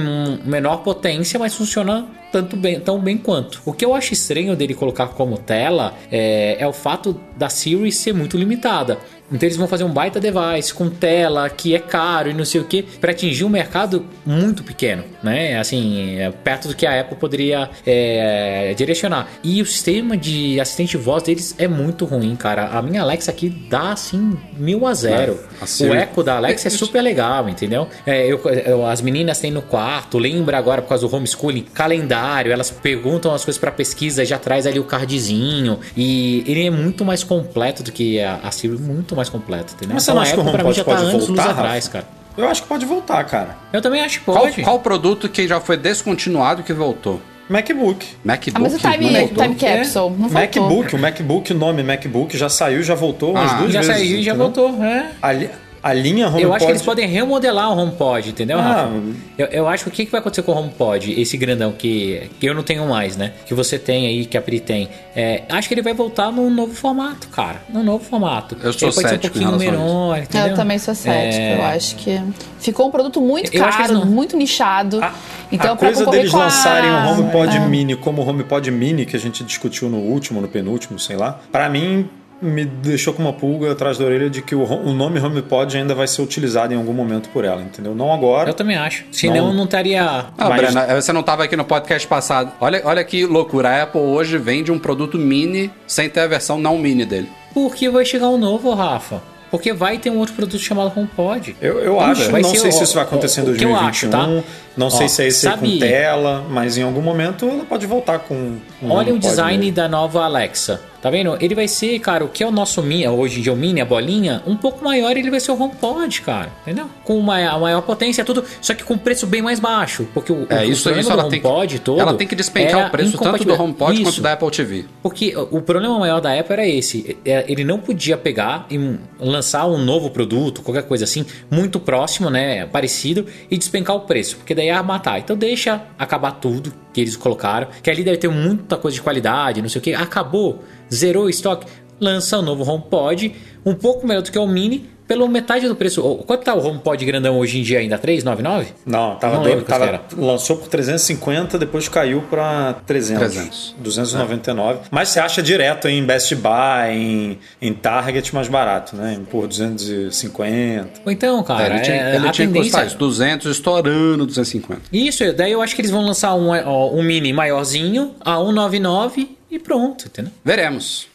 menor 0.46 0.78
potência, 0.78 1.38
mas 1.38 1.54
funciona 1.54 2.08
tanto 2.32 2.56
bem, 2.56 2.80
tão 2.80 3.00
bem 3.00 3.18
quanto. 3.18 3.62
O 3.66 3.74
que 3.74 3.84
eu 3.84 3.94
acho 3.94 4.14
estranho 4.14 4.56
dele 4.56 4.74
colocar 4.74 5.08
como 5.10 5.38
tela 5.38 5.94
é, 6.12 6.58
é 6.60 6.68
o 6.68 6.74
fato 6.74 7.20
da 7.36 7.50
Siri 7.50 7.92
ser 7.92 8.14
muito 8.14 8.38
limitada. 8.38 8.98
Então 9.32 9.46
eles 9.48 9.58
vão 9.58 9.68
fazer 9.68 9.84
um 9.84 9.92
baita 9.92 10.20
device 10.20 10.74
com 10.74 10.90
tela 10.90 11.50
que 11.50 11.76
é 11.76 11.80
caro 11.80 12.30
e 12.30 12.34
não 12.34 12.46
sei 12.46 12.62
o 12.62 12.64
que 12.64 12.82
para 12.84 13.12
atingir 13.12 13.44
um 13.44 13.50
mercado 13.50 14.06
muito 14.26 14.64
pequeno, 14.64 15.04
né? 15.22 15.58
Assim, 15.60 16.18
é 16.20 16.30
perto 16.32 16.68
do 16.70 16.76
que 16.76 16.86
a 16.86 17.02
Apple 17.02 17.18
poderia 17.18 17.70
é, 17.86 18.74
direcionar. 18.78 19.28
E 19.44 19.62
o 19.62 19.66
sistema 19.66 20.16
de 20.16 20.60
assistente 20.60 20.92
de 20.92 20.98
voz 20.98 21.24
deles 21.24 21.56
é 21.58 21.68
muito 21.68 22.06
ruim, 22.06 22.36
cara. 22.36 22.68
A 22.68 22.82
minha 22.82 23.02
Alexa 23.02 23.32
aqui 23.32 23.50
dá 23.50 23.92
assim 23.92 24.38
mil 24.58 24.86
a 24.88 24.94
zero. 24.94 25.40
a 25.60 25.66
o 25.66 25.68
Siri- 25.68 25.92
eco 25.98 26.24
da 26.24 26.38
Alexa 26.38 26.68
é 26.68 26.72
super 26.72 27.02
legal, 27.02 27.50
entendeu? 27.50 27.88
É, 28.06 28.26
eu- 28.26 28.40
eu- 28.66 28.86
as 28.86 29.02
meninas 29.02 29.40
têm 29.40 29.52
no 29.52 29.62
quarto, 29.62 30.18
lembra 30.18 30.58
agora 30.58 30.82
por 30.82 30.90
causa 30.90 31.08
do 31.08 31.14
homeschooling, 31.16 31.64
calendário, 31.74 32.52
elas 32.52 32.70
perguntam 32.72 33.34
as 33.34 33.44
coisas 33.44 33.60
para 33.60 33.72
pesquisa, 33.72 34.24
já 34.24 34.38
traz 34.38 34.66
ali 34.66 34.80
o 34.80 34.84
cardzinho 34.84 35.80
e 35.96 36.44
ele 36.48 36.66
é 36.66 36.70
muito 36.70 37.04
mais 37.04 37.24
completo 37.24 37.84
do 37.84 37.92
que 37.92 38.20
a, 38.22 38.40
a 38.44 38.52
Siri, 38.52 38.78
muito 38.78 39.16
mais 39.18 39.30
completo, 39.30 39.74
entendeu? 39.76 39.96
Mas 39.96 40.04
você 40.04 40.12
Então 40.12 40.16
não 40.16 40.22
acha 40.22 40.34
que 40.34 40.40
o 40.40 40.44
HomePod 40.48 40.74
já 40.78 40.84
tá 40.84 40.92
pode 40.92 41.02
anos 41.02 41.14
luz 41.14 41.28
voltar, 41.28 41.50
atrás, 41.52 41.88
cara. 41.88 42.06
Eu 42.38 42.48
acho 42.48 42.62
que 42.62 42.68
pode 42.68 42.86
voltar, 42.86 43.24
cara. 43.26 43.58
Eu 43.74 43.82
também 43.82 44.02
acho 44.02 44.20
que 44.20 44.26
Qual, 44.26 44.38
pode. 44.40 44.62
qual 44.62 44.80
produto 44.80 45.28
que 45.28 45.48
já 45.48 45.60
foi 45.60 45.76
descontinuado 45.76 46.62
que 46.64 46.72
voltou? 46.72 47.20
MacBook. 47.50 48.06
MacBook? 48.24 48.52
Ah, 48.56 48.60
mas 48.60 48.76
o 48.76 48.78
time, 48.78 49.10
não 49.10 49.20
voltou? 49.22 49.44
time 49.44 49.56
capsule 49.56 50.10
não 50.10 50.30
voltou. 50.30 50.30
MacBook, 50.32 50.96
o 50.96 51.00
MacBook, 51.00 51.52
o 51.54 51.56
nome 51.58 51.82
MacBook 51.84 52.38
já 52.38 52.50
saiu, 52.50 52.84
já 52.84 52.94
voltou 52.94 53.32
umas 53.32 53.52
Ah, 53.52 53.56
duas 53.56 53.72
já 53.74 53.80
vezes. 53.82 53.96
saiu 53.96 54.20
e 54.20 54.24
já 54.24 54.34
voltou. 54.34 54.84
É. 54.84 55.12
A, 55.22 55.32
li- 55.32 55.50
a 55.84 55.94
linha 55.94 56.28
HomePod... 56.28 56.44
Eu 56.44 56.54
acho 56.54 56.66
que 56.66 56.72
eles 56.72 56.82
podem 56.82 57.08
remodelar 57.08 57.72
o 57.72 57.78
HomePod, 57.78 58.30
entendeu, 58.30 58.58
Ah, 58.60 58.62
Rafa? 58.62 58.92
Eu, 59.38 59.46
eu 59.48 59.68
acho 59.68 59.84
que 59.86 59.90
o 59.90 59.94
que, 59.94 60.06
que 60.06 60.12
vai 60.12 60.20
acontecer 60.20 60.42
com 60.44 60.52
o 60.52 60.58
HomePod, 60.58 61.20
esse 61.20 61.38
grandão 61.38 61.72
que, 61.72 62.30
que 62.40 62.46
eu 62.46 62.54
não 62.54 62.64
tenho 62.64 62.88
mais, 62.88 63.16
né? 63.18 63.34
Que 63.46 63.54
você 63.54 63.78
tem 63.80 64.08
aí, 64.08 64.26
que 64.26 64.38
a 64.38 64.42
Pri 64.42 64.60
tem. 64.60 64.90
É, 65.16 65.44
acho 65.50 65.68
que 65.68 65.74
ele 65.74 65.82
vai 65.82 65.94
voltar 65.94 66.32
num 66.32 66.50
novo 66.50 66.74
formato, 66.74 67.28
cara. 67.30 67.62
Num 67.70 67.84
novo 67.84 68.04
formato. 68.04 68.58
Eu 68.64 68.74
sou 68.74 68.88
ele 68.90 68.96
pode 68.96 69.08
ser 69.10 69.16
um 69.16 69.22
cético 69.22 69.38
em 69.38 69.42
pouquinho 69.48 69.72
menor, 69.72 70.18
entendeu? 70.20 70.48
Eu 70.50 70.56
também 70.56 70.80
sou 70.80 70.94
cética. 70.96 71.42
É, 71.42 71.56
Eu 71.58 71.64
acho 71.66 71.96
que 71.96 72.22
ficou 72.60 72.88
um 72.88 72.92
produto 72.92 73.22
muito 73.22 73.54
Eu 73.54 73.64
caro, 73.64 73.94
não- 73.94 74.06
muito 74.06 74.36
nichado. 74.38 75.04
A, 75.04 75.14
então, 75.52 75.74
a 75.74 75.76
pra 75.76 75.88
coisa 75.94 76.06
deles 76.12 76.32
com 76.32 76.38
a- 76.38 76.44
lançarem 76.46 76.90
um 76.90 77.12
HomePod 77.12 77.56
é. 77.58 77.60
Mini 77.62 77.96
como 77.96 78.22
o 78.22 78.28
HomePod 78.28 78.70
Mini 78.72 79.06
que 79.06 79.16
a 79.16 79.20
gente 79.20 79.44
discutiu 79.44 79.90
no 79.90 79.98
último, 79.98 80.42
no 80.42 80.48
penúltimo, 80.48 80.98
sei 81.00 81.16
lá, 81.16 81.40
pra 81.52 81.70
mim 81.70 82.10
me 82.42 82.66
deixou 82.66 83.14
com 83.14 83.22
uma 83.24 83.34
pulga 83.34 83.72
atrás 83.72 83.98
da 83.98 84.06
orelha 84.06 84.30
de 84.30 84.42
que 84.42 84.54
o, 84.54 84.64
o 84.64 84.94
nome 84.94 85.20
HomePod 85.20 85.76
ainda 85.78 85.96
vai 85.96 86.08
ser 86.08 86.22
utilizado 86.22 86.74
em 86.74 86.78
algum 86.78 86.94
momento 86.94 87.30
por 87.30 87.44
ela, 87.44 87.62
entendeu? 87.62 87.96
Não 87.96 88.14
agora. 88.14 88.50
Eu 88.50 88.54
também 88.54 88.78
acho. 88.78 89.06
Senão 89.12 89.48
Não. 89.48 89.54
não 89.54 89.64
estaria. 89.66 90.04
Ah, 90.38 90.50
Mas- 90.50 90.58
Brena, 90.74 91.02
você 91.02 91.12
não 91.12 91.22
estava 91.22 91.44
aqui 91.44 91.56
no 91.56 91.66
podcast 91.66 92.08
passado. 92.08 92.52
Olha, 92.62 92.82
olha 92.86 93.04
que 93.04 93.26
loucura. 93.26 93.70
A 93.70 93.84
Apple 93.84 94.02
hoje 94.02 94.38
vende 94.38 94.72
um 94.72 94.78
produto 94.80 95.18
mini 95.18 95.72
sem 95.88 96.10
ter 96.10 96.20
a 96.22 96.28
versão 96.28 96.60
não 96.60 96.78
mini 96.78 97.06
dele. 97.06 97.30
Porque 97.54 97.90
vai 97.90 98.06
chegar 98.06 98.30
um 98.30 98.38
novo, 98.38 98.74
Rafa. 98.74 99.22
Porque 99.50 99.72
vai 99.74 99.98
ter 99.98 100.10
um 100.10 100.18
outro 100.18 100.36
produto 100.36 100.60
chamado 100.60 100.92
HomePod. 100.96 101.56
Eu, 101.62 101.80
eu 101.80 101.96
Vamos 101.96 102.20
acho, 102.20 102.32
não 102.32 102.44
ser 102.44 102.58
sei 102.60 102.70
o- 102.70 102.74
se 102.74 102.84
isso 102.84 102.94
vai 102.96 103.04
acontecer 103.04 103.40
em 103.40 103.44
o 103.44 103.46
que 103.56 103.64
eu 103.64 103.70
2021, 103.70 103.88
acho, 103.88 104.10
tá? 104.10 104.44
Não 104.78 104.90
sei 104.90 105.06
Ó, 105.06 105.10
se 105.10 105.24
é 105.24 105.28
esse 105.28 105.42
sabe- 105.42 105.74
com 105.74 105.80
tela, 105.80 106.46
mas 106.50 106.78
em 106.78 106.84
algum 106.84 107.02
momento 107.02 107.46
ela 107.50 107.66
pode 107.66 107.86
voltar 107.88 108.20
com 108.20 108.36
um 108.82 108.92
Olha 108.92 109.14
o 109.14 109.20
design 109.20 109.58
mesmo. 109.58 109.76
da 109.76 109.88
nova 109.90 110.24
Alexa. 110.24 110.80
Tá 111.00 111.12
vendo? 111.12 111.38
Ele 111.40 111.54
vai 111.54 111.68
ser, 111.68 112.00
cara, 112.00 112.26
o 112.26 112.28
que 112.28 112.44
é 112.44 112.48
o 112.48 112.52
nosso 112.52 112.82
Mini, 112.82 113.08
hoje 113.08 113.40
em 113.40 113.44
dia 113.44 113.54
o 113.54 113.56
Mini, 113.56 113.80
a 113.80 113.86
bolinha, 113.86 114.42
um 114.48 114.58
pouco 114.58 114.84
maior 114.84 115.16
ele 115.16 115.30
vai 115.30 115.40
ser 115.40 115.52
o 115.52 115.62
HomePod, 115.62 116.22
cara. 116.22 116.50
Entendeu? 116.64 116.88
Com 117.04 117.18
uma 117.20 117.38
a 117.38 117.58
maior 117.60 117.82
potência, 117.84 118.26
tudo, 118.26 118.44
só 118.60 118.74
que 118.74 118.84
com 118.84 118.98
preço 118.98 119.28
bem 119.28 119.42
mais 119.42 119.60
baixo. 119.60 120.08
Porque 120.12 120.32
o, 120.34 120.48
É, 120.50 120.62
o 120.62 120.64
isso, 120.72 120.82
problema 120.84 121.02
isso 121.02 121.10
do 121.12 121.20
ela 121.20 121.30
tem, 121.30 121.40
HomePod 121.40 121.74
que, 121.76 121.80
todo. 121.80 122.00
ela 122.02 122.14
tem 122.16 122.28
que 122.28 122.36
despencar 122.36 122.80
era 122.80 122.88
o 122.88 122.92
preço 122.92 123.16
tanto 123.18 123.44
do. 123.46 123.54
HomePod 123.54 123.96
quanto 124.02 124.10
Isso. 124.10 124.22
da 124.22 124.34
Apple 124.34 124.50
TV. 124.50 124.86
Porque 125.04 125.34
o 125.52 125.62
problema 125.62 125.98
maior 126.00 126.20
da 126.20 126.34
Apple 126.38 126.54
era 126.54 126.68
esse. 126.68 127.16
é, 127.24 127.46
Ele 127.48 127.64
não 127.64 127.78
podia 127.78 128.18
pegar 128.18 128.66
e 128.70 128.98
lançar 129.20 129.68
um 129.68 129.78
novo 129.78 130.10
produto, 130.10 130.64
qualquer 130.64 130.84
coisa 130.84 131.04
assim, 131.04 131.26
muito 131.50 131.80
próximo, 131.80 132.30
né? 132.32 132.66
Parecido, 132.66 133.26
e 133.52 133.58
despencar 133.58 133.96
o 133.96 134.02
preço. 134.02 134.38
Porque 134.38 134.56
daí 134.56 134.67
ia 134.68 134.84
matar. 134.84 135.20
Então 135.20 135.36
deixa 135.36 135.82
acabar 135.98 136.32
tudo 136.32 136.74
que 136.94 137.02
eles 137.02 137.16
colocaram. 137.16 137.68
Que 137.82 137.90
ali 137.90 138.04
deve 138.04 138.18
ter 138.18 138.30
muita 138.30 138.78
coisa 138.78 138.96
de 138.96 139.02
qualidade, 139.02 139.62
não 139.62 139.70
sei 139.70 139.80
o 139.80 139.84
que. 139.84 139.94
Acabou, 139.94 140.64
zerou 140.94 141.26
o 141.26 141.30
estoque. 141.30 141.68
Lança 142.00 142.38
o 142.38 142.42
novo 142.42 142.70
HomePod, 142.70 143.34
um 143.66 143.74
pouco 143.74 144.06
melhor 144.06 144.22
do 144.22 144.32
que 144.32 144.38
o 144.38 144.48
Mini, 144.48 144.98
pelo 145.08 145.28
metade 145.28 145.68
do 145.68 145.76
preço. 145.76 146.02
Quanto 146.28 146.44
tá 146.44 146.54
o 146.54 146.64
HomePod 146.64 147.04
grandão 147.06 147.40
hoje 147.40 147.60
em 147.60 147.64
dia 147.64 147.80
ainda? 147.80 147.98
399? 147.98 148.74
Não, 148.86 149.16
tava 149.16 149.38
Não 149.38 149.44
doido, 149.44 149.64
tava, 149.64 150.02
lançou 150.18 150.58
por 150.58 150.68
350, 150.68 151.58
depois 151.58 151.88
caiu 151.88 152.22
pra 152.30 152.76
300. 152.86 153.34
300. 153.34 153.76
299. 153.80 154.80
Mas 154.92 155.10
você 155.10 155.20
acha 155.20 155.42
direto 155.42 155.88
em 155.88 156.04
Best 156.04 156.36
Buy, 156.36 156.92
em, 156.92 157.40
em 157.62 157.74
Target 157.74 158.36
mais 158.36 158.50
barato, 158.50 158.96
né? 158.96 159.20
Por 159.32 159.48
250. 159.48 161.02
Ou 161.06 161.12
então, 161.12 161.42
cara, 161.44 161.76
ele 161.76 161.84
tinha, 161.84 161.96
é, 161.96 162.16
ele 162.16 162.28
a 162.28 162.32
tinha 162.32 162.48
que 162.48 162.54
tendência... 162.54 162.72
custar 162.72 162.88
isso, 162.88 162.98
200 162.98 163.52
estourando 163.52 164.26
250. 164.26 164.82
Isso, 164.92 165.34
daí 165.34 165.54
eu 165.54 165.62
acho 165.62 165.74
que 165.74 165.82
eles 165.82 165.92
vão 165.92 166.02
lançar 166.06 166.36
um, 166.36 166.52
um 166.52 167.02
mini 167.02 167.32
maiorzinho 167.32 168.14
a 168.20 168.36
199 168.36 169.38
e 169.50 169.58
pronto, 169.58 170.08
entendeu? 170.08 170.32
Veremos. 170.44 171.08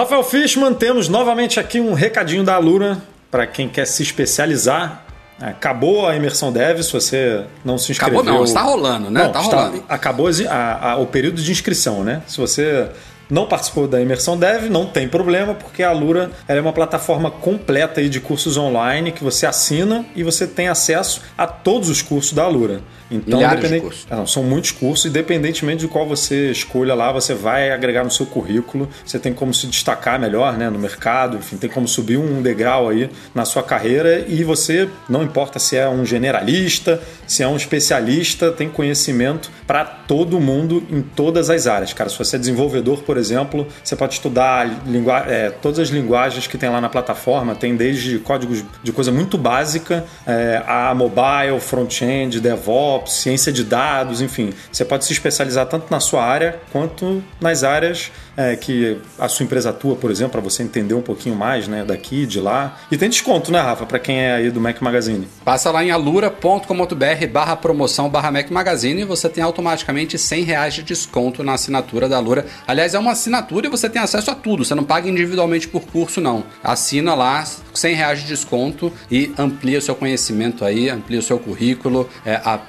Rafael 0.00 0.24
Fishman, 0.24 0.72
temos 0.72 1.08
novamente 1.10 1.60
aqui 1.60 1.78
um 1.78 1.92
recadinho 1.92 2.42
da 2.42 2.54
Alura 2.54 3.02
para 3.30 3.46
quem 3.46 3.68
quer 3.68 3.84
se 3.86 4.02
especializar. 4.02 5.04
Acabou 5.38 6.06
a 6.08 6.16
imersão 6.16 6.50
dev, 6.50 6.80
se 6.82 6.90
você 6.90 7.44
não 7.62 7.76
se 7.76 7.92
inscreveu. 7.92 8.20
Acabou 8.20 8.38
não, 8.38 8.44
está 8.44 8.62
rolando, 8.62 9.10
né? 9.10 9.24
Não, 9.24 9.30
tá 9.30 9.40
está- 9.42 9.56
rolando. 9.58 9.84
acabou 9.86 10.28
a- 10.48 10.92
a- 10.92 10.96
o 10.96 11.04
período 11.06 11.42
de 11.42 11.52
inscrição, 11.52 12.02
né? 12.02 12.22
Se 12.26 12.38
você 12.38 12.88
não 13.28 13.46
participou 13.46 13.86
da 13.86 14.00
imersão 14.00 14.38
dev, 14.38 14.70
não 14.70 14.86
tem 14.86 15.06
problema, 15.06 15.52
porque 15.52 15.82
a 15.82 15.90
Alura 15.90 16.30
é 16.48 16.58
uma 16.58 16.72
plataforma 16.72 17.30
completa 17.30 18.02
de 18.02 18.20
cursos 18.20 18.56
online 18.56 19.12
que 19.12 19.22
você 19.22 19.44
assina 19.44 20.06
e 20.16 20.22
você 20.22 20.46
tem 20.46 20.68
acesso 20.68 21.20
a 21.36 21.46
todos 21.46 21.90
os 21.90 22.00
cursos 22.00 22.32
da 22.32 22.44
Alura. 22.44 22.80
Então, 23.10 23.38
Milhares 23.38 23.68
de 23.70 23.80
cursos. 23.80 24.06
ah, 24.10 24.16
Não, 24.16 24.26
são 24.26 24.42
muitos 24.42 24.70
cursos, 24.70 25.06
independentemente 25.06 25.80
de 25.80 25.88
qual 25.88 26.06
você 26.06 26.50
escolha 26.50 26.94
lá, 26.94 27.10
você 27.10 27.34
vai 27.34 27.70
agregar 27.72 28.04
no 28.04 28.10
seu 28.10 28.24
currículo, 28.26 28.88
você 29.04 29.18
tem 29.18 29.32
como 29.32 29.52
se 29.52 29.66
destacar 29.66 30.18
melhor 30.20 30.56
né, 30.56 30.70
no 30.70 30.78
mercado, 30.78 31.36
enfim, 31.38 31.56
tem 31.56 31.68
como 31.68 31.88
subir 31.88 32.16
um 32.18 32.40
degrau 32.40 32.88
aí 32.88 33.10
na 33.34 33.44
sua 33.44 33.62
carreira 33.62 34.24
e 34.28 34.44
você, 34.44 34.88
não 35.08 35.22
importa 35.22 35.58
se 35.58 35.76
é 35.76 35.88
um 35.88 36.04
generalista, 36.04 37.00
se 37.26 37.42
é 37.42 37.48
um 37.48 37.56
especialista, 37.56 38.50
tem 38.52 38.68
conhecimento 38.68 39.50
para 39.66 39.84
todo 39.84 40.38
mundo 40.40 40.82
em 40.90 41.02
todas 41.02 41.50
as 41.50 41.66
áreas. 41.66 41.92
Cara, 41.92 42.08
se 42.10 42.16
você 42.18 42.36
é 42.36 42.38
desenvolvedor, 42.38 43.02
por 43.02 43.16
exemplo, 43.16 43.66
você 43.82 43.96
pode 43.96 44.14
estudar 44.14 44.68
lingua- 44.86 45.24
é, 45.28 45.50
todas 45.50 45.78
as 45.78 45.88
linguagens 45.88 46.46
que 46.46 46.56
tem 46.58 46.68
lá 46.68 46.80
na 46.80 46.88
plataforma, 46.88 47.54
tem 47.54 47.74
desde 47.76 48.18
códigos 48.18 48.62
de 48.82 48.92
coisa 48.92 49.10
muito 49.10 49.36
básica 49.38 50.04
é, 50.26 50.62
a 50.66 50.94
mobile, 50.94 51.58
front-end, 51.60 52.40
DevOps, 52.40 52.99
ciência 53.06 53.52
de 53.52 53.64
dados, 53.64 54.20
enfim. 54.20 54.52
Você 54.72 54.84
pode 54.84 55.04
se 55.04 55.12
especializar 55.12 55.66
tanto 55.66 55.86
na 55.90 56.00
sua 56.00 56.24
área 56.24 56.60
quanto 56.72 57.22
nas 57.40 57.62
áreas 57.64 58.10
é, 58.36 58.56
que 58.56 58.96
a 59.18 59.28
sua 59.28 59.44
empresa 59.44 59.70
atua, 59.70 59.96
por 59.96 60.10
exemplo, 60.10 60.32
para 60.32 60.40
você 60.40 60.62
entender 60.62 60.94
um 60.94 61.02
pouquinho 61.02 61.34
mais 61.36 61.68
né, 61.68 61.84
daqui, 61.84 62.26
de 62.26 62.40
lá. 62.40 62.78
E 62.90 62.96
tem 62.96 63.08
desconto, 63.08 63.50
né, 63.52 63.60
Rafa, 63.60 63.84
para 63.86 63.98
quem 63.98 64.20
é 64.20 64.32
aí 64.34 64.50
do 64.50 64.60
Mac 64.60 64.80
Magazine. 64.80 65.28
Passa 65.44 65.70
lá 65.70 65.84
em 65.84 65.90
alura.com.br 65.90 67.26
barra 67.32 67.56
promoção 67.56 68.08
barra 68.08 68.30
Mac 68.30 68.50
Magazine 68.50 69.02
e 69.02 69.04
você 69.04 69.28
tem 69.28 69.42
automaticamente 69.42 70.18
100 70.18 70.42
reais 70.44 70.74
de 70.74 70.82
desconto 70.82 71.42
na 71.42 71.54
assinatura 71.54 72.08
da 72.08 72.16
Alura. 72.16 72.46
Aliás, 72.66 72.94
é 72.94 72.98
uma 72.98 73.12
assinatura 73.12 73.66
e 73.66 73.70
você 73.70 73.88
tem 73.88 74.00
acesso 74.00 74.30
a 74.30 74.34
tudo. 74.34 74.64
Você 74.64 74.74
não 74.74 74.84
paga 74.84 75.08
individualmente 75.08 75.68
por 75.68 75.82
curso, 75.82 76.20
não. 76.20 76.44
Assina 76.62 77.14
lá, 77.14 77.44
100 77.74 77.94
reais 77.94 78.20
de 78.20 78.26
desconto 78.26 78.92
e 79.10 79.32
amplia 79.38 79.78
o 79.78 79.82
seu 79.82 79.94
conhecimento 79.94 80.64
aí, 80.64 80.88
amplia 80.88 81.18
o 81.18 81.22
seu 81.22 81.38
currículo. 81.38 82.08
É, 82.24 82.36
a- 82.44 82.60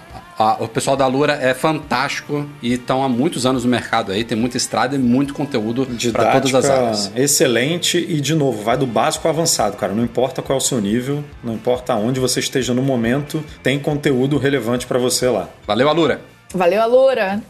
a- 0.41 0.58
o 0.60 0.67
pessoal 0.67 0.97
da 0.97 1.06
Alura 1.06 1.34
é 1.41 1.54
fantástico 1.54 2.45
e 2.62 2.73
estão 2.73 3.04
há 3.04 3.08
muitos 3.10 3.45
anos 3.45 3.63
no 3.63 3.69
mercado 3.69 4.12
aí, 4.12 4.23
tem 4.23 4.38
muita 4.38 4.58
estrada 4.58 4.95
e 4.95 4.99
muito 4.99 5.34
conteúdo 5.34 5.88
para 6.12 6.32
todas 6.32 6.54
as 6.56 6.69
áreas. 6.69 7.12
Excelente 7.15 7.97
e, 7.97 8.19
de 8.19 8.36
novo, 8.36 8.63
vai 8.63 8.75
do 8.77 8.86
básico 8.88 9.27
ao 9.27 9.34
avançado, 9.34 9.77
cara. 9.77 9.93
Não 9.93 10.04
importa 10.04 10.41
qual 10.41 10.58
é 10.58 10.62
o 10.62 10.63
seu 10.63 10.82
nível, 10.82 11.23
não 11.43 11.54
importa 11.54 11.95
onde 11.95 12.19
você 12.19 12.39
esteja 12.39 12.73
no 12.73 12.82
momento, 12.82 13.43
tem 13.63 13.80
conteúdo 13.80 14.38
relevante 14.38 14.86
para 14.88 14.99
você 14.99 15.27
lá. 15.30 15.47
Valeu, 15.65 15.88
Alura! 15.88 16.21
Valeu, 16.54 16.82
Alura. 16.82 17.41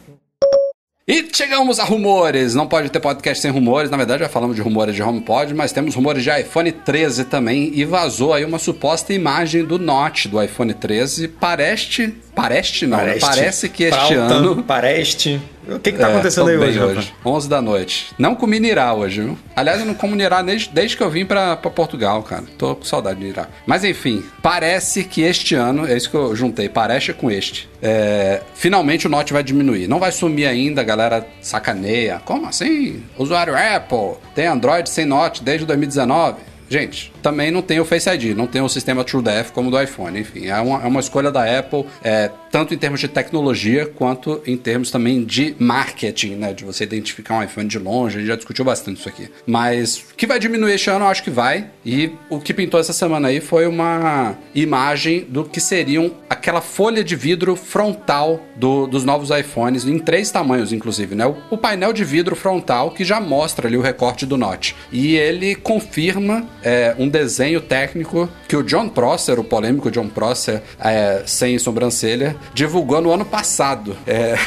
E 1.07 1.27
chegamos 1.33 1.79
a 1.79 1.83
rumores. 1.83 2.53
Não 2.55 2.67
pode 2.67 2.89
ter 2.89 2.99
podcast 2.99 3.41
sem 3.41 3.51
rumores. 3.51 3.89
Na 3.89 3.97
verdade, 3.97 4.21
já 4.23 4.29
falamos 4.29 4.55
de 4.55 4.61
rumores 4.61 4.95
de 4.95 5.01
HomePod, 5.01 5.53
mas 5.53 5.71
temos 5.73 5.95
rumores 5.95 6.23
de 6.23 6.29
iPhone 6.29 6.71
13 6.71 7.25
também. 7.25 7.71
E 7.73 7.83
vazou 7.83 8.33
aí 8.33 8.45
uma 8.45 8.59
suposta 8.59 9.11
imagem 9.11 9.65
do 9.65 9.77
Note 9.79 10.29
do 10.29 10.41
iPhone 10.41 10.73
13. 10.73 11.27
Parece. 11.27 12.13
Parece 12.33 12.87
não, 12.87 12.97
né? 12.97 13.17
parece 13.19 13.67
que 13.69 13.83
este 13.83 13.95
Prauta, 13.97 14.33
ano. 14.33 14.63
Pareste. 14.63 15.41
O 15.67 15.77
que, 15.79 15.91
que 15.91 15.97
tá 15.99 16.07
É, 16.09 16.11
acontecendo 16.13 16.49
aí 16.49 16.57
hoje, 16.57 16.79
Rafa? 16.79 17.03
11 17.25 17.47
da 17.49 17.61
noite. 17.61 18.07
Não 18.17 18.35
comi 18.35 18.59
nirá 18.59 18.93
hoje, 18.93 19.21
viu? 19.21 19.37
Aliás, 19.55 19.79
eu 19.79 19.85
não 19.85 19.93
como 19.93 20.15
nirá 20.15 20.41
desde, 20.41 20.69
desde 20.69 20.97
que 20.97 21.03
eu 21.03 21.09
vim 21.09 21.23
pra, 21.25 21.55
pra 21.55 21.69
Portugal, 21.69 22.23
cara. 22.23 22.43
Tô 22.57 22.75
com 22.75 22.83
saudade 22.83 23.19
de 23.19 23.25
nirá. 23.27 23.47
Mas 23.65 23.83
enfim, 23.83 24.23
parece 24.41 25.03
que 25.03 25.21
este 25.21 25.53
ano, 25.55 25.85
é 25.87 25.95
isso 25.95 26.09
que 26.09 26.15
eu 26.15 26.35
juntei, 26.35 26.67
parece 26.67 27.13
com 27.13 27.29
este. 27.29 27.69
é, 27.81 28.41
finalmente 28.55 29.05
o 29.05 29.09
Note 29.09 29.33
vai 29.33 29.43
diminuir. 29.43 29.87
Não 29.87 29.99
vai 29.99 30.11
sumir 30.11 30.47
ainda, 30.47 30.81
a 30.81 30.83
galera 30.83 31.27
sacaneia. 31.41 32.21
Como 32.25 32.47
assim? 32.47 33.03
Usuário 33.17 33.53
Apple 33.55 34.15
tem 34.33 34.47
Android 34.47 34.89
sem 34.89 35.05
Note 35.05 35.43
desde 35.43 35.65
2019. 35.65 36.37
Gente, 36.71 37.11
também 37.21 37.51
não 37.51 37.61
tem 37.61 37.81
o 37.81 37.85
Face 37.85 38.09
ID, 38.09 38.33
não 38.33 38.47
tem 38.47 38.61
o 38.61 38.69
sistema 38.69 39.03
TrueDepth 39.03 39.51
como 39.51 39.69
do 39.69 39.81
iPhone. 39.81 40.17
Enfim, 40.17 40.45
é 40.45 40.55
uma, 40.55 40.81
é 40.81 40.87
uma 40.87 41.01
escolha 41.01 41.29
da 41.29 41.59
Apple. 41.59 41.85
É, 42.01 42.31
tanto 42.51 42.73
em 42.73 42.77
termos 42.77 42.99
de 42.99 43.07
tecnologia 43.07 43.85
quanto 43.85 44.41
em 44.45 44.57
termos 44.57 44.91
também 44.91 45.23
de 45.23 45.55
marketing, 45.57 46.35
né? 46.35 46.53
De 46.53 46.65
você 46.65 46.83
identificar 46.83 47.35
um 47.35 47.43
iPhone 47.43 47.67
de 47.67 47.79
longe, 47.79 48.17
a 48.17 48.19
gente 48.19 48.27
já 48.27 48.35
discutiu 48.35 48.65
bastante 48.65 48.99
isso 48.99 49.09
aqui. 49.09 49.29
Mas 49.45 50.05
que 50.17 50.27
vai 50.27 50.37
diminuir 50.39 50.73
este 50.73 50.89
ano, 50.89 51.05
eu 51.05 51.09
acho 51.09 51.23
que 51.23 51.29
vai. 51.29 51.67
E 51.85 52.11
o 52.29 52.39
que 52.39 52.53
pintou 52.53 52.79
essa 52.79 52.93
semana 52.93 53.29
aí 53.29 53.39
foi 53.39 53.65
uma 53.67 54.35
imagem 54.53 55.21
do 55.27 55.43
que 55.45 55.59
seriam 55.59 56.11
aquela 56.29 56.61
folha 56.61 57.03
de 57.03 57.15
vidro 57.15 57.55
frontal 57.55 58.39
do- 58.55 58.85
dos 58.87 59.03
novos 59.03 59.29
iPhones, 59.29 59.85
em 59.85 59.97
três 59.99 60.29
tamanhos, 60.31 60.73
inclusive, 60.73 61.15
né? 61.15 61.25
O, 61.25 61.35
o 61.51 61.57
painel 61.57 61.93
de 61.93 62.03
vidro 62.03 62.35
frontal 62.35 62.91
que 62.91 63.03
já 63.03 63.19
mostra 63.19 63.67
ali 63.67 63.77
o 63.77 63.81
recorte 63.81 64.25
do 64.25 64.37
Note. 64.37 64.75
E 64.91 65.15
ele 65.15 65.55
confirma 65.55 66.45
é, 66.63 66.95
um 66.97 67.07
desenho 67.07 67.61
técnico 67.61 68.29
que 68.47 68.55
o 68.55 68.63
John 68.63 68.89
Prosser, 68.89 69.39
o 69.39 69.43
polêmico 69.43 69.89
John 69.89 70.07
Prosser, 70.09 70.61
é, 70.79 71.23
sem 71.25 71.57
sobrancelha, 71.57 72.35
divulgou 72.53 73.01
no 73.01 73.11
ano 73.11 73.25
passado. 73.25 73.95
É, 74.05 74.37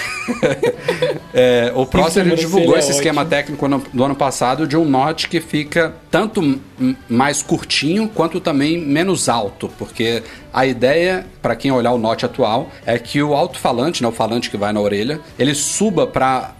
é, 1.32 1.72
o 1.74 1.86
Prosser 1.86 2.26
ele 2.26 2.36
divulgou 2.36 2.76
esse 2.76 2.90
esquema 2.90 3.22
ótimo. 3.22 3.30
técnico 3.30 3.68
no, 3.68 3.78
do 3.92 4.04
ano 4.04 4.14
passado 4.14 4.66
de 4.66 4.76
um 4.76 4.84
Note 4.84 5.28
que 5.28 5.40
fica 5.40 5.94
tanto 6.10 6.60
mais 7.08 7.42
curtinho 7.42 8.08
quanto 8.08 8.40
também 8.40 8.78
menos 8.78 9.28
alto, 9.28 9.70
porque 9.78 10.22
a 10.54 10.64
ideia, 10.64 11.26
para 11.42 11.56
quem 11.56 11.70
olhar 11.72 11.90
o 11.92 11.98
Note 11.98 12.24
atual, 12.24 12.70
é 12.86 12.96
que 12.98 13.20
o 13.22 13.34
alto-falante, 13.34 14.02
né, 14.02 14.08
o 14.08 14.12
falante 14.12 14.48
que 14.48 14.56
vai 14.56 14.72
na 14.72 14.80
orelha, 14.80 15.20
ele 15.38 15.54
suba 15.54 16.06
para 16.06 16.52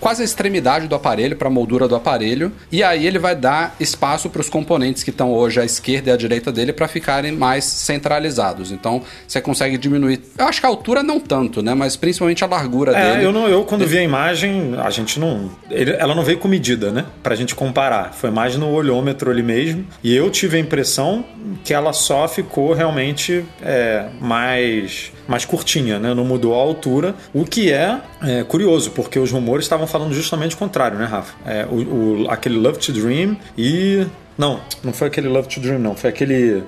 quase 0.00 0.20
a 0.22 0.24
extremidade 0.24 0.86
do 0.86 0.94
aparelho, 0.94 1.36
para 1.36 1.48
a 1.48 1.50
moldura 1.50 1.88
do 1.88 1.94
aparelho, 1.96 2.52
e 2.70 2.82
aí 2.82 3.06
ele 3.06 3.18
vai 3.18 3.34
dar 3.34 3.74
espaço 3.80 4.28
para 4.28 4.40
os 4.40 4.48
componentes 4.50 5.02
que 5.02 5.10
estão 5.10 5.32
hoje 5.32 5.60
à 5.60 5.64
esquerda 5.64 6.10
e 6.10 6.12
à 6.12 6.16
direita 6.16 6.52
dele 6.52 6.72
para 6.72 6.86
ficarem 6.88 7.32
mais 7.32 7.64
centralizados. 7.64 8.70
Então 8.72 9.02
você 9.26 9.40
consegue 9.40 9.78
diminuir. 9.78 10.20
Eu 10.36 10.46
acho 10.46 10.60
que 10.60 10.66
a 10.66 10.68
altura 10.68 11.02
não 11.02 11.20
tanto, 11.20 11.62
né? 11.62 11.72
Mas 11.74 11.96
principalmente 11.96 12.42
a 12.44 12.46
largura 12.46 12.92
É, 12.96 13.12
dele. 13.12 13.24
eu, 13.26 13.32
não, 13.32 13.48
eu 13.48 13.64
quando 13.64 13.86
vi 13.86 13.98
a 13.98 14.02
imagem, 14.02 14.74
a 14.78 14.90
gente 14.90 15.18
não. 15.20 15.50
ele- 15.70 15.92
ela 15.92 16.14
não 16.14 16.22
veio 16.24 16.38
com 16.38 16.48
medida, 16.48 16.90
né? 16.90 17.06
Pra 17.22 17.34
gente 17.34 17.54
comparar. 17.54 18.12
Foi 18.12 18.30
mais 18.30 18.56
no 18.56 18.68
olhômetro 18.70 19.30
ali 19.30 19.42
mesmo. 19.42 19.86
E 20.02 20.14
eu 20.14 20.30
tive 20.30 20.56
a 20.56 20.60
impressão 20.60 21.24
que 21.64 21.72
ela 21.72 21.92
só 21.92 22.26
ficou 22.28 22.72
realmente 22.74 23.41
é, 23.62 24.06
mais. 24.20 25.12
Mais 25.28 25.44
curtinha, 25.44 25.98
né? 25.98 26.12
Não 26.14 26.24
mudou 26.24 26.54
a 26.54 26.58
altura, 26.58 27.14
o 27.32 27.44
que 27.44 27.72
é, 27.72 28.00
é, 28.22 28.42
curioso, 28.44 28.90
porque 28.90 29.18
os 29.18 29.30
rumores 29.30 29.64
estavam 29.64 29.86
falando 29.86 30.12
justamente 30.14 30.54
o 30.54 30.58
contrário, 30.58 30.98
né, 30.98 31.04
Rafa? 31.04 31.34
É, 31.46 31.66
o, 31.70 32.24
o- 32.24 32.30
aquele 32.30 32.56
Love 32.56 32.78
to 32.78 32.92
Dream 32.92 33.36
e. 33.56 34.06
Não, 34.36 34.60
não 34.82 34.92
foi 34.92 35.08
aquele 35.08 35.28
Love 35.28 35.48
to 35.48 35.60
Dream, 35.60 35.78
não. 35.78 35.94
Foi 35.94 36.10
aquele 36.10 36.62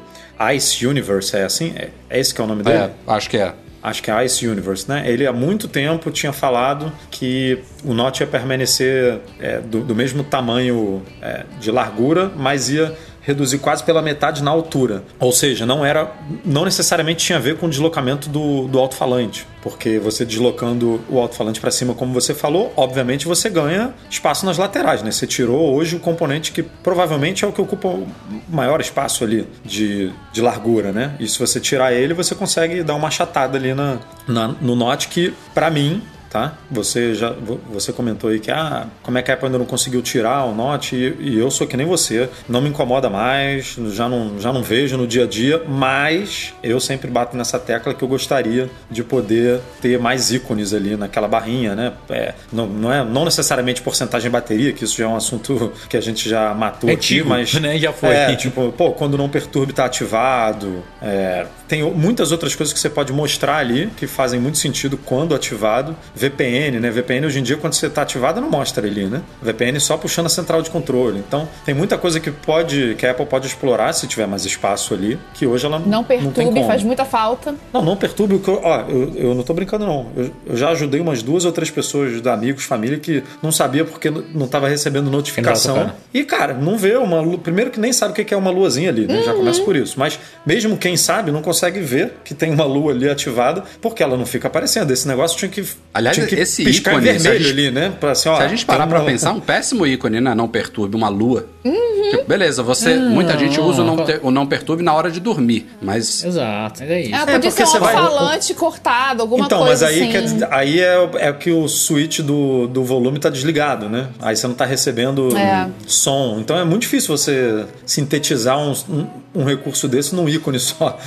Ice 0.55 0.87
Universe, 0.87 1.37
é 1.37 1.45
assim? 1.45 1.73
É, 1.77 1.89
é 2.11 2.21
esse 2.21 2.35
que 2.35 2.41
é 2.41 2.45
o 2.45 2.47
nome 2.47 2.63
dele? 2.63 2.77
É, 2.79 2.91
acho 3.07 3.29
que 3.31 3.37
é. 3.39 3.53
acho 3.83 4.03
que 4.03 4.11
é 4.11 4.25
Ice 4.25 4.47
Universe, 4.47 4.89
né? 4.89 5.03
Ele 5.07 5.27
há 5.27 5.33
muito 5.33 5.67
tempo 5.69 6.11
tinha 6.11 6.33
falado 6.33 6.93
que 7.11 7.59
o 7.85 7.93
Note 7.95 8.23
ia 8.23 8.27
permanecer 8.27 9.19
é, 9.41 9.61
do, 9.61 9.81
do 9.81 9.95
mesmo 9.95 10.23
tamanho 10.25 11.03
é, 11.23 11.45
de 11.61 11.71
largura, 11.71 12.31
mas 12.37 12.69
ia 12.71 12.95
reduzir 13.27 13.59
quase 13.59 13.83
pela 13.83 14.03
metade 14.03 14.43
na 14.43 14.51
altura. 14.51 15.03
Ou 15.19 15.33
seja, 15.33 15.65
não 15.65 15.85
era, 15.85 16.13
não 16.45 16.65
necessariamente 16.65 17.25
tinha 17.25 17.39
a 17.39 17.41
ver 17.41 17.57
com 17.57 17.67
o 17.67 17.71
deslocamento 17.71 18.29
do, 18.29 18.69
do 18.69 18.79
alto-falante, 18.79 19.47
porque 19.63 19.99
você 19.99 20.25
deslocando 20.25 21.01
o 21.09 21.19
alto-falante 21.19 21.59
para 21.61 21.71
cima, 21.71 21.95
como 21.95 22.13
você 22.13 22.35
falou, 22.35 22.73
obviamente 22.77 23.27
você 23.27 23.49
ganha 23.49 23.95
espaço 24.11 24.45
nas 24.45 24.59
laterais, 24.59 25.03
né? 25.03 25.11
Você 25.11 25.27
tirou 25.27 25.75
hoje 25.75 25.97
o 25.97 26.01
componente 26.01 26.53
que 26.53 26.63
provavelmente 26.63 27.45
é 27.45 27.49
o 27.49 27.53
que 27.53 27.61
ocupa 27.61 27.89
o 27.89 28.07
maior 28.49 28.81
espaço 28.81 29.25
ali 29.25 29.49
de, 29.65 30.13
de 30.33 30.41
largura, 30.43 30.93
né? 30.93 31.15
E 31.19 31.27
se 31.27 31.39
você 31.39 31.59
tirar 31.59 31.93
ele, 31.93 32.13
você 32.15 32.35
consegue 32.35 32.83
dar 32.83 32.95
uma 32.95 33.09
achatada 33.09 33.57
ali 33.57 33.73
na, 33.75 33.99
na- 34.29 34.49
no 34.61 34.77
Note 34.77 35.09
que, 35.09 35.33
para 35.55 35.71
mim, 35.71 36.03
tá? 36.35 36.55
Você 36.69 37.15
já 37.15 37.31
vo- 37.31 37.61
você 37.73 37.93
comentou 37.93 38.29
aí 38.29 38.41
que 38.41 38.51
ah, 38.51 38.89
como 39.05 39.17
é 39.17 39.23
que 39.23 39.31
a 39.31 39.35
Apple 39.35 39.47
ainda 39.47 39.59
não 39.59 39.65
conseguiu 39.65 40.03
tirar 40.03 40.45
o 40.47 40.53
Note 40.53 40.97
e, 40.97 41.31
e 41.31 41.39
eu 41.39 41.49
sou 41.49 41.65
que 41.65 41.77
nem 41.77 41.87
você, 41.87 42.29
não 42.49 42.61
me 42.61 42.69
incomoda 42.69 43.09
mais, 43.09 43.77
já 43.93 44.09
não, 44.09 44.41
já 44.41 44.53
não 44.53 44.61
vejo 44.61 44.97
no 44.97 45.07
dia 45.07 45.23
a 45.23 45.27
dia, 45.29 45.63
mas 45.69 46.53
eu 46.61 46.81
sempre 46.81 47.09
bato 47.09 47.37
nessa 47.37 47.57
tecla 47.57 47.95
que 47.95 48.03
eu 48.03 48.09
gostaria 48.09 48.69
de 48.91 49.05
poder 49.05 49.61
ter 49.81 49.97
mais 50.01 50.33
ícones 50.33 50.75
ali 50.75 50.97
naquela 50.97 51.29
barrinha, 51.29 51.77
né? 51.77 51.93
É, 52.11 52.35
não, 52.53 52.67
não 52.67 52.93
é 52.93 53.05
não 53.05 53.25
necessariamente 53.25 53.81
porcentagem 53.81 54.29
de 54.29 54.33
bateria, 54.33 54.73
que 54.73 54.83
isso 54.83 54.97
já 54.99 55.05
é 55.05 55.09
um 55.09 55.15
assunto 55.15 55.73
que 55.89 55.97
a 55.97 56.01
gente 56.01 56.29
já 56.29 56.53
matou 56.53 56.91
É 56.91 56.95
aqui, 56.95 57.15
antigo, 57.21 57.29
mas 57.29 57.55
né? 57.55 57.79
Já 57.79 57.93
foi. 57.93 58.11
É, 58.11 58.35
tipo, 58.35 58.73
pô, 58.73 58.91
quando 58.91 59.17
não 59.17 59.29
perturbe 59.29 59.73
tá 59.73 59.85
ativado. 59.85 60.83
É, 61.01 61.47
tem 61.69 61.83
muitas 61.93 62.33
outras 62.33 62.57
coisas 62.57 62.73
que 62.73 62.81
você 62.81 62.91
pode 62.91 63.13
mostrar 63.13 63.59
ali 63.59 63.89
que 63.97 64.07
fazem 64.09 64.41
muito 64.41 64.59
sentido 64.59 64.97
quando 64.99 65.33
ativado. 65.35 65.95
VPN, 66.29 66.81
né? 66.81 66.91
VPN 66.91 67.27
hoje 67.27 67.39
em 67.39 67.43
dia, 67.43 67.57
quando 67.57 67.75
você 67.75 67.89
tá 67.89 68.03
ativado, 68.03 68.41
não 68.41 68.51
mostra 68.51 68.87
ali, 68.87 69.05
né? 69.05 69.23
VPN 69.43 69.79
só 69.81 69.97
puxando 69.97 70.27
a 70.27 70.29
central 70.29 70.63
de 70.63 70.71
controle. 70.71 71.19
Então, 71.19 71.49
tem 71.65 71.75
muita 71.75 71.99
coisa 71.99 72.19
que 72.21 72.31
pode, 72.31 72.95
que 72.99 73.07
a 73.07 73.11
Apple 73.11 73.27
pode 73.27 73.47
explorar 73.47 73.93
se 73.93 74.07
tiver 74.07 74.27
mais 74.27 74.45
espaço 74.45 74.95
ali, 74.95 75.19
que 75.35 75.47
hoje 75.47 75.67
ela 75.67 75.79
Não 75.79 76.03
tem 76.03 76.21
perturbe, 76.21 76.55
como. 76.55 76.67
faz 76.67 76.83
muita 76.83 77.05
falta. 77.05 77.55
Não, 77.73 77.83
não 77.83 77.97
perturbe 77.97 78.35
o 78.35 78.39
que 78.39 78.49
eu. 78.49 78.61
Ó, 78.63 78.81
eu, 78.89 79.13
eu 79.15 79.35
não 79.35 79.43
tô 79.43 79.53
brincando, 79.53 79.87
não. 79.87 80.07
Eu, 80.17 80.31
eu 80.47 80.57
já 80.57 80.71
ajudei 80.71 81.01
umas 81.01 81.23
duas 81.23 81.45
ou 81.45 81.53
três 81.53 81.71
pessoas, 81.71 82.25
amigos, 82.27 82.65
família, 82.65 82.99
que 82.99 83.23
não 83.43 83.53
sabia 83.53 83.85
porque 83.85 84.11
não 84.11 84.49
tava 84.49 84.69
recebendo 84.69 85.11
notificação. 85.11 85.77
Exato, 85.77 85.91
cara. 85.91 86.01
E, 86.13 86.25
cara, 86.25 86.55
não 86.55 86.79
vê 86.79 86.97
uma 86.97 87.21
lua. 87.21 87.39
Primeiro 87.39 87.71
que 87.71 87.81
nem 87.81 87.93
sabe 87.93 88.13
o 88.13 88.25
que 88.25 88.33
é 88.33 88.37
uma 88.37 88.51
luazinha 88.51 88.89
ali, 88.89 89.07
né? 89.07 89.23
Já 89.23 89.35
começa 89.35 89.63
por 89.63 89.77
isso. 89.77 89.99
Mas 89.99 90.19
mesmo 90.47 90.77
quem 90.77 90.97
sabe 90.97 91.31
não 91.31 91.43
consegue 91.43 91.81
ver 91.81 92.15
que 92.25 92.35
tem 92.35 92.51
uma 92.53 92.65
lua 92.65 92.93
ali 92.93 93.09
ativada 93.09 93.65
porque 93.81 94.03
ela 94.03 94.17
não 94.17 94.27
fica 94.27 94.49
aparecendo. 94.49 94.91
Esse 94.91 95.07
negócio 95.07 95.37
tinha 95.39 95.51
que. 95.51 95.65
Aliás, 95.93 96.14
tinha 96.15 96.27
que 96.27 96.35
esse 96.37 96.63
ícone, 96.63 97.01
vermelho 97.01 97.39
gente- 97.39 97.51
ali, 97.51 97.71
né? 97.71 97.93
Pra, 98.01 98.13
assim, 98.13 98.29
ó, 98.29 98.37
Se 98.37 98.43
a 98.43 98.49
gente 98.49 98.65
parar 98.67 98.87
pra 98.87 98.99
uma- 99.01 99.05
pensar, 99.07 99.33
um 99.33 99.41
péssimo 99.41 99.87
ícone, 99.87 100.21
né? 100.21 100.35
Não 100.35 100.49
perturbe, 100.49 100.97
uma 100.97 101.09
lua. 101.09 101.47
Uhum. 101.65 102.11
Tipo, 102.11 102.25
beleza, 102.29 102.63
você. 102.63 102.95
muita 102.97 103.37
gente 103.39 103.59
usa 103.61 103.83
o 103.83 103.85
não, 103.85 103.97
ter- 104.05 104.21
o 104.23 104.31
não 104.31 104.47
perturbe 104.47 104.83
na 104.83 104.93
hora 104.95 105.11
de 105.11 105.21
dormir, 105.21 105.67
mas. 105.81 106.23
Exato, 106.25 106.83
é 106.83 107.01
isso. 107.03 107.15
Ah, 107.15 107.19
É, 107.19 107.21
podia 107.25 107.39
porque 107.41 107.51
ser 107.51 107.63
um 107.65 107.67
você 107.67 107.79
vai- 107.79 107.95
alto-falante 107.95 108.55
cortado, 108.55 109.23
alguma 109.23 109.47
então, 109.47 109.59
coisa 109.65 109.87
mas 109.87 109.95
aí, 109.95 110.03
assim. 110.03 110.13
quer 110.13 110.23
dizer- 110.23 110.49
aí 110.51 110.81
é, 110.81 111.11
é 111.17 111.33
que 111.33 111.51
o 111.51 111.67
switch 111.67 112.21
do, 112.21 112.67
do 112.69 112.85
volume 112.85 113.19
tá 113.19 113.31
desligado, 113.31 113.89
né? 113.89 114.09
Aí 114.21 114.37
você 114.37 114.47
não 114.47 114.55
tá 114.55 114.65
recebendo 114.65 115.35
É. 115.37 115.69
som. 115.87 116.37
Então 116.41 116.59
é 116.59 116.65
muito 116.65 116.83
difícil 116.83 117.17
você 117.17 117.65
sintetizar 117.87 118.59
um, 118.59 118.73
um, 118.91 119.07
um 119.37 119.45
recurso 119.45 119.89
desse 119.89 120.15
num 120.15 120.29
ícone 120.29 120.59
só. 120.61 120.99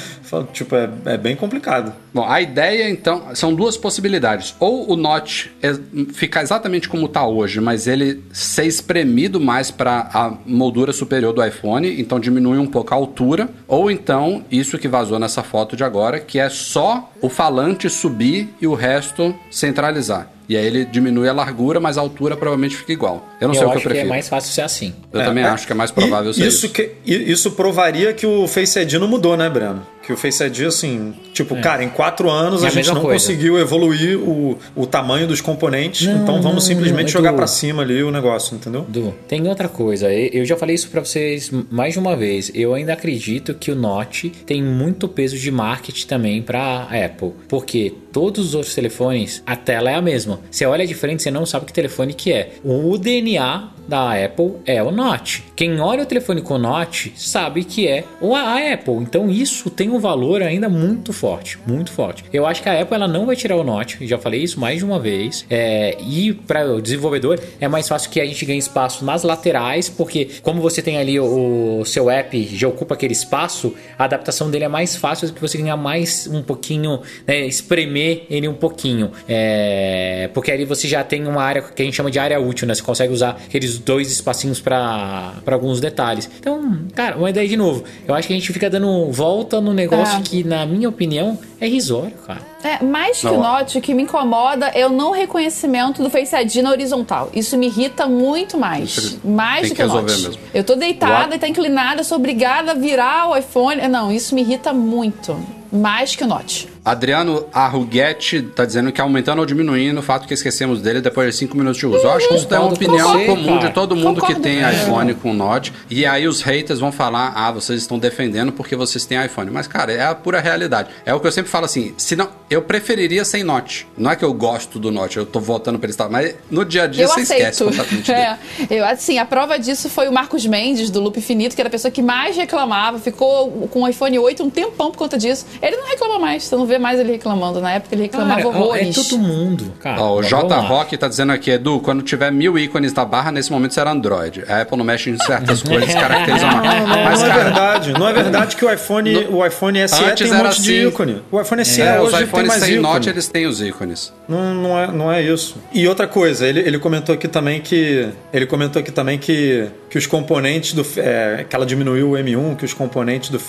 Tipo, 0.53 0.75
é, 0.75 0.89
é 1.05 1.17
bem 1.17 1.35
complicado. 1.35 1.93
Bom, 2.13 2.25
a 2.27 2.41
ideia 2.41 2.89
então 2.89 3.23
são 3.35 3.53
duas 3.53 3.77
possibilidades. 3.77 4.55
Ou 4.59 4.91
o 4.91 4.95
Note 4.95 5.51
é- 5.61 5.75
ficar 6.13 6.41
exatamente 6.41 6.89
como 6.89 7.05
está 7.05 7.25
hoje, 7.25 7.59
mas 7.61 7.87
ele 7.87 8.23
ser 8.33 8.65
espremido 8.65 9.39
mais 9.39 9.71
para 9.71 10.09
a 10.13 10.33
moldura 10.45 10.91
superior 10.91 11.33
do 11.33 11.43
iPhone, 11.45 11.99
então 11.99 12.19
diminui 12.19 12.57
um 12.57 12.67
pouco 12.67 12.93
a 12.93 12.97
altura. 12.97 13.49
Ou 13.67 13.89
então, 13.91 14.43
isso 14.51 14.77
que 14.77 14.87
vazou 14.87 15.19
nessa 15.19 15.43
foto 15.43 15.75
de 15.75 15.83
agora, 15.83 16.19
que 16.19 16.39
é 16.39 16.49
só 16.49 17.11
o 17.21 17.29
falante 17.29 17.89
subir 17.89 18.49
e 18.61 18.67
o 18.67 18.73
resto 18.73 19.33
centralizar. 19.49 20.29
E 20.49 20.55
aí 20.55 20.65
ele 20.65 20.85
diminui 20.85 21.27
a 21.27 21.33
largura, 21.33 21.77
mas 21.77 21.97
a 21.97 22.01
altura 22.01 22.37
provavelmente 22.37 22.73
fica 22.77 22.93
igual. 22.93 23.27
Eu 23.41 23.49
não 23.49 23.53
sei 23.55 23.63
o 23.63 23.65
que 23.65 23.73
eu 23.73 23.77
acho 23.77 23.81
que 23.81 23.87
é 23.87 23.89
prefiro. 23.91 24.09
mais 24.09 24.29
fácil 24.29 24.53
ser 24.53 24.61
assim. 24.61 24.93
Eu 25.11 25.21
também 25.25 25.43
acho 25.43 25.67
que 25.67 25.73
é 25.73 25.75
mais 25.75 25.91
provável 25.91 26.31
E 26.31 26.33
ser 26.35 26.47
isso. 26.47 26.65
isso. 26.67 26.69
Que, 26.73 26.91
isso 27.05 27.51
provaria 27.51 28.13
que 28.13 28.25
o 28.25 28.47
Face 28.47 28.79
ID 28.79 28.93
não 28.93 29.09
mudou, 29.09 29.35
né, 29.35 29.49
Breno? 29.49 29.85
Que 30.07 30.13
o 30.13 30.15
Face 30.15 30.41
ID, 30.41 30.61
assim, 30.61 31.13
tipo, 31.33 31.59
cara, 31.59 31.83
em 31.83 31.89
quatro 31.89 32.29
anos 32.29 32.63
É 32.63 32.67
a 32.67 32.69
a 32.69 32.71
gente 32.71 32.87
não 32.93 33.01
coisa. 33.01 33.19
conseguiu 33.19 33.59
evoluir 33.59 34.17
o, 34.17 34.57
o 34.73 34.87
tamanho 34.87 35.27
dos 35.27 35.41
componentes, 35.41 36.07
Não, 36.07 36.23
então 36.23 36.35
vamos 36.41 36.53
não, 36.53 36.61
simplesmente 36.61 37.07
não, 37.07 37.11
jogar 37.11 37.29
Edu. 37.31 37.37
pra 37.39 37.45
cima 37.45 37.81
ali 37.83 38.01
o 38.01 38.09
negócio, 38.09 38.55
entendeu? 38.55 38.85
Du, 38.87 39.13
tem 39.27 39.45
outra 39.49 39.67
coisa. 39.67 40.09
Eu 40.13 40.45
já 40.45 40.55
falei 40.55 40.75
isso 40.75 40.89
pra 40.89 41.03
vocês 41.03 41.51
mais 41.69 41.91
de 41.91 41.99
uma 41.99 42.15
vez. 42.15 42.49
Eu 42.55 42.73
ainda 42.73 42.93
acredito 42.93 43.53
que 43.53 43.69
o 43.69 43.75
Note 43.75 44.29
tem 44.45 44.63
muito 44.63 45.09
peso 45.09 45.37
de 45.37 45.51
marketing 45.51 46.07
também 46.07 46.41
pra 46.41 46.83
Apple, 46.83 47.33
porque 47.49 47.93
todos 48.13 48.47
os 48.47 48.55
outros 48.55 48.73
telefones 48.73 49.43
a 49.45 49.57
tela 49.57 49.91
é 49.91 49.95
a 49.95 50.01
mesma. 50.01 50.39
Você 50.49 50.65
olha 50.65 50.87
de 50.87 50.93
frente, 50.93 51.21
você 51.21 51.29
não 51.29 51.45
sabe 51.45 51.65
que 51.65 51.73
telefone 51.73 52.13
que 52.13 52.31
é. 52.31 52.51
O 52.63 52.97
DNA 52.97 53.71
da 53.87 54.13
Apple 54.23 54.53
é 54.65 54.81
o 54.83 54.91
Note. 54.91 55.43
Quem 55.55 55.79
olha 55.79 56.03
o 56.03 56.05
telefone 56.05 56.41
com 56.41 56.55
o 56.55 56.57
Note 56.57 57.13
sabe 57.15 57.63
que 57.63 57.87
é 57.87 58.03
a 58.21 58.73
Apple. 58.73 58.95
Então 58.95 59.29
isso 59.29 59.69
tem 59.69 59.89
um 59.89 59.99
valor 59.99 60.41
ainda 60.41 60.69
muito 60.69 61.13
forte, 61.13 61.57
muito 61.65 61.91
forte. 61.91 62.23
Eu 62.31 62.45
acho 62.45 62.61
que 62.61 62.69
a 62.69 62.81
Apple 62.81 62.95
ela 62.95 63.07
não 63.07 63.25
vai 63.25 63.35
tirar 63.35 63.55
o 63.55 63.63
Note. 63.63 64.05
Já 64.05 64.17
falei 64.17 64.41
isso 64.41 64.59
mais 64.59 64.79
de 64.79 64.85
uma 64.85 64.99
vez. 64.99 65.45
É, 65.49 65.97
e 66.01 66.33
para 66.33 66.65
o 66.73 66.81
desenvolvedor 66.81 67.39
é 67.59 67.67
mais 67.67 67.87
fácil 67.87 68.09
que 68.09 68.19
a 68.19 68.25
gente 68.25 68.45
ganhe 68.45 68.59
espaço 68.59 69.05
nas 69.05 69.23
laterais, 69.23 69.89
porque 69.89 70.29
como 70.41 70.61
você 70.61 70.81
tem 70.81 70.97
ali 70.97 71.19
o, 71.19 71.79
o 71.79 71.85
seu 71.85 72.09
app 72.09 72.49
já 72.55 72.67
ocupa 72.67 72.93
aquele 72.93 73.13
espaço, 73.13 73.73
a 73.97 74.03
adaptação 74.03 74.51
dele 74.51 74.65
é 74.65 74.67
mais 74.67 74.95
fácil 74.95 75.31
que 75.33 75.41
você 75.41 75.57
ganhar 75.57 75.77
mais 75.77 76.27
um 76.27 76.41
pouquinho, 76.41 77.01
né, 77.25 77.45
espremer 77.45 78.25
ele 78.29 78.47
um 78.47 78.53
pouquinho. 78.53 79.11
É, 79.27 80.29
porque 80.33 80.51
ali 80.51 80.65
você 80.65 80.87
já 80.87 81.03
tem 81.03 81.25
uma 81.25 81.41
área 81.41 81.61
que 81.61 81.81
a 81.81 81.85
gente 81.85 81.95
chama 81.95 82.11
de 82.11 82.19
área 82.19 82.39
útil, 82.39 82.67
né? 82.67 82.75
Você 82.75 82.81
consegue 82.81 83.13
usar 83.13 83.41
aqueles 83.45 83.76
dois 83.77 84.11
espacinhos 84.11 84.59
pra 84.59 85.33
pra 85.45 85.55
alguns 85.55 85.79
detalhes. 85.79 86.29
Então, 86.39 86.79
cara, 86.95 87.17
mas 87.17 87.33
daí 87.33 87.47
de 87.47 87.57
novo, 87.57 87.83
eu 88.07 88.13
acho 88.15 88.27
que 88.27 88.33
a 88.33 88.37
gente 88.37 88.51
fica 88.53 88.69
dando 88.69 89.11
volta 89.11 89.59
no 89.61 89.73
negócio 89.73 90.17
É. 90.17 90.21
que, 90.21 90.43
na 90.43 90.65
minha 90.65 90.89
opinião, 90.89 91.37
é 91.59 91.67
risório, 91.67 92.13
cara. 92.25 92.41
É, 92.63 92.83
mais 92.83 93.19
que 93.19 93.25
Não. 93.25 93.37
o 93.39 93.43
Note, 93.43 93.77
o 93.77 93.81
que 93.81 93.93
me 93.93 94.03
incomoda 94.03 94.67
é 94.67 94.85
o 94.85 94.89
não 94.89 95.11
reconhecimento 95.11 96.01
do 96.03 96.09
Face 96.09 96.35
ID 96.35 96.57
na 96.57 96.71
horizontal. 96.71 97.29
Isso 97.33 97.57
me 97.57 97.67
irrita 97.67 98.07
muito 98.07 98.57
mais. 98.57 99.17
Mais 99.23 99.61
tem 99.61 99.69
do 99.69 99.75
que 99.75 99.81
que 99.83 99.87
Note. 99.87 100.03
mesmo. 100.03 100.33
Eu 100.53 100.63
tô 100.63 100.75
deitada 100.75 101.35
e 101.35 101.39
tá 101.39 101.47
inclinada, 101.47 102.03
sou 102.03 102.17
obrigada 102.17 102.71
a 102.71 102.75
virar 102.75 103.29
o 103.29 103.37
iPhone. 103.37 103.87
Não, 103.87 104.11
isso 104.11 104.33
me 104.35 104.41
irrita 104.41 104.73
muito. 104.73 105.37
Mais 105.71 106.15
que 106.15 106.23
o 106.23 106.27
Note. 106.27 106.67
Adriano 106.87 107.45
Arruguete 107.51 108.41
tá 108.41 108.63
dizendo 108.65 108.91
que 108.93 109.01
aumentando 109.01 109.39
ou 109.39 109.45
diminuindo 109.45 109.99
o 109.99 110.01
fato 110.01 110.25
que 110.25 110.33
esquecemos 110.33 110.81
dele 110.81 111.01
depois 111.01 111.29
de 111.33 111.39
5 111.39 111.57
minutos 111.57 111.77
de 111.77 111.85
uso. 111.85 111.97
Eu 111.97 112.11
acho 112.11 112.27
que 112.29 112.35
isso 112.35 112.47
é 112.53 112.57
uma 112.59 112.73
opinião 112.73 113.11
você, 113.11 113.25
comum 113.25 113.57
cara. 113.57 113.67
de 113.67 113.73
todo 113.73 113.93
mundo 113.95 114.15
que 114.21 114.33
Concordo. 114.33 114.41
tem 114.41 114.63
É. 114.63 114.71
iPhone 114.71 115.13
com 115.15 115.33
Note. 115.33 115.73
E 115.89 116.05
aí 116.05 116.27
os 116.27 116.41
haters 116.41 116.79
vão 116.79 116.91
falar: 116.91 117.33
ah, 117.35 117.51
vocês 117.51 117.81
estão 117.81 117.99
defendendo 117.99 118.51
porque 118.53 118.73
vocês 118.75 119.05
têm 119.05 119.23
iPhone. 119.25 119.51
Mas, 119.51 119.67
cara, 119.67 119.91
é 119.91 120.05
a 120.05 120.15
pura 120.15 120.39
realidade. 120.39 120.89
É 121.05 121.13
o 121.13 121.19
que 121.19 121.27
eu 121.27 121.31
sempre 121.31 121.51
falo 121.51 121.65
assim: 121.65 121.93
se 121.97 122.15
não, 122.15 122.29
eu 122.49 122.61
preferiria 122.61 123.25
sem 123.25 123.43
Note. 123.43 123.85
Não 123.97 124.09
é 124.09 124.15
que 124.15 124.23
eu 124.23 124.33
gosto 124.33 124.79
do 124.79 124.89
Note, 124.89 125.17
eu 125.17 125.25
tô 125.25 125.39
votando 125.41 125.77
pra 125.77 125.87
ele 125.87 125.91
estar. 125.93 126.07
Mas 126.09 126.35
no 126.49 126.63
dia 126.63 126.83
a 126.83 126.87
dia 126.87 127.03
eu 127.03 127.09
você 127.09 127.21
esquece 127.21 127.63
aceito. 127.63 127.65
completamente 127.69 128.11
dele. 128.11 128.17
É, 128.69 128.79
eu, 128.79 128.85
assim, 128.85 129.17
a 129.19 129.25
prova 129.25 129.57
disso 129.59 129.89
foi 129.89 130.07
o 130.07 130.11
Marcos 130.11 130.45
Mendes, 130.45 130.89
do 130.89 130.99
Loop 131.01 131.17
Infinito, 131.19 131.53
que 131.55 131.61
era 131.61 131.67
a 131.67 131.71
pessoa 131.71 131.91
que 131.91 132.01
mais 132.01 132.35
reclamava. 132.35 132.97
Ficou 132.99 133.67
com 133.71 133.83
o 133.83 133.87
iPhone 133.87 134.17
8 134.17 134.43
um 134.43 134.49
tempão 134.49 134.89
por 134.91 134.97
conta 134.97 135.17
disso. 135.17 135.45
Ele 135.61 135.75
não 135.75 135.87
reclama 135.87 136.17
mais, 136.19 136.43
você 136.43 136.55
não 136.55 136.65
vê 136.65 136.76
mais 136.79 136.99
ele 136.99 137.11
reclamando. 137.11 137.59
Na 137.61 137.71
época 137.73 137.93
ele 137.95 138.03
reclamava 138.03 138.41
Cara, 138.41 138.53
é 138.55 138.57
horrores. 138.59 138.95
todo 138.95 139.19
mundo, 139.19 139.73
cara. 139.79 140.01
Ó, 140.01 140.19
o 140.19 140.23
J. 140.23 140.55
Rock 140.61 140.97
tá 140.97 141.07
dizendo 141.07 141.31
aqui, 141.31 141.51
Edu, 141.51 141.79
quando 141.79 142.01
tiver 142.01 142.31
mil 142.31 142.57
ícones 142.57 142.93
na 142.93 143.05
barra, 143.05 143.31
nesse 143.31 143.51
momento 143.51 143.73
será 143.73 143.91
Android. 143.91 144.43
A 144.47 144.61
Apple 144.61 144.77
não 144.77 144.85
mexe 144.85 145.09
em 145.09 145.17
certas 145.17 145.61
coisas, 145.63 145.93
caracteriza 145.93 146.45
uma. 146.45 146.61
Não, 146.61 146.87
não, 146.87 147.03
Mas, 147.03 147.21
não 147.21 147.27
é 147.27 147.33
verdade. 147.43 147.93
Não 147.93 148.07
é 148.07 148.13
verdade 148.13 148.55
que 148.55 148.65
o 148.65 148.71
iPhone, 148.73 149.15
o 149.29 149.45
iPhone 149.45 149.87
SE 149.87 150.03
Antes 150.03 150.29
tem 150.29 150.39
um 150.39 150.43
monte 150.43 150.61
de 150.61 150.77
assim. 150.79 150.87
ícone. 150.87 151.21
O 151.31 151.41
iPhone 151.41 151.65
SE 151.65 151.81
é, 151.81 151.99
os 151.99 152.07
hoje 152.07 152.17
tem 152.17 152.25
iPhones 152.25 152.47
mais 152.47 152.63
sem 152.63 152.73
ícone. 152.73 152.93
Note, 152.93 153.09
eles 153.09 153.27
têm 153.27 153.45
os 153.47 153.61
ícones. 153.61 154.13
Não, 154.27 154.53
não, 154.53 154.79
é, 154.79 154.87
não 154.91 155.11
é 155.11 155.21
isso. 155.21 155.57
E 155.73 155.87
outra 155.87 156.07
coisa, 156.07 156.47
ele, 156.47 156.59
ele 156.59 156.79
comentou 156.79 157.13
aqui 157.15 157.27
também 157.27 157.61
que. 157.61 158.09
Ele 158.33 158.45
comentou 158.45 158.79
aqui 158.79 158.91
também 158.91 159.17
que, 159.17 159.67
que 159.89 159.97
os 159.97 160.05
componentes 160.05 160.73
do. 160.73 160.85
É, 160.97 161.45
que 161.49 161.55
ela 161.55 161.65
diminuiu 161.65 162.11
o 162.11 162.13
M1, 162.13 162.55
que 162.57 162.65
os 162.65 162.73
componentes 162.73 163.29
do. 163.29 163.41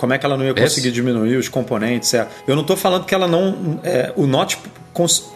Como 0.00 0.14
é 0.14 0.18
que 0.18 0.24
ela 0.24 0.34
não 0.34 0.46
ia 0.46 0.52
Esse? 0.52 0.62
conseguir 0.62 0.92
diminuir 0.92 1.36
os 1.36 1.46
componentes? 1.46 2.14
É. 2.14 2.26
Eu 2.46 2.56
não 2.56 2.64
tô 2.64 2.74
falando 2.74 3.04
que 3.04 3.14
ela 3.14 3.28
não. 3.28 3.78
é, 3.84 4.10
o 4.16 4.26
Note. 4.26 4.58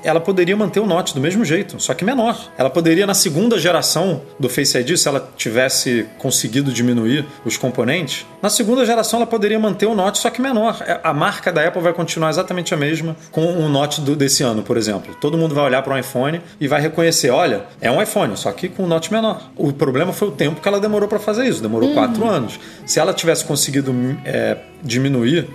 Ela 0.03 0.21
poderia 0.21 0.57
manter 0.57 0.81
o 0.81 0.87
Note 0.87 1.15
do 1.15 1.21
mesmo 1.21 1.45
jeito, 1.45 1.81
só 1.81 1.95
que 1.95 2.05
menor. 2.05 2.51
Ela 2.59 2.69
poderia, 2.71 3.07
na 3.07 3.15
segunda 3.15 3.59
geração 3.59 4.23
do 4.39 4.49
Face 4.49 4.77
ID, 4.77 4.97
se 4.97 5.09
ela 5.09 5.31
tivesse 5.37 6.07
conseguido 6.19 6.73
diminuir 6.73 7.25
os 7.45 7.57
componentes, 7.57 8.27
na 8.43 8.51
segunda 8.51 8.85
geração 8.85 9.21
ela 9.21 9.27
poderia 9.27 9.59
manter 9.59 9.87
o 9.87 9.95
Note, 9.95 10.19
só 10.19 10.29
que 10.31 10.41
menor. 10.43 10.83
É, 10.87 11.01
A 11.03 11.13
marca 11.15 11.53
da 11.53 11.67
Apple 11.67 11.81
vai 11.83 11.93
continuar 11.93 12.31
exatamente 12.31 12.75
a 12.75 12.77
mesma 12.77 13.17
com 13.31 13.45
o 13.45 13.69
Note 13.69 14.01
do- 14.01 14.17
desse 14.17 14.43
ano, 14.43 14.63
por 14.63 14.77
exemplo. 14.77 15.15
Todo 15.21 15.39
mundo 15.39 15.55
vai 15.55 15.65
olhar 15.65 15.83
para 15.83 15.95
um 15.95 15.99
iPhone 15.99 16.41
e 16.61 16.67
vai 16.69 16.81
reconhecer: 16.81 17.31
olha, 17.31 17.65
é 17.81 17.91
um 17.91 18.03
iPhone, 18.03 18.37
só 18.37 18.51
que 18.53 18.69
com 18.69 18.85
um 18.85 18.87
Note 18.87 19.13
menor. 19.13 19.51
O 19.57 19.73
problema 19.73 20.13
foi 20.13 20.29
o 20.29 20.33
tempo 20.33 20.61
que 20.61 20.69
ela 20.69 20.81
demorou 20.81 21.09
para 21.09 21.19
fazer 21.19 21.45
isso 21.47 21.63
demorou 21.63 21.93
quatro 21.95 22.27
anos. 22.29 22.59
Se 22.85 22.99
ela 22.99 23.13
tivesse 23.15 23.45
conseguido 23.45 23.95
é, 24.25 24.57
diminuir 24.83 25.49